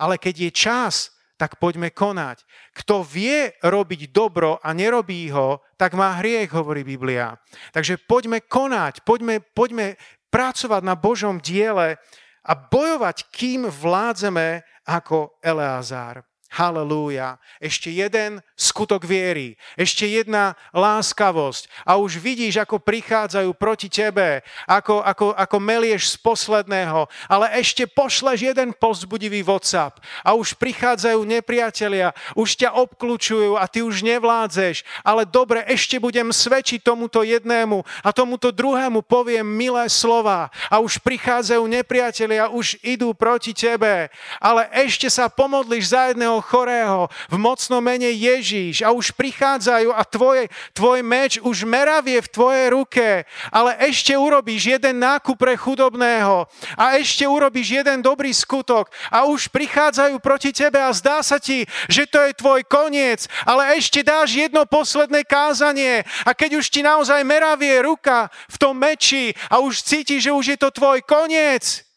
ale 0.02 0.18
keď 0.18 0.50
je 0.50 0.52
čas, 0.52 1.13
tak 1.38 1.62
poďme 1.62 1.94
konať. 1.94 2.42
Kto 2.74 3.06
vie 3.06 3.54
robiť 3.62 4.10
dobro 4.10 4.58
a 4.58 4.74
nerobí 4.74 5.30
ho, 5.30 5.62
tak 5.78 5.94
má 5.94 6.18
hriech, 6.26 6.50
hovorí 6.58 6.82
Biblia. 6.82 7.38
Takže 7.70 8.02
poďme 8.02 8.42
konať, 8.42 9.06
poďme, 9.06 9.46
poďme 9.54 10.02
pracovať 10.34 10.82
na 10.82 10.98
Božom 10.98 11.38
diele 11.38 12.02
a 12.42 12.52
bojovať, 12.58 13.30
kým 13.30 13.70
vládzeme 13.70 14.66
ako 14.89 15.38
Eleazár. 15.46 16.33
Halelúja. 16.54 17.42
Ešte 17.58 17.89
jeden 17.89 18.46
skutok 18.54 19.02
viery. 19.04 19.58
Ešte 19.74 20.06
jedna 20.06 20.54
láskavosť. 20.72 21.66
A 21.84 21.98
už 21.98 22.22
vidíš, 22.22 22.62
ako 22.62 22.78
prichádzajú 22.78 23.50
proti 23.58 23.89
tebe. 23.89 24.46
Ako, 24.70 25.02
ako, 25.02 25.34
ako 25.34 25.58
melieš 25.58 26.13
z 26.13 26.16
posledného. 26.22 27.10
Ale 27.26 27.50
ešte 27.58 27.89
pošleš 27.89 28.54
jeden 28.54 28.72
pozbudivý 28.78 29.42
WhatsApp. 29.42 29.98
A 30.22 30.38
už 30.38 30.54
prichádzajú 30.58 31.26
nepriatelia. 31.26 32.13
Už 32.38 32.54
ťa 32.54 32.78
obklúčujú 32.78 33.58
a 33.58 33.66
ty 33.66 33.82
už 33.82 34.06
nevládzeš. 34.06 34.86
Ale 35.02 35.26
dobre, 35.26 35.66
ešte 35.66 35.98
budem 35.98 36.30
svedčiť 36.30 36.86
tomuto 36.86 37.26
jednému 37.26 37.82
a 38.06 38.10
tomuto 38.13 38.54
druhému 38.54 39.02
poviem 39.02 39.46
milé 39.46 39.89
slova. 39.89 40.54
A 40.70 40.78
už 40.78 41.02
prichádzajú 41.02 41.66
nepriatelia, 41.66 42.54
už 42.54 42.78
idú 42.86 43.18
proti 43.18 43.52
tebe. 43.58 44.13
Ale 44.38 44.70
ešte 44.78 45.10
sa 45.10 45.26
pomodliš 45.26 45.89
za 45.89 46.13
jedného 46.13 46.38
chorého 46.46 47.10
v 47.30 47.36
mocnom 47.42 47.82
mene 47.82 48.13
Ježíš 48.43 48.84
a 48.84 48.91
už 48.91 49.15
prichádzajú 49.15 49.95
a 49.95 50.03
tvoj, 50.03 50.51
tvoj 50.75 50.99
meč 50.99 51.39
už 51.39 51.63
meravie 51.63 52.19
v 52.19 52.27
tvojej 52.27 52.67
ruke, 52.75 53.08
ale 53.47 53.71
ešte 53.88 54.12
urobíš 54.19 54.75
jeden 54.75 54.99
nákup 54.99 55.39
pre 55.39 55.56
chudobného 55.56 56.43
a 56.75 56.99
ešte 56.99 57.23
urobíš 57.23 57.79
jeden 57.79 58.03
dobrý 58.03 58.36
skutok 58.36 58.91
a 59.08 59.23
už 59.23 59.47
prichádzajú 59.47 60.19
proti 60.19 60.51
tebe 60.51 60.75
a 60.75 60.91
zdá 60.91 61.23
sa 61.23 61.39
ti, 61.39 61.63
že 61.88 62.03
to 62.03 62.19
je 62.19 62.36
tvoj 62.36 62.67
koniec, 62.67 63.32
ale 63.47 63.79
ešte 63.79 64.03
dáš 64.03 64.36
jedno 64.36 64.67
posledné 64.67 65.23
kázanie 65.23 66.03
a 66.27 66.36
keď 66.36 66.60
už 66.60 66.67
ti 66.67 66.84
naozaj 66.84 67.23
meravie 67.23 67.79
ruka 67.79 68.27
v 68.51 68.60
tom 68.60 68.75
meči 68.75 69.32
a 69.47 69.63
už 69.63 69.79
cítiš, 69.79 70.27
že 70.27 70.36
už 70.36 70.45
je 70.51 70.58
to 70.60 70.67
tvoj 70.67 70.99
koniec, 71.08 71.88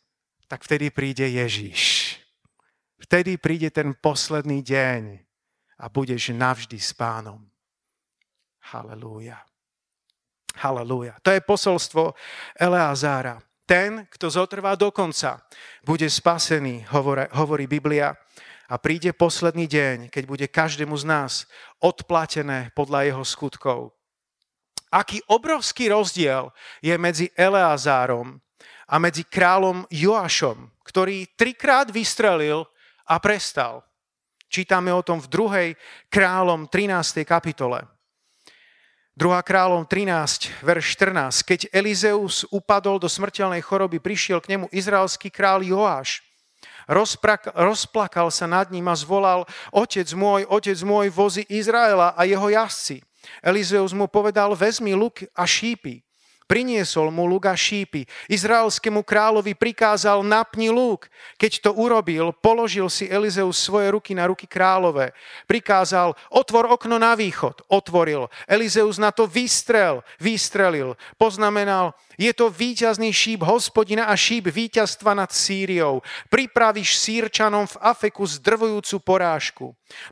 tak 0.46 0.62
vtedy 0.62 0.94
príde 0.94 1.26
Ježíš. 1.26 2.14
Vtedy 3.02 3.34
príde 3.34 3.66
ten 3.74 3.98
posledný 3.98 4.62
deň 4.62 5.25
a 5.76 5.92
budeš 5.92 6.32
navždy 6.32 6.80
s 6.80 6.96
pánom. 6.96 7.44
Halelúja. 8.72 9.38
Halelúja. 10.56 11.20
To 11.20 11.30
je 11.30 11.40
posolstvo 11.44 12.16
Eleazára. 12.56 13.38
Ten, 13.66 14.06
kto 14.10 14.30
zotrvá 14.30 14.78
do 14.78 14.94
konca, 14.94 15.42
bude 15.82 16.06
spasený, 16.06 16.86
hovorí, 17.34 17.66
Biblia. 17.66 18.14
A 18.66 18.82
príde 18.82 19.14
posledný 19.14 19.70
deň, 19.70 20.10
keď 20.10 20.24
bude 20.26 20.46
každému 20.50 20.94
z 20.98 21.06
nás 21.06 21.32
odplatené 21.78 22.74
podľa 22.74 23.06
jeho 23.06 23.22
skutkov. 23.22 23.94
Aký 24.90 25.22
obrovský 25.30 25.90
rozdiel 25.90 26.50
je 26.82 26.94
medzi 26.98 27.30
Eleazárom 27.38 28.42
a 28.90 28.98
medzi 28.98 29.22
kráľom 29.22 29.86
Joášom, 29.90 30.70
ktorý 30.82 31.30
trikrát 31.38 31.90
vystrelil 31.90 32.66
a 33.06 33.22
prestal. 33.22 33.85
Čítame 34.46 34.94
o 34.94 35.02
tom 35.02 35.18
v 35.18 35.28
2. 35.28 36.10
kráľom 36.12 36.70
13. 36.70 37.26
kapitole. 37.26 37.84
2. 39.16 39.32
kráľom 39.42 39.88
13, 39.88 40.60
verš 40.60 40.86
14. 41.00 41.42
Keď 41.42 41.60
Elizeus 41.72 42.44
upadol 42.52 43.00
do 43.00 43.08
smrteľnej 43.08 43.64
choroby, 43.64 43.96
prišiel 43.96 44.44
k 44.44 44.56
nemu 44.56 44.68
izraelský 44.70 45.32
král 45.32 45.64
Joáš 45.64 46.26
rozplakal 46.86 48.30
sa 48.30 48.46
nad 48.46 48.70
ním 48.70 48.86
a 48.86 48.94
zvolal, 48.94 49.42
otec 49.74 50.06
môj, 50.14 50.46
otec 50.46 50.78
môj, 50.86 51.10
vozi 51.10 51.42
Izraela 51.50 52.14
a 52.14 52.22
jeho 52.22 52.46
jazdci. 52.46 53.02
Elizeus 53.42 53.90
mu 53.90 54.06
povedal, 54.06 54.54
vezmi 54.54 54.94
luk 54.94 55.26
a 55.34 55.42
šípy. 55.42 56.05
Priniesol 56.46 57.10
mu 57.10 57.26
luk 57.26 57.50
a 57.50 57.58
šípy. 57.58 58.06
Izraelskému 58.30 59.02
kráľovi 59.02 59.58
prikázal 59.58 60.22
napni 60.22 60.70
lúk. 60.70 61.10
Keď 61.34 61.52
to 61.58 61.70
urobil, 61.74 62.30
položil 62.30 62.86
si 62.86 63.10
Elizeus 63.10 63.58
svoje 63.58 63.90
ruky 63.90 64.14
na 64.14 64.30
ruky 64.30 64.46
kráľové. 64.46 65.10
Prikázal, 65.50 66.14
otvor 66.30 66.70
okno 66.70 67.02
na 67.02 67.18
východ. 67.18 67.66
Otvoril. 67.66 68.30
Elizeus 68.46 68.94
na 68.94 69.10
to 69.10 69.26
vystrel. 69.26 70.06
Vystrelil. 70.22 70.94
Poznamenal, 71.18 71.98
je 72.16 72.32
to 72.32 72.48
víťazný 72.48 73.12
šíp 73.12 73.44
hospodina 73.44 74.08
a 74.08 74.16
šíp 74.16 74.48
víťazstva 74.48 75.12
nad 75.12 75.30
Sýriou. 75.32 76.00
Pripravíš 76.32 76.96
Sýrčanom 76.96 77.68
v 77.68 77.76
Afeku 77.80 78.24
zdrvujúcu 78.24 78.96
porážku. 79.04 79.66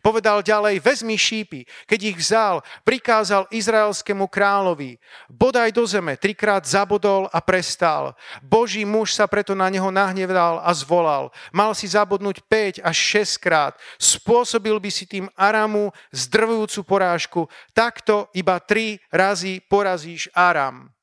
Povedal 0.04 0.44
ďalej, 0.46 0.78
vezmi 0.78 1.18
šípy. 1.18 1.66
Keď 1.90 2.00
ich 2.14 2.16
vzal, 2.20 2.62
prikázal 2.86 3.50
izraelskému 3.50 4.30
kráľovi. 4.30 5.02
Bodaj 5.26 5.74
do 5.74 5.82
zeme, 5.88 6.14
trikrát 6.14 6.62
zabodol 6.62 7.26
a 7.34 7.42
prestal. 7.42 8.14
Boží 8.38 8.86
muž 8.86 9.18
sa 9.18 9.26
preto 9.26 9.58
na 9.58 9.66
neho 9.66 9.90
nahneval 9.90 10.62
a 10.62 10.70
zvolal. 10.70 11.34
Mal 11.50 11.74
si 11.74 11.90
zabodnúť 11.90 12.46
5 12.46 12.86
až 12.86 12.96
6 13.26 13.42
krát. 13.42 13.74
Spôsobil 13.98 14.78
by 14.78 14.90
si 14.94 15.10
tým 15.10 15.26
Aramu 15.34 15.90
zdrvujúcu 16.14 16.86
porážku. 16.86 17.40
Takto 17.74 18.30
iba 18.30 18.62
tri 18.62 19.02
razy 19.10 19.58
porazíš 19.66 20.30
Aram. 20.30 20.93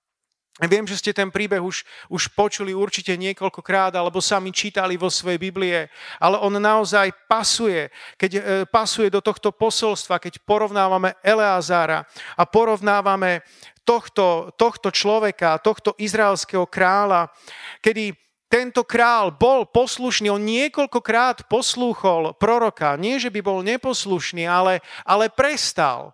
Viem, 0.59 0.83
že 0.83 0.99
ste 0.99 1.15
ten 1.15 1.31
príbeh 1.31 1.63
už, 1.63 1.87
už 2.11 2.35
počuli 2.35 2.75
určite 2.75 3.15
niekoľkokrát, 3.15 3.95
alebo 3.95 4.19
sami 4.19 4.51
čítali 4.51 4.99
vo 4.99 5.07
svojej 5.07 5.39
Biblie, 5.39 5.87
ale 6.19 6.35
on 6.43 6.51
naozaj 6.59 7.07
pasuje, 7.23 7.87
keď 8.19 8.31
e, 8.35 8.41
pasuje 8.67 9.07
do 9.07 9.23
tohto 9.23 9.55
posolstva, 9.55 10.19
keď 10.19 10.43
porovnávame 10.43 11.15
Eleazára 11.23 12.03
a 12.35 12.43
porovnávame 12.43 13.47
tohto, 13.87 14.51
tohto 14.59 14.91
človeka, 14.91 15.55
tohto 15.63 15.95
izraelského 15.95 16.67
kráľa, 16.67 17.31
kedy 17.79 18.11
tento 18.51 18.83
král 18.83 19.31
bol 19.31 19.63
poslušný, 19.63 20.27
on 20.27 20.43
niekoľkokrát 20.43 21.47
poslúchol 21.47 22.35
proroka. 22.35 22.99
Nie, 22.99 23.23
že 23.23 23.31
by 23.31 23.39
bol 23.39 23.63
neposlušný, 23.63 24.43
ale, 24.43 24.83
ale 25.07 25.31
prestal 25.31 26.11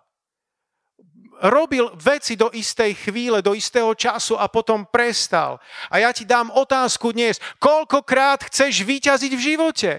robil 1.42 1.90
veci 1.94 2.34
do 2.34 2.50
istej 2.50 3.08
chvíle, 3.08 3.42
do 3.42 3.54
istého 3.54 3.94
času 3.94 4.34
a 4.34 4.50
potom 4.50 4.86
prestal. 4.86 5.62
A 5.88 6.02
ja 6.02 6.10
ti 6.10 6.26
dám 6.26 6.50
otázku 6.50 7.14
dnes, 7.14 7.38
koľkokrát 7.62 8.46
chceš 8.50 8.82
vyťaziť 8.82 9.32
v 9.34 9.44
živote? 9.54 9.90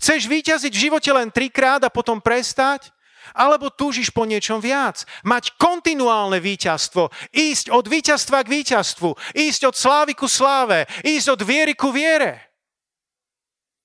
Chceš 0.00 0.26
vyťaziť 0.26 0.72
v 0.72 0.82
živote 0.88 1.10
len 1.12 1.28
trikrát 1.28 1.84
a 1.84 1.92
potom 1.92 2.24
prestať? 2.24 2.88
Alebo 3.36 3.70
túžiš 3.70 4.10
po 4.10 4.26
niečom 4.26 4.58
viac? 4.58 5.06
Mať 5.22 5.54
kontinuálne 5.60 6.42
víťazstvo. 6.42 7.14
Ísť 7.30 7.70
od 7.70 7.86
víťazstva 7.86 8.42
k 8.42 8.52
víťazstvu. 8.58 9.10
Ísť 9.38 9.70
od 9.70 9.76
slávy 9.76 10.18
ku 10.18 10.26
sláve. 10.26 10.88
Ísť 11.06 11.38
od 11.38 11.40
viery 11.46 11.78
ku 11.78 11.94
viere. 11.94 12.49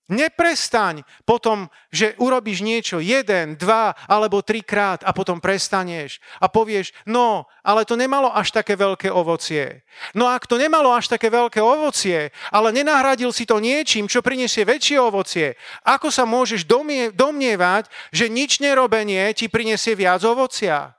Neprestaň 0.05 1.01
potom, 1.25 1.65
že 1.89 2.13
urobíš 2.21 2.61
niečo 2.61 3.01
jeden, 3.01 3.57
dva 3.57 3.97
alebo 4.05 4.45
trikrát 4.45 5.01
a 5.01 5.09
potom 5.17 5.41
prestaneš 5.41 6.21
a 6.37 6.45
povieš, 6.45 6.93
no, 7.09 7.49
ale 7.65 7.89
to 7.89 7.97
nemalo 7.97 8.29
až 8.29 8.53
také 8.53 8.77
veľké 8.77 9.09
ovocie. 9.09 9.81
No 10.13 10.29
ak 10.29 10.45
to 10.45 10.61
nemalo 10.61 10.93
až 10.93 11.09
také 11.09 11.33
veľké 11.33 11.57
ovocie, 11.57 12.29
ale 12.53 12.69
nenahradil 12.69 13.33
si 13.33 13.49
to 13.49 13.57
niečím, 13.57 14.05
čo 14.05 14.21
prinesie 14.21 14.61
väčšie 14.61 14.97
ovocie, 15.01 15.57
ako 15.81 16.13
sa 16.13 16.29
môžeš 16.29 16.69
domnievať, 17.17 17.89
že 18.13 18.29
nič 18.29 18.61
nerobenie 18.61 19.33
ti 19.33 19.49
prinesie 19.49 19.97
viac 19.97 20.21
ovocia? 20.21 20.93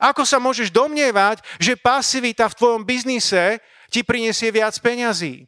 Ako 0.00 0.24
sa 0.24 0.40
môžeš 0.40 0.72
domnievať, 0.72 1.44
že 1.60 1.76
pasivita 1.76 2.48
v 2.48 2.56
tvojom 2.56 2.82
biznise 2.88 3.60
ti 3.92 4.00
prinesie 4.00 4.48
viac 4.48 4.72
peňazí? 4.80 5.44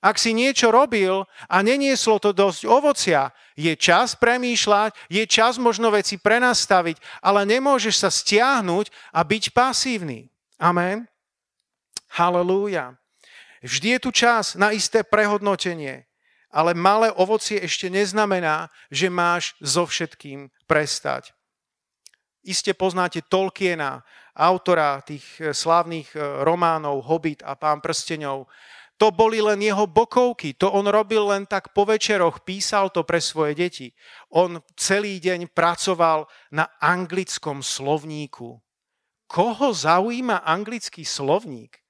Ak 0.00 0.16
si 0.16 0.32
niečo 0.32 0.72
robil 0.72 1.28
a 1.44 1.56
nenieslo 1.60 2.16
to 2.16 2.32
dosť 2.32 2.64
ovocia, 2.64 3.36
je 3.52 3.76
čas 3.76 4.16
premýšľať, 4.16 4.96
je 5.12 5.24
čas 5.28 5.60
možno 5.60 5.92
veci 5.92 6.16
prenastaviť, 6.16 6.96
ale 7.20 7.44
nemôžeš 7.44 8.00
sa 8.00 8.08
stiahnuť 8.08 8.88
a 9.12 9.20
byť 9.20 9.44
pasívny. 9.52 10.32
Amen. 10.56 11.04
Halelúja. 12.16 12.96
Vždy 13.60 13.96
je 13.96 14.00
tu 14.00 14.10
čas 14.10 14.56
na 14.56 14.72
isté 14.72 15.04
prehodnotenie, 15.04 16.08
ale 16.48 16.72
malé 16.72 17.12
ovocie 17.12 17.60
ešte 17.60 17.92
neznamená, 17.92 18.72
že 18.88 19.12
máš 19.12 19.52
so 19.60 19.84
všetkým 19.84 20.48
prestať. 20.64 21.36
Iste 22.40 22.72
poznáte 22.72 23.20
Tolkiena, 23.20 24.00
autora 24.32 25.04
tých 25.04 25.24
eh, 25.38 25.52
slávnych 25.52 26.16
eh, 26.16 26.20
románov 26.40 27.04
Hobbit 27.04 27.44
a 27.44 27.52
Pán 27.52 27.84
prstenov. 27.84 28.48
To 29.00 29.08
boli 29.08 29.40
len 29.40 29.64
jeho 29.64 29.88
bokovky, 29.88 30.52
to 30.52 30.68
on 30.68 30.84
robil 30.84 31.32
len 31.32 31.48
tak 31.48 31.72
po 31.72 31.88
večeroch, 31.88 32.44
písal 32.44 32.92
to 32.92 33.00
pre 33.00 33.16
svoje 33.16 33.56
deti. 33.56 33.88
On 34.28 34.60
celý 34.76 35.16
deň 35.16 35.48
pracoval 35.56 36.28
na 36.52 36.68
anglickom 36.76 37.64
slovníku. 37.64 38.60
Koho 39.24 39.68
zaujíma 39.72 40.44
anglický 40.44 41.08
slovník? 41.08 41.80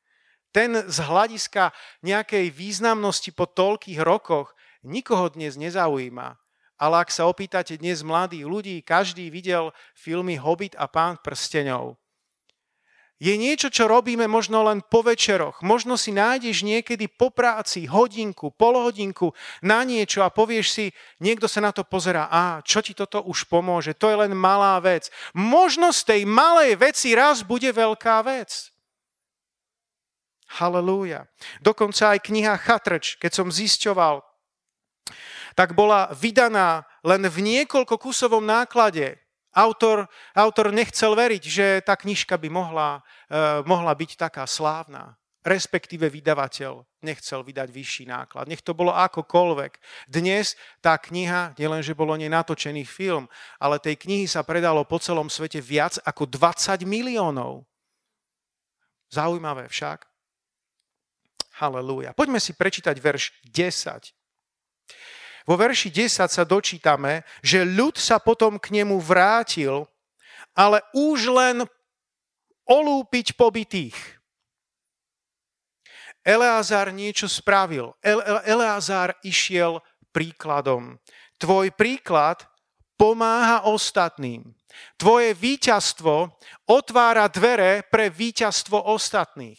Ten 0.54 0.86
z 0.86 0.98
hľadiska 1.02 1.74
nejakej 2.06 2.46
významnosti 2.54 3.34
po 3.34 3.50
toľkých 3.50 3.98
rokoch 4.06 4.54
nikoho 4.86 5.34
dnes 5.34 5.58
nezaujíma. 5.58 6.38
Ale 6.80 6.94
ak 6.96 7.10
sa 7.10 7.26
opýtate 7.26 7.74
dnes 7.76 8.06
mladých 8.06 8.46
ľudí, 8.46 8.76
každý 8.86 9.34
videl 9.34 9.74
filmy 9.98 10.38
Hobbit 10.38 10.78
a 10.78 10.86
Pán 10.86 11.18
prstenov 11.20 11.99
je 13.20 13.36
niečo, 13.36 13.68
čo 13.68 13.84
robíme 13.84 14.24
možno 14.24 14.64
len 14.64 14.80
po 14.80 15.04
večeroch. 15.04 15.60
Možno 15.60 16.00
si 16.00 16.08
nájdeš 16.08 16.64
niekedy 16.64 17.04
po 17.04 17.28
práci 17.28 17.84
hodinku, 17.84 18.48
polhodinku 18.56 19.36
na 19.60 19.84
niečo 19.84 20.24
a 20.24 20.32
povieš 20.32 20.66
si, 20.72 20.86
niekto 21.20 21.44
sa 21.44 21.60
na 21.60 21.68
to 21.68 21.84
pozera, 21.84 22.32
a 22.32 22.64
čo 22.64 22.80
ti 22.80 22.96
toto 22.96 23.20
už 23.20 23.44
pomôže, 23.44 23.92
to 23.92 24.08
je 24.08 24.16
len 24.24 24.32
malá 24.32 24.80
vec. 24.80 25.12
Možno 25.36 25.92
z 25.92 26.00
tej 26.08 26.20
malej 26.24 26.80
veci 26.80 27.12
raz 27.12 27.44
bude 27.44 27.68
veľká 27.68 28.24
vec. 28.24 28.72
Halelúja. 30.56 31.28
Dokonca 31.60 32.16
aj 32.16 32.24
kniha 32.24 32.56
Chatrč, 32.56 33.20
keď 33.20 33.30
som 33.36 33.52
zisťoval, 33.52 34.24
tak 35.54 35.76
bola 35.76 36.08
vydaná 36.16 36.88
len 37.04 37.28
v 37.28 37.38
niekoľko 37.44 38.00
kusovom 38.00 38.42
náklade. 38.42 39.20
Autor, 39.50 40.06
autor 40.34 40.70
nechcel 40.70 41.10
veriť, 41.18 41.42
že 41.42 41.66
tá 41.82 41.98
knižka 41.98 42.38
by 42.38 42.46
mohla, 42.46 43.02
uh, 43.30 43.66
mohla 43.66 43.90
byť 43.90 44.14
taká 44.14 44.46
slávna. 44.46 45.18
Respektíve 45.40 46.12
vydavateľ 46.12 46.84
nechcel 47.00 47.40
vydať 47.40 47.72
vyšší 47.72 48.04
náklad. 48.12 48.44
Nech 48.44 48.60
to 48.60 48.76
bolo 48.76 48.92
akokoľvek. 48.92 49.80
Dnes 50.04 50.52
tá 50.84 51.00
kniha, 51.00 51.56
nielenže 51.56 51.96
bolo 51.96 52.12
nenatočený 52.12 52.84
film, 52.84 53.24
ale 53.56 53.80
tej 53.80 53.96
knihy 53.96 54.28
sa 54.28 54.44
predalo 54.44 54.84
po 54.84 55.00
celom 55.00 55.32
svete 55.32 55.64
viac 55.64 55.96
ako 56.04 56.28
20 56.28 56.84
miliónov. 56.84 57.64
Zaujímavé 59.08 59.66
však. 59.72 60.04
Halelúja. 61.56 62.12
Poďme 62.12 62.36
si 62.36 62.52
prečítať 62.52 63.00
verš 63.00 63.32
10 63.48 64.12
vo 65.48 65.54
verši 65.56 65.88
10 65.88 66.28
sa 66.28 66.44
dočítame, 66.44 67.24
že 67.40 67.64
ľud 67.64 67.96
sa 67.96 68.20
potom 68.20 68.60
k 68.60 68.80
nemu 68.80 69.00
vrátil, 69.00 69.88
ale 70.52 70.84
už 70.92 71.30
len 71.32 71.56
olúpiť 72.68 73.34
pobytých. 73.34 73.96
Eleazar 76.20 76.92
niečo 76.92 77.26
spravil. 77.26 77.96
Eleazar 78.44 79.16
išiel 79.24 79.80
príkladom. 80.12 81.00
Tvoj 81.40 81.72
príklad 81.72 82.44
pomáha 83.00 83.64
ostatným. 83.64 84.52
Tvoje 85.00 85.32
víťazstvo 85.32 86.28
otvára 86.68 87.26
dvere 87.32 87.82
pre 87.88 88.12
víťazstvo 88.12 88.76
ostatných. 88.92 89.58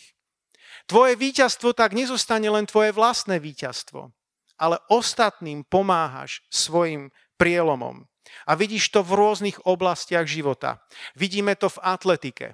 Tvoje 0.86 1.18
víťazstvo 1.18 1.74
tak 1.74 1.98
nezostane 1.98 2.46
len 2.48 2.70
tvoje 2.70 2.94
vlastné 2.94 3.42
víťazstvo 3.42 4.14
ale 4.62 4.78
ostatným 4.94 5.66
pomáhaš 5.66 6.46
svojim 6.54 7.10
prielomom. 7.42 8.06
A 8.46 8.54
vidíš 8.54 8.94
to 8.94 9.02
v 9.02 9.18
rôznych 9.18 9.58
oblastiach 9.66 10.30
života. 10.30 10.78
Vidíme 11.18 11.58
to 11.58 11.74
v 11.74 11.82
atletike. 11.82 12.54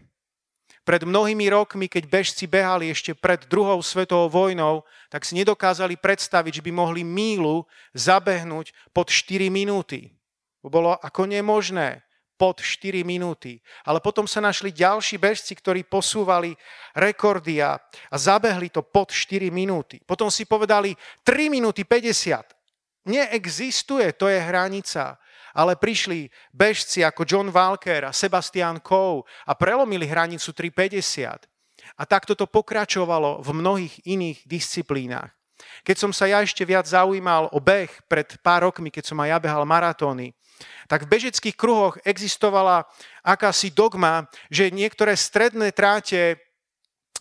Pred 0.88 1.04
mnohými 1.04 1.52
rokmi, 1.52 1.92
keď 1.92 2.08
bežci 2.08 2.48
behali 2.48 2.88
ešte 2.88 3.12
pred 3.12 3.44
druhou 3.52 3.84
svetovou 3.84 4.32
vojnou, 4.32 4.88
tak 5.12 5.28
si 5.28 5.36
nedokázali 5.36 6.00
predstaviť, 6.00 6.64
že 6.64 6.66
by 6.66 6.72
mohli 6.72 7.04
mílu 7.04 7.68
zabehnúť 7.92 8.72
pod 8.96 9.12
4 9.12 9.52
minúty. 9.52 10.16
Bolo 10.64 10.96
ako 10.96 11.28
nemožné 11.28 12.07
pod 12.38 12.62
4 12.62 13.02
minúty. 13.02 13.58
Ale 13.84 13.98
potom 13.98 14.30
sa 14.30 14.38
našli 14.38 14.70
ďalší 14.70 15.18
bežci, 15.18 15.58
ktorí 15.58 15.84
posúvali 15.90 16.54
rekordy 16.94 17.60
a, 17.60 17.82
a 17.82 18.16
zabehli 18.16 18.70
to 18.70 18.86
pod 18.86 19.10
4 19.10 19.50
minúty. 19.50 19.98
Potom 20.06 20.30
si 20.30 20.46
povedali 20.46 20.94
3 21.26 21.50
minúty 21.50 21.84
50. 21.84 23.10
neexistuje, 23.10 24.14
to 24.14 24.30
je 24.30 24.38
hranica. 24.38 25.18
Ale 25.58 25.74
prišli 25.74 26.30
bežci 26.54 27.02
ako 27.02 27.26
John 27.26 27.50
Walker 27.50 28.06
a 28.06 28.14
Sebastian 28.14 28.78
Coe 28.86 29.26
a 29.50 29.58
prelomili 29.58 30.06
hranicu 30.06 30.54
350. 30.54 31.50
A 31.98 32.04
takto 32.06 32.38
to 32.38 32.46
pokračovalo 32.46 33.42
v 33.42 33.50
mnohých 33.58 34.06
iných 34.06 34.46
disciplínach. 34.46 35.34
Keď 35.82 35.98
som 35.98 36.12
sa 36.14 36.30
ja 36.30 36.46
ešte 36.46 36.62
viac 36.62 36.86
zaujímal 36.86 37.50
o 37.50 37.58
beh 37.58 37.90
pred 38.06 38.38
pár 38.46 38.70
rokmi, 38.70 38.94
keď 38.94 39.10
som 39.10 39.18
aj 39.18 39.30
ja 39.34 39.38
behal 39.42 39.66
maratóny, 39.66 40.37
tak 40.88 41.06
v 41.06 41.12
bežeckých 41.12 41.56
kruhoch 41.56 42.00
existovala 42.08 42.88
akási 43.22 43.70
dogma, 43.70 44.26
že 44.48 44.74
niektoré 44.74 45.14
stredné 45.14 45.76
tráte 45.76 46.40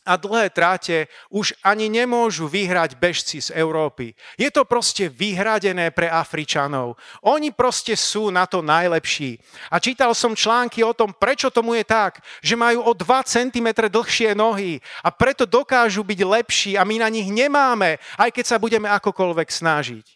a 0.07 0.14
dlhé 0.14 0.55
tráte 0.55 1.11
už 1.35 1.51
ani 1.66 1.90
nemôžu 1.90 2.46
vyhrať 2.46 2.94
bežci 2.94 3.42
z 3.42 3.51
Európy. 3.59 4.14
Je 4.38 4.46
to 4.55 4.62
proste 4.62 5.11
vyhradené 5.11 5.90
pre 5.90 6.07
Afričanov. 6.07 6.94
Oni 7.27 7.51
proste 7.51 7.99
sú 7.99 8.31
na 8.31 8.46
to 8.46 8.62
najlepší. 8.62 9.42
A 9.75 9.83
čítal 9.83 10.14
som 10.14 10.38
články 10.38 10.87
o 10.87 10.94
tom, 10.94 11.11
prečo 11.11 11.51
tomu 11.51 11.75
je 11.75 11.83
tak, 11.83 12.22
že 12.38 12.55
majú 12.55 12.87
o 12.87 12.94
2 12.94 13.03
cm 13.27 13.66
dlhšie 13.90 14.38
nohy 14.38 14.79
a 15.03 15.11
preto 15.11 15.42
dokážu 15.42 16.07
byť 16.07 16.20
lepší 16.22 16.72
a 16.79 16.87
my 16.87 17.03
na 17.03 17.11
nich 17.11 17.27
nemáme, 17.27 17.99
aj 18.14 18.31
keď 18.31 18.44
sa 18.46 18.62
budeme 18.62 18.87
akokoľvek 18.87 19.49
snažiť. 19.51 20.07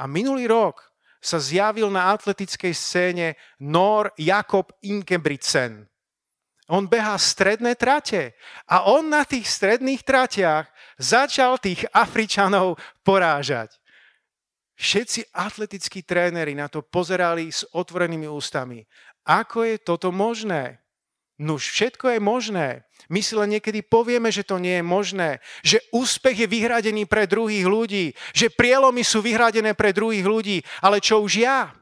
A 0.00 0.08
minulý 0.08 0.48
rok 0.48 0.91
sa 1.22 1.38
zjavil 1.38 1.86
na 1.88 2.10
atletickej 2.10 2.74
scéne 2.74 3.38
Nor 3.62 4.10
Jakob 4.18 4.74
Ingebrigtsen 4.82 5.86
on 6.72 6.88
behá 6.88 7.20
stredné 7.20 7.76
trate. 7.76 8.32
A 8.64 8.88
on 8.88 9.12
na 9.12 9.28
tých 9.28 9.44
stredných 9.44 10.00
tratiach 10.06 10.70
začal 10.96 11.60
tých 11.60 11.84
Afričanov 11.92 12.80
porážať. 13.04 13.76
Všetci 14.80 15.36
atletickí 15.36 16.00
tréneri 16.02 16.56
na 16.56 16.72
to 16.72 16.80
pozerali 16.80 17.52
s 17.52 17.68
otvorenými 17.76 18.26
ústami. 18.26 18.82
Ako 19.28 19.68
je 19.68 19.76
toto 19.78 20.10
možné? 20.10 20.81
Nuž, 21.42 21.74
všetko 21.74 22.14
je 22.14 22.20
možné. 22.22 22.68
My 23.10 23.18
si 23.18 23.34
len 23.34 23.58
niekedy 23.58 23.82
povieme, 23.82 24.30
že 24.30 24.46
to 24.46 24.62
nie 24.62 24.78
je 24.78 24.84
možné, 24.86 25.42
že 25.66 25.82
úspech 25.90 26.46
je 26.46 26.48
vyhradený 26.48 27.04
pre 27.10 27.26
druhých 27.26 27.66
ľudí, 27.66 28.14
že 28.30 28.48
prielomy 28.48 29.02
sú 29.02 29.20
vyhradené 29.20 29.74
pre 29.74 29.90
druhých 29.90 30.22
ľudí, 30.22 30.62
ale 30.78 31.02
čo 31.02 31.18
už 31.18 31.42
ja? 31.42 31.74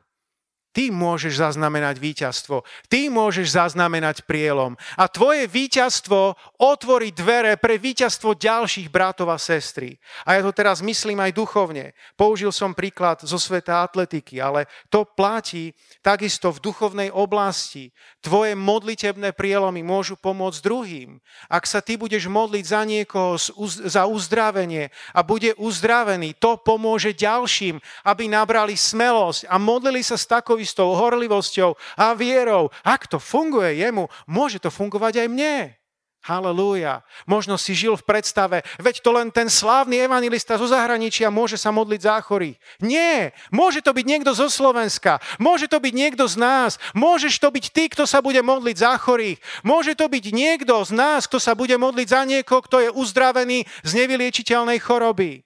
Ty 0.70 0.94
môžeš 0.94 1.42
zaznamenať 1.42 1.98
víťazstvo. 1.98 2.62
Ty 2.86 3.10
môžeš 3.10 3.58
zaznamenať 3.58 4.22
prielom. 4.22 4.78
A 4.94 5.10
tvoje 5.10 5.50
víťazstvo 5.50 6.38
otvorí 6.62 7.10
dvere 7.10 7.58
pre 7.58 7.74
víťazstvo 7.74 8.38
ďalších 8.38 8.86
bratov 8.86 9.34
a 9.34 9.38
sestry. 9.42 9.98
A 10.22 10.38
ja 10.38 10.46
to 10.46 10.54
teraz 10.54 10.78
myslím 10.78 11.18
aj 11.26 11.34
duchovne. 11.34 11.90
Použil 12.14 12.54
som 12.54 12.70
príklad 12.70 13.18
zo 13.26 13.34
sveta 13.34 13.82
atletiky, 13.82 14.38
ale 14.38 14.70
to 14.94 15.02
platí 15.02 15.74
takisto 16.06 16.54
v 16.54 16.62
duchovnej 16.62 17.10
oblasti. 17.10 17.90
Tvoje 18.22 18.54
modlitebné 18.54 19.34
prielomy 19.34 19.82
môžu 19.82 20.14
pomôcť 20.14 20.62
druhým. 20.62 21.18
Ak 21.50 21.66
sa 21.66 21.82
ty 21.82 21.98
budeš 21.98 22.30
modliť 22.30 22.64
za 22.64 22.86
niekoho 22.86 23.34
za 23.66 24.06
uzdravenie 24.06 24.94
a 25.10 25.26
bude 25.26 25.50
uzdravený, 25.58 26.38
to 26.38 26.62
pomôže 26.62 27.10
ďalším, 27.18 27.82
aby 28.06 28.30
nabrali 28.30 28.78
smelosť 28.78 29.50
a 29.50 29.58
modlili 29.58 30.06
sa 30.06 30.14
s 30.14 30.30
takou 30.30 30.59
istou 30.60 30.92
horlivosťou 30.92 31.74
a 31.96 32.12
vierou. 32.12 32.68
Ak 32.84 33.08
to 33.08 33.16
funguje 33.16 33.80
jemu, 33.80 34.06
môže 34.28 34.60
to 34.60 34.68
fungovať 34.68 35.24
aj 35.24 35.28
mne. 35.32 35.80
Halelúja. 36.20 37.00
Možno 37.24 37.56
si 37.56 37.72
žil 37.72 37.96
v 37.96 38.04
predstave, 38.04 38.60
veď 38.76 39.00
to 39.00 39.08
len 39.08 39.32
ten 39.32 39.48
slávny 39.48 40.04
evangelista 40.04 40.60
zo 40.60 40.68
zahraničia 40.68 41.32
môže 41.32 41.56
sa 41.56 41.72
modliť 41.72 42.00
za 42.04 42.20
chorých. 42.20 42.60
Nie, 42.84 43.32
môže 43.48 43.80
to 43.80 43.96
byť 43.96 44.04
niekto 44.04 44.36
zo 44.36 44.52
Slovenska, 44.52 45.16
môže 45.40 45.64
to 45.64 45.80
byť 45.80 45.94
niekto 45.96 46.28
z 46.28 46.36
nás, 46.36 46.76
môžeš 46.92 47.40
to 47.40 47.48
byť 47.48 47.64
ty, 47.72 47.88
kto 47.88 48.04
sa 48.04 48.20
bude 48.20 48.44
modliť 48.44 48.76
za 48.76 49.00
chorých, 49.00 49.40
môže 49.64 49.96
to 49.96 50.12
byť 50.12 50.24
niekto 50.28 50.84
z 50.84 50.92
nás, 50.92 51.24
kto 51.24 51.40
sa 51.40 51.56
bude 51.56 51.80
modliť 51.80 52.08
za 52.12 52.22
niekoho, 52.28 52.60
kto 52.68 52.76
je 52.84 52.90
uzdravený 52.92 53.64
z 53.80 53.90
nevyliečiteľnej 54.04 54.76
choroby. 54.76 55.40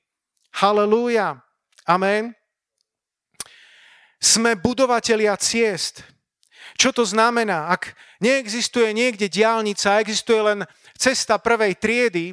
Halelúja. 0.59 1.39
Amen. 1.87 2.35
Sme 4.25 4.57
budovatelia 4.57 5.37
ciest. 5.37 6.01
Čo 6.81 6.97
to 6.97 7.05
znamená? 7.05 7.69
Ak 7.69 7.93
neexistuje 8.25 8.97
niekde 8.97 9.29
diálnica, 9.29 10.01
existuje 10.01 10.41
len 10.41 10.65
cesta 10.97 11.37
prvej 11.37 11.77
triedy, 11.77 12.33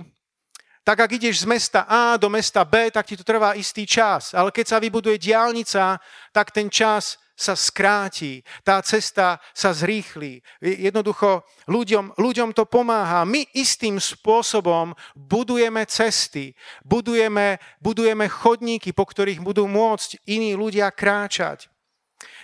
tak 0.88 1.04
ak 1.04 1.20
ideš 1.20 1.44
z 1.44 1.52
mesta 1.52 1.84
A 1.92 2.16
do 2.16 2.32
mesta 2.32 2.64
B, 2.64 2.88
tak 2.96 3.12
ti 3.12 3.20
to 3.20 3.28
trvá 3.28 3.60
istý 3.60 3.84
čas. 3.84 4.32
Ale 4.32 4.56
keď 4.56 4.66
sa 4.72 4.78
vybuduje 4.80 5.20
diálnica, 5.20 6.00
tak 6.32 6.56
ten 6.56 6.72
čas 6.72 7.20
sa 7.36 7.60
skráti, 7.60 8.40
tá 8.64 8.80
cesta 8.80 9.44
sa 9.52 9.76
zrýchli. 9.76 10.40
Jednoducho 10.64 11.44
ľuďom, 11.68 12.16
ľuďom 12.16 12.56
to 12.56 12.72
pomáha. 12.72 13.28
My 13.28 13.44
istým 13.52 14.00
spôsobom 14.00 14.96
budujeme 15.12 15.84
cesty, 15.92 16.56
budujeme, 16.88 17.60
budujeme 17.84 18.32
chodníky, 18.32 18.96
po 18.96 19.04
ktorých 19.04 19.44
budú 19.44 19.68
môcť 19.68 20.24
iní 20.30 20.56
ľudia 20.56 20.88
kráčať. 20.88 21.68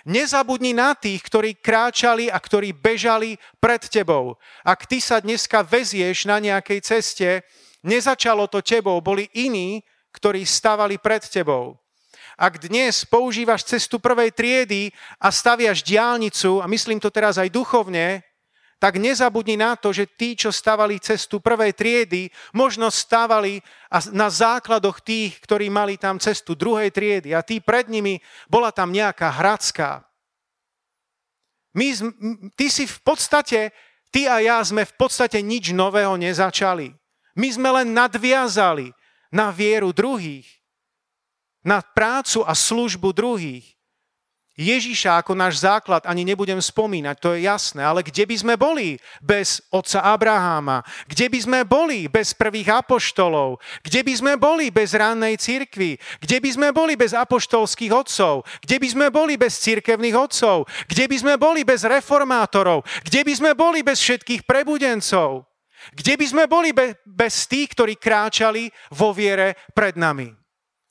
Nezabudni 0.07 0.71
na 0.71 0.95
tých, 0.95 1.19
ktorí 1.19 1.59
kráčali 1.59 2.31
a 2.31 2.39
ktorí 2.39 2.71
bežali 2.71 3.35
pred 3.59 3.83
tebou. 3.91 4.39
Ak 4.63 4.87
ty 4.87 5.03
sa 5.03 5.19
dneska 5.19 5.67
vezieš 5.67 6.23
na 6.23 6.39
nejakej 6.39 6.79
ceste, 6.79 7.43
nezačalo 7.83 8.47
to 8.47 8.63
tebou, 8.63 9.03
boli 9.03 9.27
iní, 9.35 9.83
ktorí 10.15 10.47
stavali 10.47 10.95
pred 10.95 11.27
tebou. 11.27 11.75
Ak 12.39 12.55
dnes 12.63 13.03
používaš 13.03 13.67
cestu 13.67 13.99
prvej 13.99 14.31
triedy 14.31 14.95
a 15.19 15.27
staviaš 15.27 15.83
diálnicu, 15.83 16.63
a 16.63 16.71
myslím 16.71 17.03
to 17.03 17.11
teraz 17.11 17.35
aj 17.35 17.51
duchovne, 17.51 18.23
tak 18.77 19.01
nezabudni 19.01 19.57
na 19.57 19.73
to, 19.73 19.89
že 19.89 20.05
tí, 20.05 20.37
čo 20.37 20.53
stavali 20.53 21.01
cestu 21.01 21.41
prvej 21.41 21.73
triedy, 21.73 22.29
možno 22.53 22.93
stavali 22.93 23.57
na 24.13 24.29
základoch 24.29 25.01
tých, 25.01 25.41
ktorí 25.41 25.69
mali 25.69 25.97
tam 25.97 26.21
cestu 26.21 26.53
druhej 26.53 26.93
triedy 26.93 27.33
a 27.33 27.41
tí 27.41 27.57
pred 27.57 27.89
nimi 27.89 28.21
bola 28.45 28.69
tam 28.69 28.93
nejaká 28.93 29.33
hradská. 29.33 30.05
My, 31.77 31.93
ty 32.57 32.73
si 32.73 32.89
v 32.89 32.99
podstate, 33.05 33.69
ty 34.09 34.25
a 34.25 34.41
ja 34.41 34.61
sme 34.65 34.85
v 34.85 34.93
podstate 34.97 35.41
nič 35.45 35.73
nového 35.73 36.17
nezačali. 36.17 36.93
My 37.37 37.47
sme 37.53 37.69
len 37.69 37.93
nadviazali 37.93 38.89
na 39.29 39.53
vieru 39.53 39.93
druhých, 39.93 40.49
na 41.61 41.85
prácu 41.85 42.41
a 42.41 42.57
službu 42.57 43.13
druhých. 43.13 43.76
Ježiša 44.57 45.21
ako 45.21 45.37
náš 45.37 45.61
základ 45.61 46.01
ani 46.09 46.25
nebudem 46.25 46.57
spomínať, 46.57 47.15
to 47.21 47.37
je 47.37 47.45
jasné, 47.45 47.85
ale 47.85 48.01
kde 48.01 48.25
by 48.25 48.35
sme 48.41 48.53
boli 48.57 48.97
bez 49.21 49.61
otca 49.69 50.01
Abraháma? 50.01 50.81
Kde 51.05 51.29
by 51.29 51.39
sme 51.45 51.59
boli 51.61 52.09
bez 52.09 52.33
prvých 52.33 52.81
apoštolov? 52.81 53.61
Kde 53.85 54.01
by 54.01 54.13
sme 54.17 54.33
boli 54.33 54.73
bez 54.73 54.97
rannej 54.97 55.37
cirkvi? 55.37 56.01
Kde 56.17 56.41
by 56.41 56.49
sme 56.49 56.67
boli 56.73 56.97
bez 56.97 57.13
apoštolských 57.13 57.93
otcov? 57.93 58.49
Kde 58.65 58.81
by 58.81 58.87
sme 58.89 59.07
boli 59.13 59.37
bez 59.37 59.61
cirkevných 59.61 60.17
otcov? 60.17 60.65
Kde 60.89 61.05
by 61.05 61.17
sme 61.21 61.33
boli 61.37 61.61
bez 61.61 61.85
reformátorov? 61.85 62.81
Kde 63.05 63.29
by 63.29 63.33
sme 63.37 63.51
boli 63.53 63.85
bez 63.85 64.01
všetkých 64.01 64.49
prebudencov? 64.49 65.45
Kde 65.93 66.17
by 66.17 66.25
sme 66.25 66.43
boli 66.49 66.73
bez 67.05 67.45
tých, 67.45 67.77
ktorí 67.77 68.01
kráčali 68.01 68.73
vo 68.89 69.13
viere 69.13 69.53
pred 69.77 69.93
nami? 69.93 70.33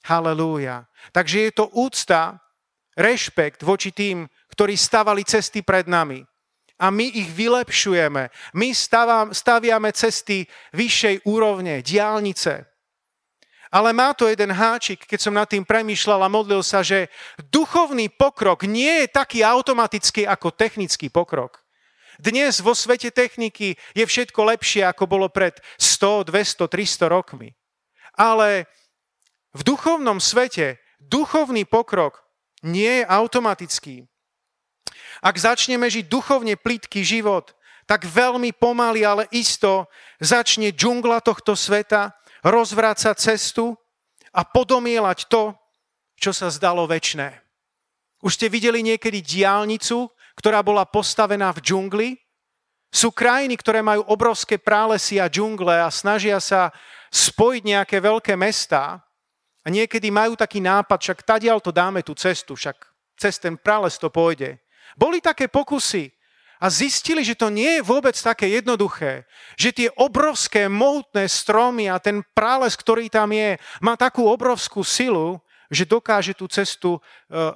Halelúja. 0.07 0.87
Takže 1.11 1.51
je 1.51 1.53
to 1.53 1.67
úcta 1.75 2.46
rešpekt 2.97 3.63
voči 3.63 3.93
tým, 3.93 4.27
ktorí 4.51 4.75
stavali 4.75 5.23
cesty 5.23 5.61
pred 5.61 5.85
nami. 5.87 6.25
A 6.77 6.93
my 6.93 7.09
ich 7.09 7.33
vylepšujeme. 7.33 8.29
My 8.53 8.69
staviame 9.33 9.91
cesty 9.97 10.45
vyššej 10.77 11.25
úrovne, 11.25 11.81
diálnice. 11.81 12.69
Ale 13.73 13.97
má 13.97 14.13
to 14.13 14.29
jeden 14.29 14.53
háčik, 14.53 15.05
keď 15.05 15.19
som 15.21 15.35
nad 15.37 15.49
tým 15.49 15.65
premýšľal 15.65 16.25
a 16.25 16.33
modlil 16.33 16.61
sa, 16.61 16.85
že 16.85 17.09
duchovný 17.53 18.13
pokrok 18.13 18.65
nie 18.69 19.05
je 19.05 19.07
taký 19.09 19.41
automatický 19.41 20.29
ako 20.29 20.53
technický 20.53 21.09
pokrok. 21.09 21.65
Dnes 22.17 22.65
vo 22.65 22.73
svete 22.73 23.13
techniky 23.13 23.77
je 23.93 24.05
všetko 24.05 24.41
lepšie, 24.57 24.85
ako 24.89 25.05
bolo 25.05 25.29
pred 25.29 25.61
100, 25.77 26.33
200, 26.33 26.65
300 26.65 27.13
rokmi. 27.13 27.53
Ale 28.17 28.65
v 29.53 29.61
duchovnom 29.65 30.21
svete 30.21 30.81
duchovný 31.01 31.69
pokrok 31.69 32.26
nie 32.65 33.03
je 33.03 33.05
automatický. 33.05 34.07
Ak 35.25 35.37
začneme 35.37 35.89
žiť 35.89 36.07
duchovne 36.09 36.55
plitký 36.57 37.05
život, 37.05 37.57
tak 37.87 38.05
veľmi 38.05 38.51
pomaly, 38.57 39.07
ale 39.07 39.25
isto 39.31 39.87
začne 40.19 40.75
džungla 40.75 41.23
tohto 41.23 41.55
sveta 41.55 42.13
rozvrácať 42.43 43.15
cestu 43.15 43.79
a 44.35 44.43
podomielať 44.43 45.31
to, 45.31 45.55
čo 46.19 46.35
sa 46.35 46.51
zdalo 46.51 46.85
väčné. 46.85 47.41
Už 48.21 48.35
ste 48.35 48.51
videli 48.51 48.83
niekedy 48.83 49.23
diálnicu, 49.23 50.11
ktorá 50.35 50.61
bola 50.67 50.83
postavená 50.83 51.55
v 51.55 51.63
džungli? 51.63 52.09
Sú 52.91 53.15
krajiny, 53.15 53.55
ktoré 53.55 53.85
majú 53.87 54.03
obrovské 54.11 54.59
prálesy 54.59 55.23
a 55.23 55.31
džungle 55.31 55.79
a 55.79 55.89
snažia 55.93 56.43
sa 56.43 56.75
spojiť 57.13 57.63
nejaké 57.63 57.97
veľké 58.03 58.35
mestá 58.35 59.06
A 59.67 59.69
niekedy 59.69 60.15
majú 60.15 60.39
taký 60.39 60.63
nápad, 60.63 61.03
však 61.03 61.27
tadiaľ 61.27 61.59
to 61.59 61.75
dáme 61.75 61.99
tú 62.07 62.15
cestu, 62.15 62.55
však 62.55 62.79
cez 63.19 63.43
ten 63.43 63.59
prales 63.59 63.99
to 63.99 64.07
pôjde. 64.07 64.63
Boli 64.95 65.19
také 65.19 65.51
pokusy 65.51 66.15
a 66.63 66.71
zistili, 66.71 67.27
že 67.27 67.35
to 67.35 67.51
nie 67.51 67.81
je 67.81 67.83
vôbec 67.83 68.15
také 68.15 68.47
jednoduché. 68.47 69.27
Že 69.59 69.71
tie 69.75 69.89
obrovské, 69.99 70.71
mohutné 70.71 71.27
stromy 71.27 71.91
a 71.91 71.99
ten 71.99 72.23
prales, 72.31 72.79
ktorý 72.79 73.11
tam 73.11 73.35
je, 73.35 73.59
má 73.83 73.99
takú 73.99 74.25
obrovskú 74.31 74.87
silu, 74.87 75.43
že 75.67 75.83
dokáže 75.83 76.31
tú 76.39 76.47
cestu 76.47 76.97
e, 76.97 77.01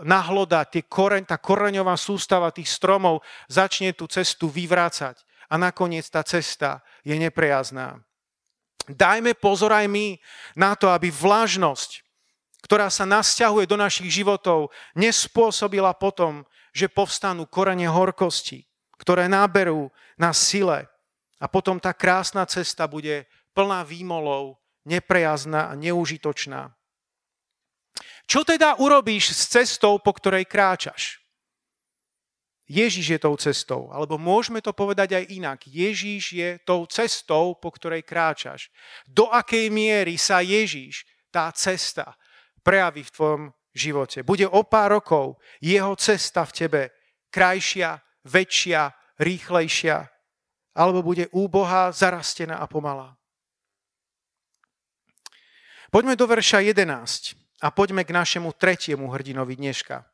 nahlodať, 0.02 0.66
tie 0.74 0.82
koreň, 0.82 1.30
tá 1.30 1.38
koreňová 1.38 1.94
sústava 1.94 2.50
tých 2.50 2.66
stromov 2.66 3.22
začne 3.46 3.94
tú 3.94 4.10
cestu 4.10 4.50
vyvrácať. 4.50 5.22
A 5.46 5.54
nakoniec 5.54 6.10
tá 6.10 6.26
cesta 6.26 6.82
je 7.06 7.14
neprejazná. 7.14 8.02
Dajme 8.90 9.38
pozor 9.38 9.70
aj 9.70 9.86
my 9.86 10.18
na 10.58 10.74
to, 10.74 10.90
aby 10.90 11.10
vlažnosť, 11.10 12.02
ktorá 12.66 12.90
sa 12.90 13.06
nasťahuje 13.06 13.66
do 13.70 13.78
našich 13.78 14.10
životov, 14.10 14.74
nespôsobila 14.98 15.94
potom, 15.94 16.42
že 16.74 16.90
povstanú 16.90 17.46
korene 17.46 17.86
horkosti, 17.86 18.66
ktoré 18.98 19.26
náberú 19.30 19.90
na 20.18 20.34
sile 20.34 20.90
a 21.40 21.46
potom 21.48 21.80
tá 21.80 21.94
krásna 21.96 22.44
cesta 22.44 22.84
bude 22.84 23.24
plná 23.56 23.86
výmolov, 23.86 24.60
neprejazná 24.84 25.72
a 25.72 25.78
neužitočná. 25.78 26.74
Čo 28.28 28.46
teda 28.46 28.78
urobíš 28.78 29.34
s 29.34 29.50
cestou, 29.50 29.98
po 29.98 30.14
ktorej 30.14 30.46
kráčaš? 30.46 31.19
Ježiš 32.70 33.06
je 33.10 33.18
tou 33.18 33.34
cestou. 33.34 33.90
Alebo 33.90 34.14
môžeme 34.14 34.62
to 34.62 34.70
povedať 34.70 35.18
aj 35.18 35.24
inak. 35.34 35.58
Ježiš 35.66 36.22
je 36.30 36.48
tou 36.62 36.86
cestou, 36.86 37.58
po 37.58 37.74
ktorej 37.74 38.06
kráčaš. 38.06 38.70
Do 39.10 39.26
akej 39.26 39.74
miery 39.74 40.14
sa 40.14 40.38
Ježiš, 40.38 41.02
tá 41.34 41.50
cesta, 41.50 42.14
prejaví 42.62 43.02
v 43.02 43.10
tvojom 43.10 43.42
živote. 43.74 44.22
Bude 44.22 44.46
o 44.46 44.62
pár 44.62 45.02
rokov 45.02 45.42
jeho 45.58 45.98
cesta 45.98 46.46
v 46.46 46.54
tebe 46.54 46.82
krajšia, 47.34 47.98
väčšia, 48.22 48.94
rýchlejšia, 49.18 50.06
alebo 50.78 51.02
bude 51.02 51.26
úbohá, 51.34 51.90
zarastená 51.90 52.62
a 52.62 52.70
pomalá. 52.70 53.18
Poďme 55.90 56.14
do 56.14 56.22
verša 56.22 56.62
11 56.62 57.34
a 57.66 57.74
poďme 57.74 58.06
k 58.06 58.14
našemu 58.14 58.54
tretiemu 58.54 59.10
hrdinovi 59.10 59.58
dneška 59.58 60.06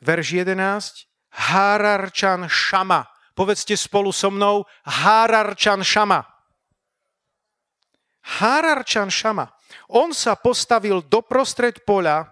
verš 0.00 0.44
11, 0.44 1.06
Hárarčan 1.30 2.48
Šama. 2.48 3.06
Povedzte 3.36 3.76
spolu 3.76 4.12
so 4.12 4.28
mnou, 4.28 4.66
Hárarčan 4.84 5.84
Šama. 5.84 6.26
Hárarčan 8.20 9.08
Šama. 9.08 9.48
On 9.94 10.12
sa 10.12 10.36
postavil 10.36 11.00
doprostred 11.06 11.86
poľa, 11.86 12.26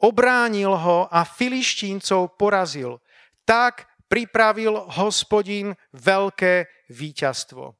obránil 0.00 0.72
ho 0.76 0.98
a 1.10 1.26
filištíncov 1.26 2.38
porazil. 2.38 3.02
Tak 3.44 3.84
pripravil 4.06 4.78
hospodín 4.96 5.74
veľké 5.92 6.70
víťazstvo. 6.94 7.74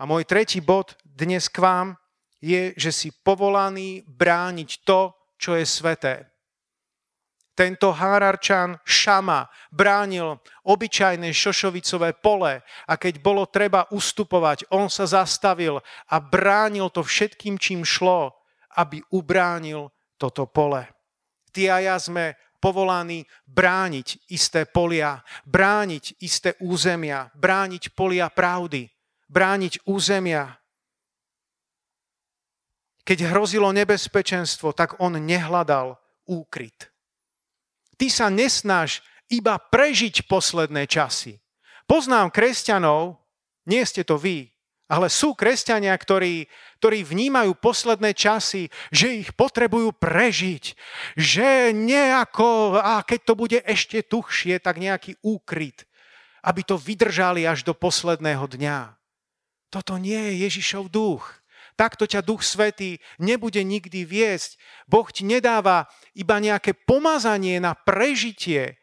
A 0.00 0.02
môj 0.08 0.24
tretí 0.26 0.58
bod 0.58 0.96
dnes 1.04 1.46
k 1.46 1.60
vám 1.60 1.88
je, 2.40 2.72
že 2.74 2.90
si 2.90 3.08
povolaný 3.12 4.02
brániť 4.08 4.70
to, 4.82 5.12
čo 5.36 5.54
je 5.54 5.64
sveté 5.68 6.29
tento 7.54 7.92
Hárarčan 7.92 8.78
Šama 8.86 9.50
bránil 9.68 10.38
obyčajné 10.64 11.28
šošovicové 11.34 12.16
pole 12.16 12.62
a 12.62 12.92
keď 12.96 13.20
bolo 13.20 13.44
treba 13.44 13.84
ustupovať, 13.90 14.70
on 14.72 14.88
sa 14.88 15.04
zastavil 15.04 15.82
a 16.08 16.16
bránil 16.22 16.88
to 16.88 17.04
všetkým, 17.04 17.58
čím 17.60 17.84
šlo, 17.84 18.32
aby 18.78 19.02
ubránil 19.12 19.90
toto 20.16 20.46
pole. 20.46 20.86
Ty 21.50 21.62
a 21.74 21.76
ja 21.82 21.96
sme 21.98 22.38
povolaní 22.62 23.26
brániť 23.48 24.30
isté 24.30 24.68
polia, 24.68 25.18
brániť 25.48 26.22
isté 26.22 26.54
územia, 26.62 27.32
brániť 27.34 27.96
polia 27.96 28.30
pravdy, 28.30 28.86
brániť 29.26 29.88
územia. 29.88 30.60
Keď 33.02 33.18
hrozilo 33.32 33.74
nebezpečenstvo, 33.74 34.70
tak 34.76 35.00
on 35.02 35.18
nehľadal 35.18 35.98
úkryt 36.30 36.90
ty 38.00 38.08
sa 38.08 38.32
nesnáš 38.32 39.04
iba 39.28 39.60
prežiť 39.60 40.24
posledné 40.24 40.88
časy. 40.88 41.36
Poznám 41.84 42.32
kresťanov, 42.32 43.20
nie 43.68 43.84
ste 43.84 44.00
to 44.08 44.16
vy, 44.16 44.48
ale 44.90 45.12
sú 45.12 45.36
kresťania, 45.36 45.94
ktorí, 45.94 46.48
ktorí 46.82 47.06
vnímajú 47.06 47.54
posledné 47.60 48.16
časy, 48.16 48.72
že 48.90 49.22
ich 49.22 49.30
potrebujú 49.36 49.94
prežiť, 49.94 50.74
že 51.14 51.70
nejako, 51.76 52.80
a 52.80 53.04
keď 53.04 53.20
to 53.22 53.34
bude 53.38 53.58
ešte 53.62 54.02
tuchšie, 54.02 54.58
tak 54.58 54.82
nejaký 54.82 55.20
úkryt, 55.22 55.86
aby 56.42 56.64
to 56.66 56.74
vydržali 56.80 57.46
až 57.46 57.62
do 57.62 57.76
posledného 57.76 58.48
dňa. 58.48 58.96
Toto 59.70 59.94
nie 60.00 60.18
je 60.18 60.50
Ježišov 60.50 60.90
duch 60.90 61.39
takto 61.80 62.04
ťa 62.04 62.20
Duch 62.20 62.44
Svetý 62.44 63.00
nebude 63.16 63.64
nikdy 63.64 64.04
viesť. 64.04 64.60
Boh 64.84 65.08
ti 65.08 65.24
nedáva 65.24 65.88
iba 66.12 66.36
nejaké 66.36 66.76
pomazanie 66.76 67.56
na 67.56 67.72
prežitie. 67.72 68.76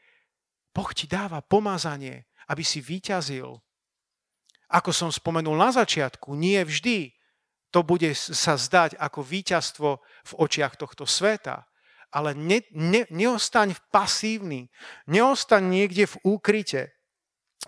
Boh 0.73 0.89
ti 0.97 1.05
dáva 1.05 1.45
pomazanie, 1.45 2.25
aby 2.49 2.65
si 2.65 2.81
vyťazil. 2.81 3.61
Ako 4.73 4.89
som 4.89 5.13
spomenul 5.13 5.53
na 5.53 5.69
začiatku, 5.69 6.33
nie 6.33 6.57
vždy 6.65 7.13
to 7.77 7.85
bude 7.85 8.09
sa 8.17 8.57
zdať 8.57 8.97
ako 8.97 9.21
víťazstvo 9.21 9.89
v 10.01 10.31
očiach 10.33 10.81
tohto 10.81 11.05
sveta. 11.05 11.69
Ale 12.09 12.33
ne, 12.33 12.63
ne, 12.73 13.05
neostaň 13.13 13.77
pasívny, 13.91 14.71
neostaň 15.05 15.61
niekde 15.61 16.09
v 16.09 16.15
úkryte. 16.25 16.96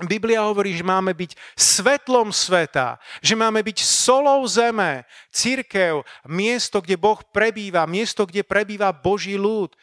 Biblia 0.08 0.48
hovorí, 0.48 0.72
že 0.72 0.86
máme 0.86 1.12
byť 1.12 1.36
svetlom 1.60 2.32
sveta, 2.32 2.96
že 3.20 3.36
máme 3.36 3.60
byť 3.60 3.84
solou 3.84 4.48
zeme, 4.48 5.04
církev, 5.34 6.08
miesto, 6.30 6.80
kde 6.80 6.96
Boh 6.96 7.20
prebýva, 7.34 7.84
miesto, 7.84 8.24
kde 8.24 8.48
prebýva 8.48 8.96
Boží 8.96 9.36
ľud. 9.36 9.76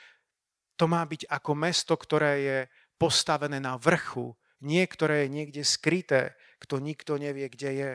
To 0.80 0.84
má 0.88 1.04
byť 1.04 1.28
ako 1.28 1.52
mesto, 1.52 1.92
ktoré 1.96 2.32
je 2.40 2.58
postavené 2.96 3.60
na 3.60 3.76
vrchu, 3.76 4.32
nie 4.64 4.84
ktoré 4.88 5.28
je 5.28 5.34
niekde 5.36 5.62
skryté, 5.64 6.32
kto 6.60 6.80
nikto 6.80 7.20
nevie, 7.20 7.52
kde 7.52 7.70
je. 7.72 7.92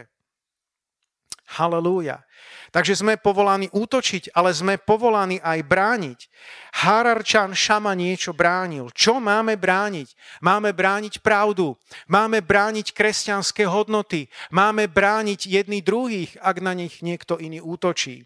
Halelúja. 1.52 2.24
Takže 2.72 3.04
sme 3.04 3.20
povolaní 3.20 3.68
útočiť, 3.76 4.32
ale 4.32 4.56
sme 4.56 4.80
povolaní 4.80 5.44
aj 5.44 5.60
brániť. 5.68 6.20
Hararčan 6.80 7.52
Šama 7.52 7.92
niečo 7.92 8.32
bránil. 8.32 8.88
Čo 8.96 9.20
máme 9.20 9.60
brániť? 9.60 10.16
Máme 10.40 10.72
brániť 10.72 11.20
pravdu. 11.20 11.76
Máme 12.08 12.40
brániť 12.40 12.96
kresťanské 12.96 13.68
hodnoty. 13.68 14.32
Máme 14.56 14.88
brániť 14.88 15.52
jedný 15.52 15.84
druhých, 15.84 16.40
ak 16.40 16.64
na 16.64 16.72
nich 16.72 17.04
niekto 17.04 17.36
iný 17.36 17.60
útočí. 17.60 18.24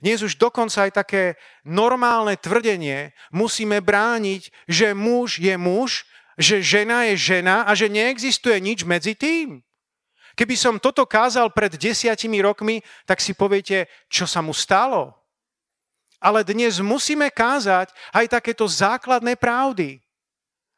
Dnes 0.00 0.24
už 0.24 0.40
dokonca 0.40 0.88
aj 0.88 0.92
také 0.96 1.24
normálne 1.68 2.40
tvrdenie 2.40 3.12
musíme 3.28 3.84
brániť, 3.84 4.48
že 4.64 4.96
muž 4.96 5.36
je 5.36 5.52
muž, 5.60 6.08
že 6.40 6.64
žena 6.64 7.08
je 7.12 7.16
žena 7.16 7.68
a 7.68 7.76
že 7.76 7.92
neexistuje 7.92 8.56
nič 8.60 8.88
medzi 8.88 9.12
tým. 9.12 9.60
Keby 10.36 10.52
som 10.52 10.76
toto 10.76 11.08
kázal 11.08 11.48
pred 11.48 11.80
desiatimi 11.80 12.44
rokmi, 12.44 12.84
tak 13.08 13.24
si 13.24 13.32
poviete, 13.32 13.88
čo 14.12 14.28
sa 14.28 14.44
mu 14.44 14.52
stalo. 14.52 15.16
Ale 16.20 16.44
dnes 16.44 16.76
musíme 16.84 17.32
kázať 17.32 17.88
aj 18.12 18.26
takéto 18.28 18.68
základné 18.68 19.40
pravdy. 19.40 19.96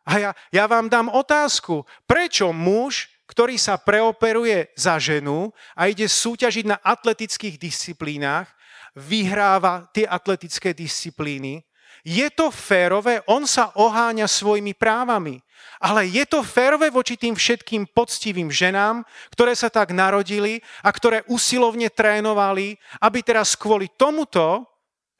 A 0.06 0.12
ja, 0.16 0.30
ja 0.54 0.64
vám 0.70 0.86
dám 0.86 1.10
otázku, 1.10 1.82
prečo 2.06 2.54
muž, 2.54 3.10
ktorý 3.28 3.60
sa 3.60 3.76
preoperuje 3.76 4.72
za 4.72 4.96
ženu 4.96 5.52
a 5.76 5.90
ide 5.90 6.08
súťažiť 6.08 6.64
na 6.64 6.80
atletických 6.80 7.60
disciplínach, 7.60 8.48
vyhráva 8.96 9.84
tie 9.92 10.08
atletické 10.08 10.72
disciplíny, 10.72 11.67
je 12.08 12.28
to 12.32 12.48
férové, 12.48 13.20
on 13.28 13.44
sa 13.44 13.68
oháňa 13.76 14.24
svojimi 14.24 14.72
právami. 14.72 15.44
Ale 15.76 16.08
je 16.08 16.24
to 16.24 16.40
férové 16.40 16.88
voči 16.88 17.20
tým 17.20 17.36
všetkým 17.36 17.92
poctivým 17.92 18.48
ženám, 18.48 19.04
ktoré 19.30 19.52
sa 19.52 19.68
tak 19.68 19.92
narodili 19.92 20.64
a 20.80 20.88
ktoré 20.88 21.22
usilovne 21.28 21.92
trénovali, 21.92 22.80
aby 23.04 23.18
teraz 23.20 23.54
kvôli 23.54 23.92
tomuto 23.92 24.64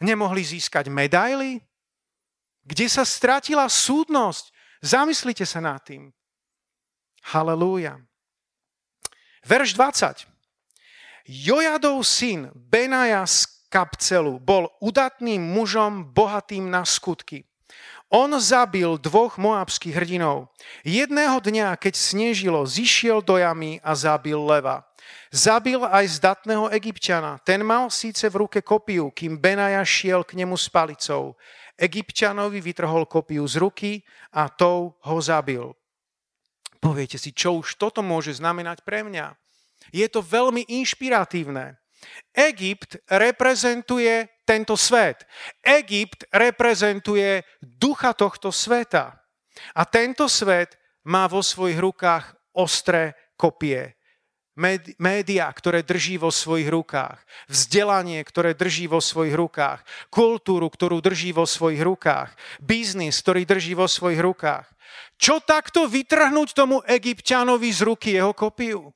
nemohli 0.01 0.41
získať 0.41 0.89
medaily? 0.89 1.61
Kde 2.65 2.87
sa 2.89 3.05
stratila 3.05 3.69
súdnosť? 3.69 4.51
Zamyslite 4.81 5.45
sa 5.45 5.61
nad 5.61 5.85
tým. 5.85 6.09
Halelúja. 7.29 8.01
Verš 9.45 9.77
20. 9.77 10.25
Jojadov 11.29 12.01
syn 12.03 12.49
Benaja 12.57 13.29
z 13.29 13.58
Kapcelu 13.69 14.41
bol 14.41 14.73
udatným 14.81 15.41
mužom, 15.41 16.09
bohatým 16.13 16.73
na 16.73 16.89
skutky. 16.89 17.45
On 18.09 18.33
zabil 18.41 18.97
dvoch 18.97 19.37
moabských 19.37 19.93
hrdinov. 19.93 20.49
Jedného 20.81 21.37
dňa, 21.45 21.77
keď 21.77 21.93
snežilo, 21.93 22.65
zišiel 22.65 23.21
do 23.21 23.37
jamy 23.37 23.77
a 23.85 23.93
zabil 23.93 24.41
leva. 24.41 24.89
Zabil 25.29 25.77
aj 25.85 26.17
zdatného 26.17 26.73
egyptiana. 26.73 27.37
Ten 27.45 27.61
mal 27.61 27.93
síce 27.93 28.25
v 28.33 28.49
ruke 28.49 28.65
kopiu, 28.65 29.13
kým 29.13 29.37
Benaja 29.37 29.85
šiel 29.85 30.25
k 30.25 30.41
nemu 30.41 30.57
s 30.57 30.73
palicou. 30.73 31.37
Egyptianovi 31.77 32.65
vytrhol 32.65 33.05
kopiu 33.05 33.45
z 33.45 33.61
ruky 33.61 33.93
a 34.33 34.49
tou 34.49 34.97
ho 34.97 35.19
zabil. 35.21 35.77
Poviete 36.81 37.21
si, 37.21 37.37
čo 37.37 37.61
už 37.61 37.77
toto 37.77 38.01
môže 38.01 38.33
znamenať 38.33 38.81
pre 38.89 39.05
mňa? 39.05 39.37
Je 39.93 40.09
to 40.09 40.25
veľmi 40.25 40.65
inšpiratívne. 40.65 41.77
Egypt 42.35 42.99
reprezentuje 43.09 44.29
tento 44.47 44.77
svet. 44.77 45.27
Egypt 45.63 46.25
reprezentuje 46.33 47.43
ducha 47.61 48.15
tohto 48.15 48.53
sveta. 48.55 49.19
A 49.75 49.83
tento 49.85 50.31
svet 50.31 50.79
má 51.05 51.27
vo 51.27 51.43
svojich 51.43 51.79
rukách 51.81 52.37
ostré 52.55 53.15
kopie 53.35 53.99
média, 54.99 55.47
ktoré 55.47 55.87
drží 55.87 56.19
vo 56.19 56.35
svojich 56.35 56.67
rukách, 56.67 57.23
vzdelanie, 57.47 58.19
ktoré 58.27 58.59
drží 58.59 58.91
vo 58.91 58.99
svojich 58.99 59.39
rukách, 59.39 59.87
kultúru, 60.11 60.67
ktorú 60.67 60.99
drží 60.99 61.31
vo 61.31 61.47
svojich 61.47 61.79
rukách, 61.79 62.35
biznis, 62.59 63.23
ktorý 63.23 63.47
drží 63.47 63.79
vo 63.79 63.87
svojich 63.87 64.19
rukách. 64.19 64.67
Čo 65.15 65.39
takto 65.39 65.87
vytrhnúť 65.87 66.59
tomu 66.59 66.83
egyptianovi 66.83 67.71
z 67.71 67.81
ruky 67.87 68.19
jeho 68.19 68.35
kopiu? 68.35 68.91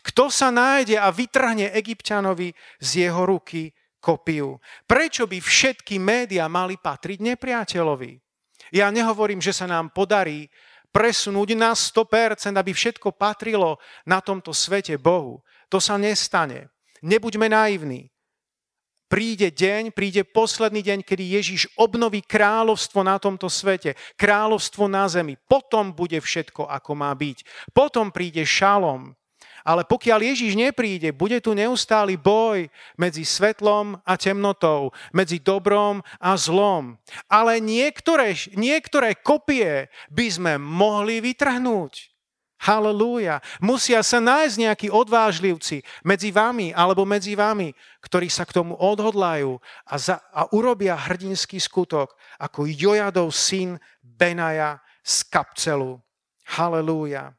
Kto 0.00 0.32
sa 0.32 0.48
nájde 0.48 0.96
a 0.96 1.12
vytrhne 1.12 1.70
egyptianovi 1.74 2.54
z 2.80 3.08
jeho 3.08 3.22
ruky 3.26 3.70
kopiu? 4.00 4.58
Prečo 4.86 5.26
by 5.28 5.38
všetky 5.38 6.00
médiá 6.00 6.48
mali 6.48 6.80
patriť 6.80 7.18
nepriateľovi? 7.20 8.12
Ja 8.70 8.88
nehovorím, 8.88 9.42
že 9.42 9.56
sa 9.56 9.66
nám 9.66 9.90
podarí 9.90 10.46
presunúť 10.90 11.54
na 11.54 11.74
100%, 11.74 12.54
aby 12.54 12.70
všetko 12.74 13.14
patrilo 13.14 13.78
na 14.06 14.18
tomto 14.18 14.50
svete 14.50 14.98
Bohu. 14.98 15.42
To 15.70 15.78
sa 15.78 15.94
nestane. 15.94 16.70
Nebuďme 17.02 17.46
naivní. 17.46 18.10
Príde 19.10 19.50
deň, 19.50 19.90
príde 19.90 20.22
posledný 20.22 20.86
deň, 20.86 21.02
kedy 21.02 21.34
Ježiš 21.34 21.66
obnoví 21.74 22.22
kráľovstvo 22.22 23.02
na 23.02 23.18
tomto 23.18 23.50
svete, 23.50 23.98
kráľovstvo 24.14 24.86
na 24.86 25.10
zemi. 25.10 25.34
Potom 25.34 25.90
bude 25.90 26.14
všetko, 26.22 26.70
ako 26.70 26.94
má 26.94 27.10
byť. 27.10 27.42
Potom 27.74 28.14
príde 28.14 28.46
šalom. 28.46 29.10
Ale 29.64 29.84
pokiaľ 29.84 30.32
Ježiš 30.32 30.56
nepríde, 30.56 31.12
bude 31.12 31.36
tu 31.38 31.52
neustály 31.52 32.16
boj 32.16 32.68
medzi 32.96 33.22
svetlom 33.26 34.00
a 34.04 34.14
temnotou, 34.16 34.92
medzi 35.12 35.40
dobrom 35.40 36.00
a 36.16 36.36
zlom. 36.36 36.96
Ale 37.28 37.60
niektoré, 37.60 38.34
niektoré 38.56 39.16
kopie 39.18 39.92
by 40.08 40.26
sme 40.28 40.52
mohli 40.56 41.20
vytrhnúť. 41.20 42.10
Halelúja. 42.60 43.40
Musia 43.64 44.04
sa 44.04 44.20
nájsť 44.20 44.56
nejakí 44.60 44.88
odvážlivci 44.92 45.80
medzi 46.04 46.28
vami 46.28 46.76
alebo 46.76 47.08
medzi 47.08 47.32
vami, 47.32 47.72
ktorí 48.04 48.28
sa 48.28 48.44
k 48.44 48.52
tomu 48.52 48.76
odhodlajú 48.76 49.56
a, 49.88 49.94
za, 49.96 50.20
a 50.28 50.44
urobia 50.52 50.92
hrdinský 50.92 51.56
skutok 51.56 52.12
ako 52.36 52.68
Jojadov 52.68 53.32
syn 53.32 53.80
Benaja 54.04 54.76
z 55.00 55.24
kapcelu. 55.32 55.96
Halelúja. 56.52 57.32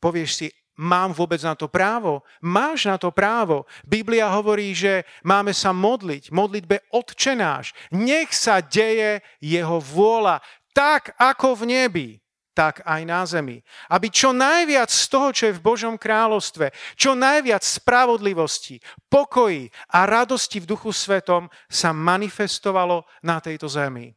Povieš 0.00 0.30
si, 0.32 0.48
Mám 0.76 1.16
vôbec 1.16 1.40
na 1.40 1.56
to 1.56 1.72
právo? 1.72 2.20
Máš 2.44 2.84
na 2.84 3.00
to 3.00 3.08
právo. 3.08 3.64
Biblia 3.80 4.28
hovorí, 4.28 4.76
že 4.76 5.08
máme 5.24 5.56
sa 5.56 5.72
modliť. 5.72 6.28
Modlitbe 6.28 6.92
odčenáš. 6.92 7.72
Nech 7.96 8.36
sa 8.36 8.60
deje 8.60 9.24
jeho 9.40 9.80
vôľa 9.80 10.44
tak 10.76 11.16
ako 11.16 11.64
v 11.64 11.72
nebi, 11.72 12.08
tak 12.52 12.84
aj 12.84 13.02
na 13.08 13.24
zemi. 13.24 13.64
Aby 13.88 14.12
čo 14.12 14.36
najviac 14.36 14.92
z 14.92 15.04
toho, 15.08 15.28
čo 15.32 15.48
je 15.48 15.56
v 15.56 15.64
Božom 15.64 15.96
kráľovstve, 15.96 16.68
čo 16.92 17.16
najviac 17.16 17.64
spravodlivosti, 17.64 18.76
pokoji 19.08 19.72
a 19.96 20.04
radosti 20.04 20.60
v 20.60 20.68
Duchu 20.68 20.92
Svetom 20.92 21.48
sa 21.64 21.96
manifestovalo 21.96 23.08
na 23.24 23.40
tejto 23.40 23.72
zemi. 23.72 24.12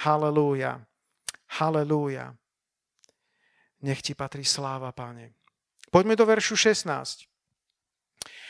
Halelúja. 0.00 0.80
Halelúja. 1.60 2.32
Nech 3.84 4.00
ti 4.00 4.16
patrí 4.16 4.48
sláva, 4.48 4.92
Pane. 4.96 5.37
Poďme 5.88 6.14
do 6.16 6.24
veršu 6.28 6.56
16. 6.56 7.28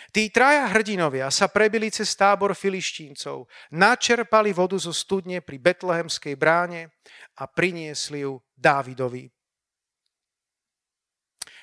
Tí 0.09 0.33
traja 0.33 0.73
hrdinovia 0.73 1.29
sa 1.29 1.53
prebili 1.53 1.93
cez 1.93 2.17
tábor 2.17 2.57
filištíncov, 2.57 3.45
načerpali 3.69 4.57
vodu 4.57 4.81
zo 4.81 4.91
studne 4.91 5.45
pri 5.45 5.61
Betlehemskej 5.61 6.33
bráne 6.33 6.97
a 7.37 7.45
priniesli 7.45 8.25
ju 8.25 8.41
Dávidovi. 8.57 9.29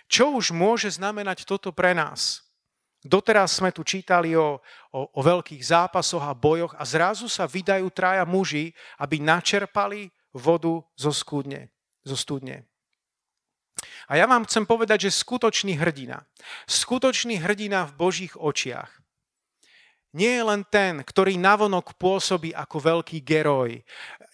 Čo 0.06 0.38
už 0.38 0.54
môže 0.54 0.94
znamenať 0.94 1.50
toto 1.50 1.74
pre 1.74 1.98
nás? 1.98 2.46
Doteraz 3.02 3.58
sme 3.58 3.74
tu 3.74 3.82
čítali 3.82 4.38
o, 4.38 4.62
o, 4.94 5.00
o 5.10 5.22
veľkých 5.22 5.62
zápasoch 5.62 6.22
a 6.22 6.38
bojoch 6.38 6.74
a 6.78 6.86
zrazu 6.86 7.26
sa 7.26 7.50
vydajú 7.50 7.90
traja 7.90 8.26
muži, 8.26 8.74
aby 9.02 9.22
načerpali 9.22 10.10
vodu 10.34 10.82
zo, 10.98 11.12
skudne, 11.14 11.74
zo 12.06 12.18
studne. 12.18 12.66
A 14.06 14.18
ja 14.22 14.30
vám 14.30 14.46
chcem 14.46 14.66
povedať, 14.70 15.10
že 15.10 15.18
skutočný 15.18 15.78
hrdina, 15.82 16.26
skutočný 16.70 17.42
hrdina 17.42 17.90
v 17.90 17.96
Božích 17.98 18.34
očiach, 18.38 19.06
nie 20.16 20.32
je 20.32 20.44
len 20.48 20.64
ten, 20.64 21.04
ktorý 21.04 21.36
navonok 21.36 22.00
pôsobí 22.00 22.56
ako 22.56 22.80
veľký 22.80 23.20
geroj. 23.20 23.84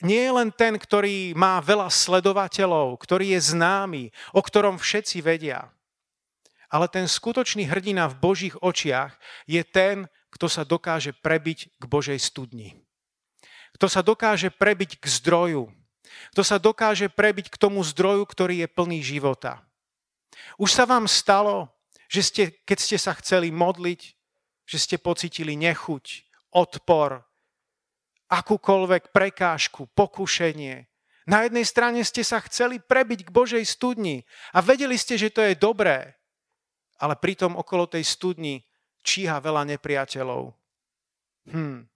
Nie 0.05 0.30
je 0.30 0.32
len 0.38 0.53
ten, 0.53 0.78
ktorý 0.78 1.34
má 1.34 1.57
veľa 1.57 1.89
sledovateľov, 1.89 3.01
ktorý 3.01 3.34
je 3.34 3.57
známy, 3.57 4.03
o 4.30 4.45
ktorom 4.45 4.78
všetci 4.78 5.26
vedia. 5.26 5.74
Ale 6.69 6.86
ten 6.86 7.09
skutočný 7.09 7.65
hrdina 7.65 8.05
v 8.13 8.19
Božích 8.22 8.55
očiach 8.61 9.17
je 9.49 9.65
ten, 9.65 10.05
kto 10.30 10.45
sa 10.45 10.61
dokáže 10.61 11.17
prebiť 11.17 11.74
k 11.82 11.84
Božej 11.89 12.22
studni. 12.22 12.78
Kto 13.74 13.89
sa 13.89 14.05
dokáže 14.05 14.53
prebiť 14.53 15.01
k 15.01 15.05
zdroju, 15.09 15.74
kto 16.36 16.41
sa 16.41 16.57
dokáže 16.62 17.12
prebiť 17.12 17.51
k 17.51 17.59
tomu 17.59 17.84
zdroju, 17.84 18.24
ktorý 18.28 18.66
je 18.66 18.68
plný 18.68 18.99
života. 19.03 19.62
Už 20.57 20.72
sa 20.72 20.88
vám 20.88 21.05
stalo, 21.05 21.72
že 22.12 22.22
ste, 22.24 22.43
keď 22.68 22.78
ste 22.80 22.97
sa 22.99 23.16
chceli 23.20 23.51
modliť, 23.51 24.01
že 24.68 24.78
ste 24.78 24.97
pocitili 24.99 25.55
nechuť, 25.55 26.28
odpor, 26.51 27.24
akúkoľvek 28.32 29.12
prekážku, 29.12 29.91
pokušenie. 29.91 30.88
Na 31.28 31.47
jednej 31.47 31.64
strane 31.68 32.01
ste 32.03 32.24
sa 32.24 32.39
chceli 32.43 32.80
prebiť 32.80 33.28
k 33.28 33.34
Božej 33.36 33.64
studni 33.68 34.24
a 34.55 34.64
vedeli 34.64 34.95
ste, 34.95 35.20
že 35.20 35.32
to 35.32 35.43
je 35.43 35.55
dobré, 35.55 36.16
ale 36.99 37.16
pritom 37.20 37.55
okolo 37.55 37.88
tej 37.88 38.07
studni 38.07 38.64
číha 39.03 39.38
veľa 39.39 39.68
nepriateľov. 39.76 40.55
Hm. 41.51 41.88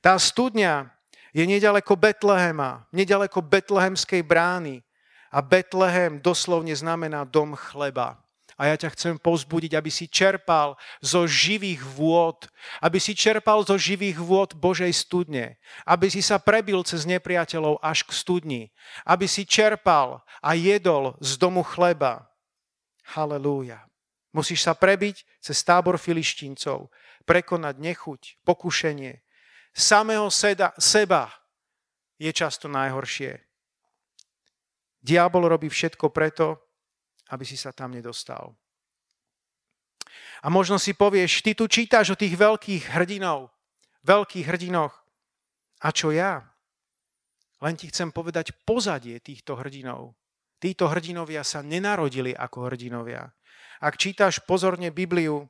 Tá 0.00 0.14
studňa 0.18 0.95
je 1.36 1.44
nedaleko 1.44 2.00
Betlehema, 2.00 2.88
nedaleko 2.96 3.44
Betlehemskej 3.44 4.24
brány. 4.24 4.80
A 5.28 5.44
Betlehem 5.44 6.16
doslovne 6.16 6.72
znamená 6.72 7.28
dom 7.28 7.52
chleba. 7.52 8.16
A 8.56 8.72
ja 8.72 8.76
ťa 8.80 8.96
chcem 8.96 9.14
povzbudiť, 9.20 9.76
aby 9.76 9.92
si 9.92 10.08
čerpal 10.08 10.80
zo 11.04 11.28
živých 11.28 11.84
vôd, 11.84 12.48
aby 12.80 12.96
si 12.96 13.12
čerpal 13.12 13.60
zo 13.68 13.76
živých 13.76 14.16
vôd 14.16 14.56
Božej 14.56 14.88
studne, 14.96 15.60
aby 15.84 16.08
si 16.08 16.24
sa 16.24 16.40
prebil 16.40 16.80
cez 16.88 17.04
nepriateľov 17.04 17.84
až 17.84 18.08
k 18.08 18.16
studni, 18.16 18.62
aby 19.04 19.28
si 19.28 19.44
čerpal 19.44 20.24
a 20.40 20.56
jedol 20.56 21.20
z 21.20 21.36
domu 21.36 21.60
chleba. 21.60 22.32
Halelúja. 23.12 23.84
Musíš 24.32 24.64
sa 24.64 24.72
prebiť 24.72 25.20
cez 25.44 25.60
tábor 25.60 26.00
filištíncov, 26.00 26.88
prekonať 27.28 27.76
nechuť, 27.76 28.40
pokušenie, 28.40 29.20
samého 29.76 30.32
seda, 30.32 30.72
seba 30.80 31.28
je 32.16 32.32
často 32.32 32.66
najhoršie. 32.66 33.36
Diabol 35.04 35.46
robí 35.46 35.68
všetko 35.68 36.10
preto, 36.10 36.58
aby 37.30 37.44
si 37.44 37.54
sa 37.54 37.70
tam 37.70 37.92
nedostal. 37.92 38.56
A 40.42 40.48
možno 40.48 40.80
si 40.80 40.96
povieš, 40.96 41.44
ty 41.44 41.52
tu 41.52 41.68
čítaš 41.68 42.16
o 42.16 42.18
tých 42.18 42.34
veľkých 42.34 42.96
hrdinov, 42.96 43.52
veľkých 44.02 44.48
hrdinoch. 44.48 44.94
A 45.84 45.92
čo 45.92 46.10
ja? 46.10 46.40
Len 47.60 47.76
ti 47.76 47.88
chcem 47.88 48.12
povedať 48.12 48.52
pozadie 48.64 49.20
týchto 49.20 49.56
hrdinov. 49.56 50.16
Títo 50.56 50.88
hrdinovia 50.88 51.44
sa 51.44 51.60
nenarodili 51.60 52.32
ako 52.32 52.72
hrdinovia. 52.72 53.28
Ak 53.80 54.00
čítaš 54.00 54.40
pozorne 54.40 54.88
Bibliu, 54.88 55.44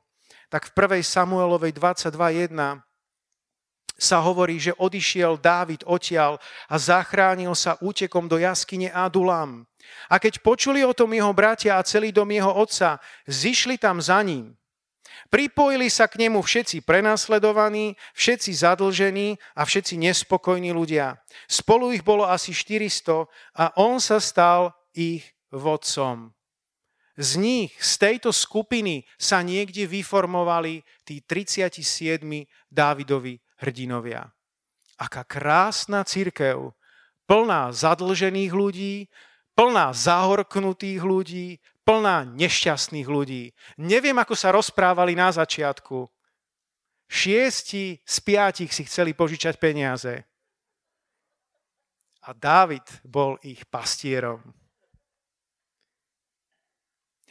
tak 0.51 0.67
v 0.67 0.99
1. 0.99 1.03
Samuelovej 1.03 1.75
22.1 1.75 2.86
sa 3.97 4.21
hovorí, 4.21 4.61
že 4.61 4.77
odišiel 4.77 5.41
Dávid 5.41 5.81
odtiaľ 5.83 6.37
a 6.69 6.77
zachránil 6.77 7.57
sa 7.57 7.75
útekom 7.81 8.29
do 8.29 8.37
jaskyne 8.37 8.93
Adulam. 8.93 9.65
A 10.07 10.21
keď 10.21 10.39
počuli 10.45 10.85
o 10.85 10.93
tom 10.93 11.09
jeho 11.11 11.33
bratia 11.33 11.75
a 11.75 11.85
celý 11.85 12.13
dom 12.13 12.29
jeho 12.29 12.53
otca, 12.53 13.01
zišli 13.25 13.81
tam 13.81 13.97
za 13.97 14.21
ním. 14.21 14.53
Pripojili 15.27 15.91
sa 15.91 16.07
k 16.07 16.23
nemu 16.23 16.39
všetci 16.39 16.85
prenasledovaní, 16.87 17.97
všetci 18.15 18.51
zadlžení 18.63 19.35
a 19.57 19.65
všetci 19.65 19.99
nespokojní 19.99 20.71
ľudia. 20.71 21.19
Spolu 21.49 21.91
ich 21.91 22.05
bolo 22.05 22.23
asi 22.23 22.55
400 22.55 23.27
a 23.57 23.65
on 23.75 23.99
sa 23.99 24.21
stal 24.23 24.71
ich 24.95 25.25
vodcom. 25.51 26.31
z 27.17 27.41
nich, 27.41 27.73
z 27.81 27.97
tejto 27.97 28.29
skupiny 28.29 29.01
sa 29.17 29.41
niekde 29.41 29.89
vyformovali 29.89 30.85
tí 31.01 31.25
37 31.25 32.21
Dávidovi 32.69 33.41
hrdinovia. 33.61 34.29
Aká 34.97 35.21
krásna 35.21 36.01
církev, 36.01 36.73
plná 37.29 37.69
zadlžených 37.73 38.53
ľudí, 38.53 38.95
plná 39.53 39.93
zahorknutých 39.93 41.01
ľudí, 41.01 41.47
plná 41.87 42.27
nešťastných 42.29 43.07
ľudí. 43.07 43.53
Neviem, 43.79 44.17
ako 44.17 44.35
sa 44.35 44.53
rozprávali 44.53 45.17
na 45.17 45.33
začiatku. 45.33 46.05
Šiesti 47.07 48.03
z 48.03 48.15
piatich 48.19 48.69
si 48.75 48.83
chceli 48.85 49.15
požičať 49.15 49.55
peniaze. 49.57 50.27
A 52.27 52.35
Dávid 52.35 52.83
bol 53.07 53.39
ich 53.39 53.63
pastierom. 53.71 54.43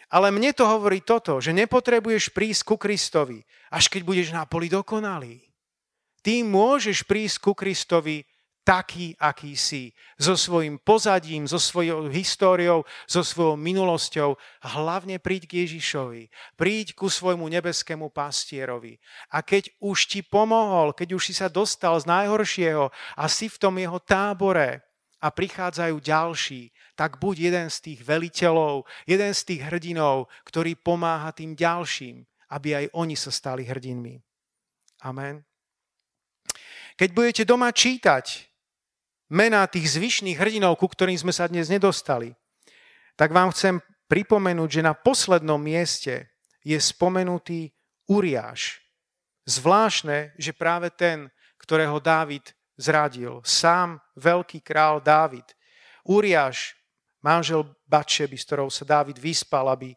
Ale 0.08 0.32
mne 0.32 0.54
to 0.56 0.64
hovorí 0.64 1.02
toto, 1.02 1.42
že 1.42 1.52
nepotrebuješ 1.52 2.32
prísť 2.32 2.62
ku 2.64 2.74
Kristovi, 2.80 3.42
až 3.68 3.90
keď 3.92 4.02
budeš 4.06 4.28
na 4.32 4.46
poli 4.48 4.70
dokonalý. 4.70 5.45
Ty 6.26 6.42
môžeš 6.42 7.06
prísť 7.06 7.38
ku 7.38 7.54
Kristovi 7.54 8.26
taký, 8.66 9.14
aký 9.22 9.54
si, 9.54 9.94
so 10.18 10.34
svojím 10.34 10.82
pozadím, 10.82 11.46
so 11.46 11.62
svojou 11.62 12.10
históriou, 12.10 12.82
so 13.06 13.22
svojou 13.22 13.54
minulosťou. 13.54 14.34
Hlavne 14.66 15.22
príď 15.22 15.46
k 15.46 15.52
Ježišovi, 15.62 16.26
príď 16.58 16.98
ku 16.98 17.06
svojmu 17.06 17.46
nebeskému 17.46 18.10
pastierovi. 18.10 18.98
A 19.30 19.46
keď 19.46 19.70
už 19.78 20.10
ti 20.10 20.26
pomohol, 20.26 20.90
keď 20.98 21.14
už 21.14 21.30
si 21.30 21.34
sa 21.38 21.46
dostal 21.46 21.94
z 22.02 22.10
najhoršieho 22.10 22.90
a 23.14 23.24
si 23.30 23.46
v 23.46 23.60
tom 23.62 23.78
jeho 23.78 24.02
tábore 24.02 24.82
a 25.22 25.30
prichádzajú 25.30 26.02
ďalší, 26.02 26.74
tak 26.98 27.22
buď 27.22 27.54
jeden 27.54 27.68
z 27.70 27.78
tých 27.86 28.00
veliteľov, 28.02 28.82
jeden 29.06 29.30
z 29.30 29.42
tých 29.46 29.62
hrdinov, 29.62 30.26
ktorý 30.42 30.74
pomáha 30.74 31.30
tým 31.30 31.54
ďalším, 31.54 32.26
aby 32.50 32.82
aj 32.82 32.84
oni 32.98 33.14
sa 33.14 33.30
stali 33.30 33.62
hrdinmi. 33.62 34.18
Amen. 35.06 35.45
Keď 36.96 37.08
budete 37.12 37.42
doma 37.44 37.68
čítať 37.68 38.48
mená 39.28 39.68
tých 39.68 40.00
zvyšných 40.00 40.40
hrdinov, 40.40 40.80
ku 40.80 40.88
ktorým 40.88 41.20
sme 41.20 41.32
sa 41.32 41.44
dnes 41.44 41.68
nedostali, 41.68 42.32
tak 43.20 43.36
vám 43.36 43.52
chcem 43.52 43.84
pripomenúť, 44.08 44.80
že 44.80 44.86
na 44.86 44.96
poslednom 44.96 45.60
mieste 45.60 46.32
je 46.64 46.80
spomenutý 46.80 47.68
Uriáš. 48.08 48.80
Zvláštne, 49.44 50.32
že 50.40 50.56
práve 50.56 50.88
ten, 50.88 51.28
ktorého 51.60 52.00
Dávid 52.00 52.56
zradil, 52.80 53.44
sám 53.44 54.00
veľký 54.16 54.64
král 54.64 54.96
Dávid, 55.04 55.46
Uriáš, 56.08 56.72
manžel 57.20 57.66
Batšeby, 57.84 58.40
s 58.40 58.46
ktorou 58.48 58.68
sa 58.72 58.88
Dávid 58.88 59.20
vyspal, 59.20 59.68
aby 59.68 59.92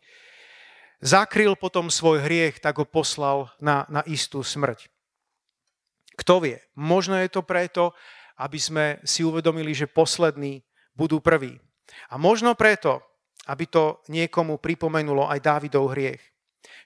zakryl 1.00 1.56
potom 1.56 1.88
svoj 1.88 2.28
hriech, 2.28 2.60
tak 2.60 2.76
ho 2.76 2.86
poslal 2.86 3.48
na, 3.64 3.88
na 3.88 4.04
istú 4.04 4.44
smrť. 4.44 4.99
Kto 6.20 6.44
vie, 6.44 6.60
možno 6.76 7.16
je 7.16 7.32
to 7.32 7.48
preto, 7.48 7.96
aby 8.44 8.60
sme 8.60 8.86
si 9.08 9.24
uvedomili, 9.24 9.72
že 9.72 9.88
poslední 9.88 10.60
budú 10.92 11.24
prví. 11.24 11.56
A 12.12 12.20
možno 12.20 12.60
preto, 12.60 13.00
aby 13.48 13.66
to 13.72 14.04
niekomu 14.12 14.60
pripomenulo 14.60 15.32
aj 15.32 15.40
Dávidov 15.40 15.96
hriech. 15.96 16.22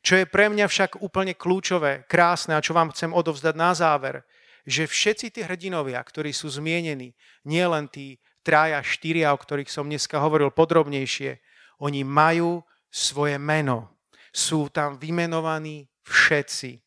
Čo 0.06 0.22
je 0.22 0.30
pre 0.30 0.54
mňa 0.54 0.70
však 0.70 1.02
úplne 1.02 1.34
kľúčové, 1.34 2.06
krásne 2.06 2.54
a 2.54 2.64
čo 2.64 2.78
vám 2.78 2.94
chcem 2.94 3.10
odovzdať 3.10 3.56
na 3.58 3.72
záver, 3.74 4.22
že 4.64 4.88
všetci 4.88 5.34
tí 5.34 5.42
hrdinovia, 5.44 6.00
ktorí 6.00 6.32
sú 6.32 6.48
zmienení, 6.48 7.18
nie 7.44 7.66
len 7.66 7.90
tí 7.90 8.22
traja, 8.46 8.80
štyria, 8.84 9.34
o 9.34 9.40
ktorých 9.40 9.72
som 9.72 9.88
dneska 9.88 10.20
hovoril 10.20 10.54
podrobnejšie, 10.54 11.40
oni 11.84 12.06
majú 12.06 12.64
svoje 12.88 13.36
meno. 13.42 13.92
Sú 14.32 14.70
tam 14.72 14.96
vymenovaní 14.96 15.90
všetci. 16.06 16.80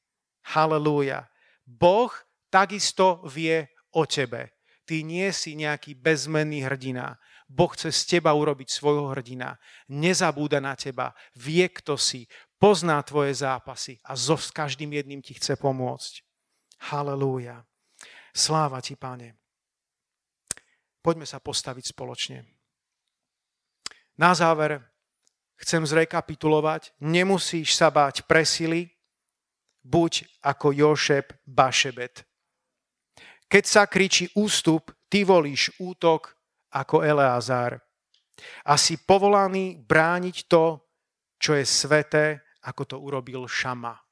Halelúja. 0.56 1.26
Boh 1.66 2.12
takisto 2.50 3.22
vie 3.26 3.68
o 3.96 4.04
tebe. 4.06 4.56
Ty 4.86 5.02
nie 5.02 5.28
si 5.34 5.58
nejaký 5.58 5.98
bezmenný 5.98 6.62
hrdina. 6.62 7.18
Boh 7.46 7.70
chce 7.70 7.90
z 7.90 8.18
teba 8.18 8.34
urobiť 8.34 8.70
svojho 8.70 9.10
hrdina. 9.14 9.58
Nezabúda 9.90 10.62
na 10.62 10.74
teba. 10.78 11.14
Vie, 11.34 11.66
kto 11.66 11.98
si. 11.98 12.26
Pozná 12.58 13.02
tvoje 13.02 13.34
zápasy 13.34 13.98
a 14.06 14.16
so 14.16 14.38
s 14.38 14.50
každým 14.50 14.94
jedným 14.94 15.20
ti 15.22 15.34
chce 15.34 15.58
pomôcť. 15.58 16.22
Halelúja. 16.90 17.66
Sláva 18.34 18.80
ti, 18.80 18.94
páne. 18.98 19.38
Poďme 21.02 21.26
sa 21.26 21.38
postaviť 21.38 21.94
spoločne. 21.94 22.42
Na 24.18 24.34
záver 24.34 24.82
chcem 25.60 25.84
zrekapitulovať. 25.84 26.96
Nemusíš 26.98 27.76
sa 27.76 27.92
báť 27.92 28.24
presily, 28.26 28.90
buď 29.86 30.26
ako 30.42 30.72
Jošep 30.72 31.46
Bašebet. 31.46 32.26
Keď 33.46 33.64
sa 33.64 33.86
kričí 33.86 34.30
ústup, 34.34 34.90
ty 35.06 35.22
volíš 35.22 35.74
útok 35.78 36.34
ako 36.74 37.02
Eleazár. 37.02 37.78
A 38.68 38.74
si 38.76 39.00
povolaný 39.00 39.80
brániť 39.80 40.36
to, 40.44 40.82
čo 41.40 41.56
je 41.56 41.64
sveté, 41.64 42.42
ako 42.66 42.82
to 42.84 42.96
urobil 43.00 43.48
Šama. 43.48 44.05